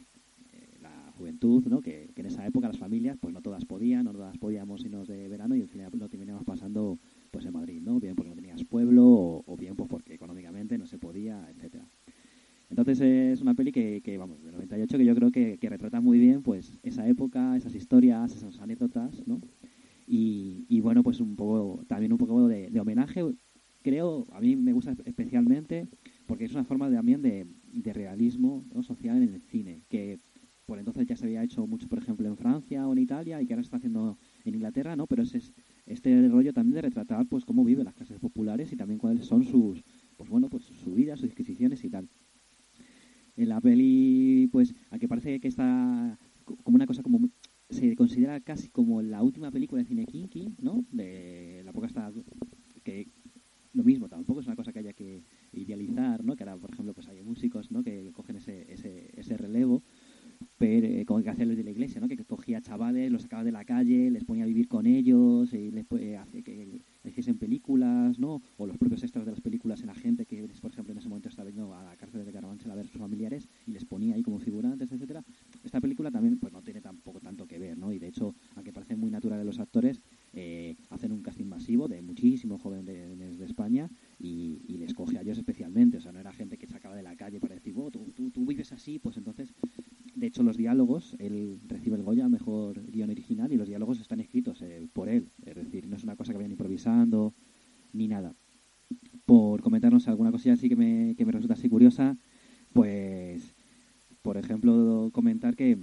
la 0.81 1.13
juventud, 1.13 1.65
¿no? 1.67 1.79
Que, 1.79 2.09
en 2.13 2.25
esa 2.25 2.45
época 2.45 2.67
las 2.67 2.77
familias, 2.77 3.17
pues 3.21 3.33
no 3.33 3.41
todas 3.41 3.63
podían, 3.63 4.03
no 4.03 4.11
todas 4.11 4.37
podíamos 4.37 4.83
irnos 4.83 5.07
de 5.07 5.29
verano 5.29 5.55
y 5.55 5.61
al 5.61 5.69
final 5.69 5.89
lo 5.93 6.09
terminamos 6.09 6.43
pasando 6.43 6.99
pues 7.31 7.45
en 7.45 7.53
Madrid, 7.53 7.81
¿no? 7.81 7.97
Bien 8.01 8.17
porque 8.17 8.31
no 8.31 8.35
tenías 8.35 8.65
pueblo 8.65 9.05
o, 9.45 9.57
bien 9.57 9.77
pues 9.77 9.89
porque 9.89 10.13
económicamente 10.13 10.77
no 10.77 10.87
se 10.87 10.97
podía, 10.97 11.49
etcétera. 11.49 11.87
Entonces 12.69 12.99
es 12.99 13.41
una 13.41 13.53
peli 13.53 13.71
que, 13.71 14.01
que, 14.03 14.17
vamos, 14.17 14.43
del 14.43 14.55
98 14.55 14.97
que 14.97 15.05
yo 15.05 15.15
creo 15.15 15.31
que, 15.31 15.57
que 15.57 15.69
retrata 15.69 16.01
muy 16.01 16.19
bien 16.19 16.41
pues 16.41 16.79
esa 16.83 17.07
época, 17.07 17.55
esas 17.55 17.75
historias, 17.75 18.35
esas 18.35 18.59
anécdotas, 18.59 19.25
¿no? 19.25 19.39
Y, 20.07 20.65
y 20.69 20.81
bueno, 20.81 21.03
pues 21.03 21.19
un 21.19 21.35
poco, 21.35 21.83
también 21.87 22.11
un 22.11 22.17
poco 22.17 22.47
de, 22.47 22.79
homenaje, 22.79 23.23
creo, 23.81 24.27
a 24.31 24.39
mí 24.39 24.55
me 24.55 24.73
gusta 24.73 24.95
especialmente 25.05 25.87
porque 26.27 26.45
es 26.45 26.53
una 26.53 26.63
forma 26.63 26.91
también 26.91 27.21
de, 27.21 27.47
de 27.71 27.93
realismo 27.93 28.65
social 28.81 29.21
en 29.21 29.33
el 29.33 29.41
cine, 29.41 29.83
que 29.89 30.19
por 30.65 30.79
entonces 30.79 31.05
ya 31.07 31.15
se 31.15 31.25
había 31.25 31.43
hecho 31.43 31.65
mucho, 31.67 31.87
por 31.87 31.99
ejemplo, 31.99 32.27
en 32.27 32.37
Francia 32.37 32.87
o 32.87 32.93
en 32.93 32.99
Italia 32.99 33.41
y 33.41 33.45
que 33.45 33.53
ahora 33.53 33.63
se 33.63 33.67
está 33.67 33.77
haciendo 33.77 34.17
en 34.43 34.55
Inglaterra, 34.55 34.95
¿no? 34.95 35.05
Pero 35.07 35.21
es 35.23 35.53
este 35.85 36.27
rollo 36.27 36.53
también 36.53 36.75
de 36.75 36.81
retratar 36.81 37.27
pues 37.27 37.45
cómo 37.45 37.63
viven 37.63 37.85
las 37.85 37.93
clases 37.93 38.19
populares 38.19 38.71
y 38.71 38.75
también 38.75 38.99
cuáles 38.99 39.25
son 39.25 39.43
sus, 39.43 39.83
pues 40.17 40.29
bueno, 40.29 40.49
pues 40.49 40.63
su 40.63 40.93
vida, 40.93 41.15
sus 41.15 41.25
disquisiciones 41.29 41.83
y 41.83 41.89
tal. 41.89 42.09
En 43.35 43.49
la 43.49 43.59
peli, 43.61 44.47
pues, 44.51 44.73
aunque 44.89 45.07
parece 45.07 45.39
que 45.39 45.47
está 45.49 46.17
co- 46.45 46.55
como 46.63 46.75
una 46.75 46.85
cosa 46.87 47.03
como 47.03 47.29
se 47.69 47.95
considera 47.95 48.39
casi 48.41 48.69
como 48.69 49.01
la 49.01 49.23
última 49.23 49.51
película 49.51 49.81
de 49.81 49.87
cine 49.87 50.05
kinky, 50.05 50.53
¿no? 50.61 50.85
De 50.91 51.61
la 51.63 51.71
época 51.71 51.87
está 51.87 52.11
que 52.83 53.07
lo 53.73 53.83
mismo, 53.83 54.07
tampoco 54.07 54.39
es 54.39 54.45
una 54.47 54.55
cosa 54.55 54.71
que 54.71 54.79
haya 54.79 54.93
que 54.93 55.21
idealizar, 55.51 56.23
¿no? 56.23 56.35
Que 56.37 56.43
ahora, 56.43 56.55
por 56.57 56.71
ejemplo, 56.71 56.93
pues 56.93 57.07
hay 57.09 57.21
músicos, 57.21 57.71
¿no? 57.71 57.83
Que 57.83 58.11
cogen 58.13 58.37
ese, 58.37 58.71
ese, 58.71 59.09
ese 59.19 59.35
relevo, 59.35 59.83
pero 60.57 60.87
eh, 60.87 61.03
como 61.05 61.21
que 61.21 61.29
hacía 61.29 61.45
Luis 61.45 61.57
de 61.57 61.63
la 61.65 61.71
Iglesia, 61.71 61.99
¿no? 61.99 62.07
Que 62.07 62.15
cogía 62.23 62.61
chavales, 62.61 63.11
los 63.11 63.23
sacaba 63.23 63.43
de 63.43 63.51
la 63.51 63.65
calle, 63.65 64.09
les 64.11 64.23
ponía 64.23 64.45
a 64.45 64.47
vivir 64.47 64.69
con 64.69 64.85
ellos, 64.85 65.53
y 65.53 65.71
les 65.71 65.85
eh, 65.99 66.15
hace 66.17 66.41
que 66.43 66.81
hiciesen 67.03 67.37
películas, 67.37 68.17
¿no? 68.17 68.41
O 68.57 68.65
los 68.65 68.77
propios 68.77 69.03
extras 69.03 69.25
de 69.25 69.31
las 69.31 69.41
películas 69.41 69.81
en 69.81 69.87
la 69.87 69.95
gente 69.95 70.25
que, 70.25 70.41
por 70.61 70.71
ejemplo, 70.71 70.93
en 70.93 70.99
ese 70.99 71.09
momento 71.09 71.27
estaba 71.27 71.49
yendo 71.49 71.73
a 71.73 71.83
la 71.83 71.97
cárcel 71.97 72.23
de 72.25 72.31
Carabanchel 72.31 72.71
a 72.71 72.75
ver 72.75 72.85
a 72.85 72.87
sus 72.87 72.99
familiares 72.99 73.49
y 73.67 73.71
les 73.71 73.83
ponía 73.85 74.15
ahí 74.15 74.23
como 74.23 74.39
figurantes, 74.39 74.91
etcétera. 74.91 75.23
Esta 75.63 75.81
película 75.81 76.11
también, 76.11 76.37
pues 76.39 76.53
no 76.53 76.61
tiene 76.61 76.79
tampoco 76.81 77.19
tanto 77.19 77.45
que 77.45 77.59
ver, 77.59 77.77
¿no? 77.77 77.91
Y 77.91 77.99
de 77.99 78.07
hecho, 78.07 78.33
aunque 78.55 78.71
parecen 78.71 78.99
muy 78.99 79.11
naturales 79.11 79.45
los 79.45 79.59
actores, 79.59 80.01
eh, 80.33 80.75
hacen 80.89 81.11
un 81.11 81.21
casting 81.21 81.45
masivo 81.45 81.87
de 81.87 82.01
muchísimos 82.01 82.61
jóvenes 82.61 82.85
de, 82.85 83.15
de- 83.15 83.35
de 83.37 83.45
España 83.45 83.89
y, 84.19 84.61
y 84.67 84.77
les 84.77 84.93
coge 84.93 85.17
a 85.17 85.21
ellos 85.21 85.37
especialmente. 85.37 85.97
O 85.97 86.01
sea, 86.01 86.11
no 86.11 86.19
era 86.19 86.31
gente 86.33 86.57
que 86.57 86.67
sacaba 86.67 86.95
de 86.95 87.03
la 87.03 87.15
calle 87.15 87.39
para 87.39 87.55
decir, 87.55 87.73
oh, 87.77 87.89
tú, 87.91 88.11
tú, 88.15 88.29
pues 88.99 89.17
entonces 89.17 89.53
de 90.15 90.27
hecho, 90.27 90.43
los 90.43 90.55
diálogos, 90.55 91.15
él 91.19 91.59
recibe 91.67 91.97
el 91.97 92.03
Goya, 92.03 92.29
mejor 92.29 92.81
guion 92.89 93.09
original, 93.09 93.51
y 93.51 93.57
los 93.57 93.67
diálogos 93.67 93.99
están 93.99 94.21
escritos 94.21 94.61
eh, 94.61 94.87
por 94.93 95.09
él. 95.09 95.27
Es 95.45 95.55
decir, 95.55 95.87
no 95.89 95.97
es 95.97 96.03
una 96.05 96.15
cosa 96.15 96.31
que 96.31 96.37
vayan 96.37 96.51
improvisando 96.51 97.33
ni 97.91 98.07
nada. 98.07 98.33
Por 99.25 99.61
comentarnos 99.61 100.07
alguna 100.07 100.31
cosilla 100.31 100.53
así 100.53 100.69
que 100.69 100.77
me, 100.77 101.15
que 101.17 101.25
me 101.25 101.33
resulta 101.33 101.55
así 101.55 101.67
curiosa, 101.67 102.15
pues, 102.71 103.55
por 104.21 104.37
ejemplo, 104.37 105.09
comentar 105.11 105.57
que, 105.57 105.77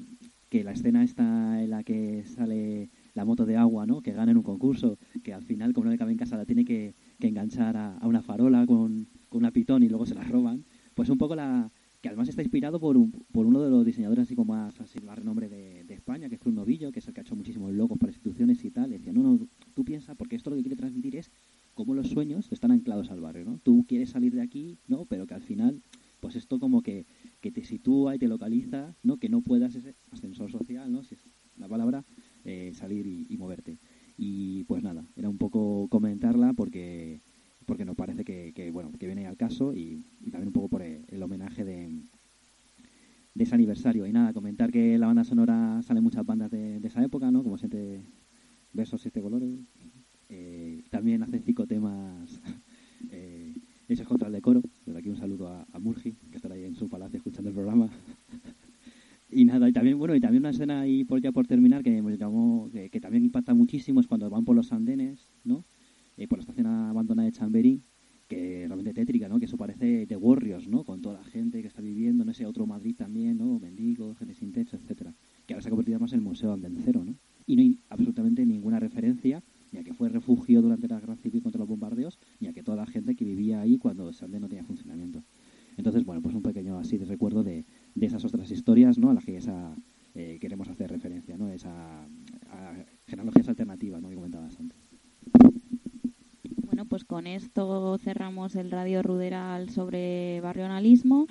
que 0.49 0.65
la 0.65 0.73
escena 0.73 1.05
está 1.05 1.63
en 1.63 1.69
la 1.69 1.83
que 1.83 2.25
sale 2.25 2.89
la 3.13 3.27
moto 3.27 3.45
de 3.45 3.59
agua, 3.59 3.85
¿no? 3.87 4.01
Que 4.01 4.13
gana 4.13 4.31
en 4.33 4.39
un 4.39 4.45
concurso, 4.45 4.99
que 5.23 5.35
al 5.35 5.43
final, 5.43 5.75
como 5.75 5.85
no 5.87 5.91
le 5.91 5.99
cabe 5.99 6.13
en 6.13 6.19
casa, 6.19 6.39
la 6.39 6.47
tiene 6.47 6.65
que, 6.65 6.95
que 7.19 7.29
enganchar 7.29 7.77
a, 7.77 7.99
a 7.99 8.07
una 8.07 8.23
farola 8.23 8.65
con, 8.67 9.09
con 9.29 9.41
una 9.41 9.51
pitón 9.51 9.83
y 9.83 9.91
luego 9.91 10.07
se 10.07 10.15
la 10.15 10.25
roban. 10.25 10.65
Pues 10.95 11.11
un 11.11 11.19
poco 11.19 11.35
la, 11.35 11.71
que 12.03 12.09
además 12.09 12.29
está 12.29 12.43
inspirado 12.43 12.81
por, 12.81 12.97
un- 12.97 13.13
por 13.33 13.47
uno 13.47 13.63
de 13.63 13.71
los 13.71 13.87
diseñadores 13.87 14.25
así 14.25 14.35
como 14.35 14.53
más, 14.55 14.81
así, 14.81 14.99
más 15.01 15.17
renombre 15.19 15.49
de, 15.49 15.85
de 15.85 15.95
España, 15.95 16.29
que 16.29 16.35
es 16.35 16.41
Cruz 16.41 16.55
Novillo, 16.55 16.91
que 16.91 16.99
es 16.99 17.07
el 17.09 17.15
que 17.15 17.21
ha 17.21 17.23
hecho 17.23 17.37
muchísimos 17.37 17.73
logos 17.73 17.97
para 17.97 18.11
instituciones 18.11 18.65
y 18.65 18.71
tal. 18.71 18.91
Y 18.91 18.99
decía, 18.99 19.13
no, 19.13 19.23
no, 19.23 19.49
tú 19.75 19.85
piensas, 19.85 20.17
porque 20.17 20.37
esto 20.37 20.51
lo 20.51 20.57
que 20.57 20.63
quiere 20.63 20.77
transmitir 20.77 21.17
es 21.17 21.31
cómo 21.75 21.95
los 21.95 22.09
sueños 22.09 22.51
están 22.51 22.73
anclados 22.73 23.11
al 23.11 23.21
barrio, 23.21 23.45
¿no? 23.45 23.59
Tú 23.63 23.85
quieres 23.89 24.11
salir 24.11 24.35
de 24.35 24.43
aquí, 24.43 24.79
¿no? 24.89 25.05
Pero 25.07 25.27
que 25.27 25.35
al 25.35 25.43
final, 25.43 25.81
pues 26.21 26.35
esto 26.37 26.59
como 26.59 26.83
que, 26.83 27.07
que 27.41 27.51
te 27.53 27.65
sitúa 27.65 28.17
y 28.17 28.19
te 28.19 28.27
localiza, 28.29 28.95
¿no? 29.05 29.17
Que 29.19 29.29
no 29.29 29.41
puedas 29.41 29.75
ese 29.77 29.95
ascensor 30.11 30.51
social, 30.51 30.91
¿no? 30.93 31.05
Si 31.05 31.15
es 31.15 31.21
la 31.57 31.69
palabra, 31.69 32.05
eh, 32.45 32.73
salir 32.75 33.07
y, 33.07 33.27
y 33.31 33.37
moverte. 33.39 33.79
Y 34.19 34.65
pues 34.65 34.83
nada, 34.83 35.07
era 35.17 35.29
un 35.31 35.39
poco 35.39 35.87
comentarla 35.89 36.53
porque 36.53 37.21
porque 37.65 37.85
nos 37.85 37.95
parece 37.95 38.25
que, 38.25 38.53
que, 38.57 38.73
bueno 38.73 38.91
que 38.99 39.07
viene 39.07 39.25
al 39.29 39.37
caso 39.37 39.73
y, 39.73 40.03
y 40.21 40.33
también 40.33 40.49
un 40.49 40.53
poco 40.53 40.69
por 40.69 40.83
el, 40.83 41.05
el 41.07 41.23
homenaje 41.23 41.65
de, 41.65 42.03
de 43.35 43.45
ese 43.45 43.55
aniversario. 43.55 44.05
Y 44.05 44.13
nada, 44.13 44.33
comentar 44.33 44.73
que 44.73 44.99
la 44.99 45.07
banda 45.07 45.23
sonora 45.23 45.81
sale 45.83 46.01
muchas 46.01 46.27
bandas 46.27 46.51
de, 46.73 46.81
de 46.81 46.89
esa 46.89 47.03
época, 47.03 47.31
¿no? 47.31 47.43
Como 47.43 47.59
siete 47.59 48.03
versos, 48.73 49.01
siete 49.01 49.21
colores. 49.21 49.59
Eh, 50.29 50.85
también 50.91 51.23
hace 51.23 51.41
cinco 51.41 51.67
temas 51.67 52.41
eh, 53.11 53.55
hechos 53.89 54.07
contra 54.07 54.29
el 54.29 54.35
decoro. 54.35 54.63
Desde 54.87 54.99
aquí 54.99 55.09
un 55.09 55.17
saludo 55.17 55.49
a, 55.49 55.67
a 55.73 55.79
Murgi, 55.79 56.13
que 56.31 56.37
estará 56.37 56.55
ahí 56.55 56.65
en 56.65 56.75
su 56.75 56.89
palacio 56.89 57.19
escuchando 57.19 57.51
el 57.51 57.55
programa. 57.55 57.91
Y 59.35 59.47
nada, 59.47 59.67
y 59.67 59.73
también, 59.73 59.99
bueno, 59.99 60.15
y 60.15 60.21
también 60.21 60.43
una 60.43 60.51
escena 60.51 60.83
ahí 60.83 61.05
por 61.05 61.19
ya 61.23 61.33
por 61.33 61.47
terminar 61.47 61.83
que 61.83 62.03
me 62.03 62.19
llamó, 62.19 62.69
que, 62.71 63.01
también 63.01 63.25
impacta 63.25 63.55
muchísimo 63.55 63.99
es 63.99 64.07
cuando 64.07 64.29
van 64.29 64.45
por 64.45 64.55
los 64.55 64.73
andenes, 64.73 65.33
¿no? 65.43 65.65
Eh, 66.19 66.29
por 66.29 66.37
la 66.37 66.43
estación 66.43 66.67
abandonada 66.67 67.25
de 67.25 67.33
Chamberí, 67.33 67.81
que 68.29 68.67
realmente 68.67 68.93
tétrica, 68.93 69.31
¿no? 69.31 69.39
Que 69.39 69.47
eso 69.47 69.57
parece 69.57 70.07
The 70.07 70.17
Warriors, 70.17 70.69
¿no? 70.69 70.85
Con 70.85 71.01
toda 71.01 71.15
la 71.15 71.25
gente 71.25 71.63
que 71.63 71.69
está 71.69 71.81
viviendo 71.81 72.25
en 72.25 72.29
ese 72.29 72.45
otro 72.45 72.67
Madrid 72.67 72.95
también, 72.95 73.39
¿no? 73.39 73.59
Mendigos, 73.59 74.19
gente 74.19 74.35
sin 74.35 74.53
etcétera. 74.55 75.02
Se 75.63 75.69
ha 75.69 75.71
convertido 75.71 75.99
más 75.99 76.13
en 76.13 76.19
el 76.19 76.25
Museo 76.25 76.53
Andencero, 76.53 77.05
¿no? 77.05 77.17
Y 77.47 77.57
no 77.57 77.63
hay 77.63 77.79
absolutamente 77.89 78.45
ninguna 78.47 78.79
referencia 78.79 79.43
ni 79.73 79.79
a 79.79 79.85
que 79.85 79.95
fue 79.95 80.09
refugio 80.11 80.61
durante 80.61 80.87
la 80.87 81.01
guerra 81.01 81.17
civil 81.17 81.43
contra 81.43 81.59
los 81.59 81.69
bombardeos, 81.69 82.19
ni 82.41 82.49
a 82.49 82.53
que 82.53 82.63
toda 82.63 82.77
la 82.77 82.87
gente 82.87 83.15
que 83.15 83.25
vivía 83.25 83.61
ahí 83.61 83.79
cuando 83.79 84.11
ese 84.11 84.25
andén 84.25 84.43
no 84.43 84.49
tenía 84.49 84.65
funcionamiento. 84.65 85.25
Entonces, 85.79 86.05
bueno, 86.05 86.21
pues 86.21 86.35
un 86.35 86.43
pequeño 86.43 86.79
así 86.79 86.99
de 86.99 87.07
recuerdo 87.07 87.43
de, 87.43 87.65
de 87.95 88.07
esas 88.07 88.25
otras 88.27 88.51
historias, 88.51 88.99
¿no? 88.99 89.11
A 89.11 89.15
las 89.15 89.25
que 89.25 89.39
esa, 89.39 89.75
eh, 90.15 90.39
queremos 90.41 90.69
hacer 90.69 90.91
referencia, 90.91 91.39
¿no? 91.39 91.49
Esa 91.49 92.07
genealogías 93.07 93.49
alternativas, 93.49 94.03
¿no? 94.03 94.11
Que 94.11 94.15
comentabas 94.15 94.59
antes. 94.61 94.79
Bueno, 96.67 96.85
pues 96.87 97.05
con 97.05 97.27
esto 97.27 97.97
cerramos 97.99 98.57
el 98.57 98.71
Radio 98.71 99.03
Ruderal 99.03 99.71
sobre 99.71 100.41
barrionalismo 100.41 101.22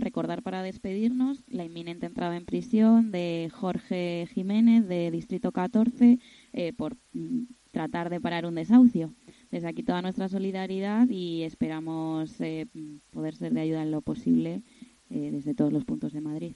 recordar 0.00 0.42
para 0.42 0.62
despedirnos 0.62 1.44
la 1.48 1.64
inminente 1.64 2.06
entrada 2.06 2.36
en 2.36 2.44
prisión 2.44 3.10
de 3.10 3.50
Jorge 3.52 4.28
Jiménez 4.32 4.86
de 4.86 5.10
Distrito 5.10 5.52
14 5.52 6.18
eh, 6.52 6.72
por 6.72 6.96
mm, 7.12 7.44
tratar 7.70 8.10
de 8.10 8.20
parar 8.20 8.46
un 8.46 8.54
desahucio. 8.54 9.14
Desde 9.50 9.68
aquí 9.68 9.82
toda 9.82 10.02
nuestra 10.02 10.28
solidaridad 10.28 11.08
y 11.08 11.42
esperamos 11.42 12.40
eh, 12.40 12.66
poder 13.10 13.34
ser 13.34 13.52
de 13.52 13.60
ayuda 13.60 13.82
en 13.82 13.90
lo 13.90 14.02
posible 14.02 14.62
eh, 15.10 15.30
desde 15.32 15.54
todos 15.54 15.72
los 15.72 15.84
puntos 15.84 16.12
de 16.12 16.20
Madrid. 16.20 16.54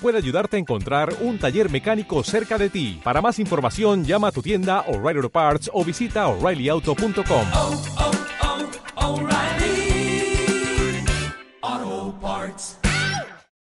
Puede 0.00 0.18
ayudarte 0.18 0.56
a 0.56 0.60
encontrar 0.60 1.14
un 1.20 1.38
taller 1.38 1.70
mecánico 1.70 2.22
cerca 2.22 2.58
de 2.58 2.70
ti. 2.70 3.00
Para 3.02 3.20
más 3.20 3.38
información, 3.38 4.04
llama 4.04 4.28
a 4.28 4.32
tu 4.32 4.42
tienda 4.42 4.84
O'Reilly 4.86 5.28
Parts 5.28 5.70
o 5.72 5.84
visita 5.84 6.28
oreillyauto.com. 6.28 7.46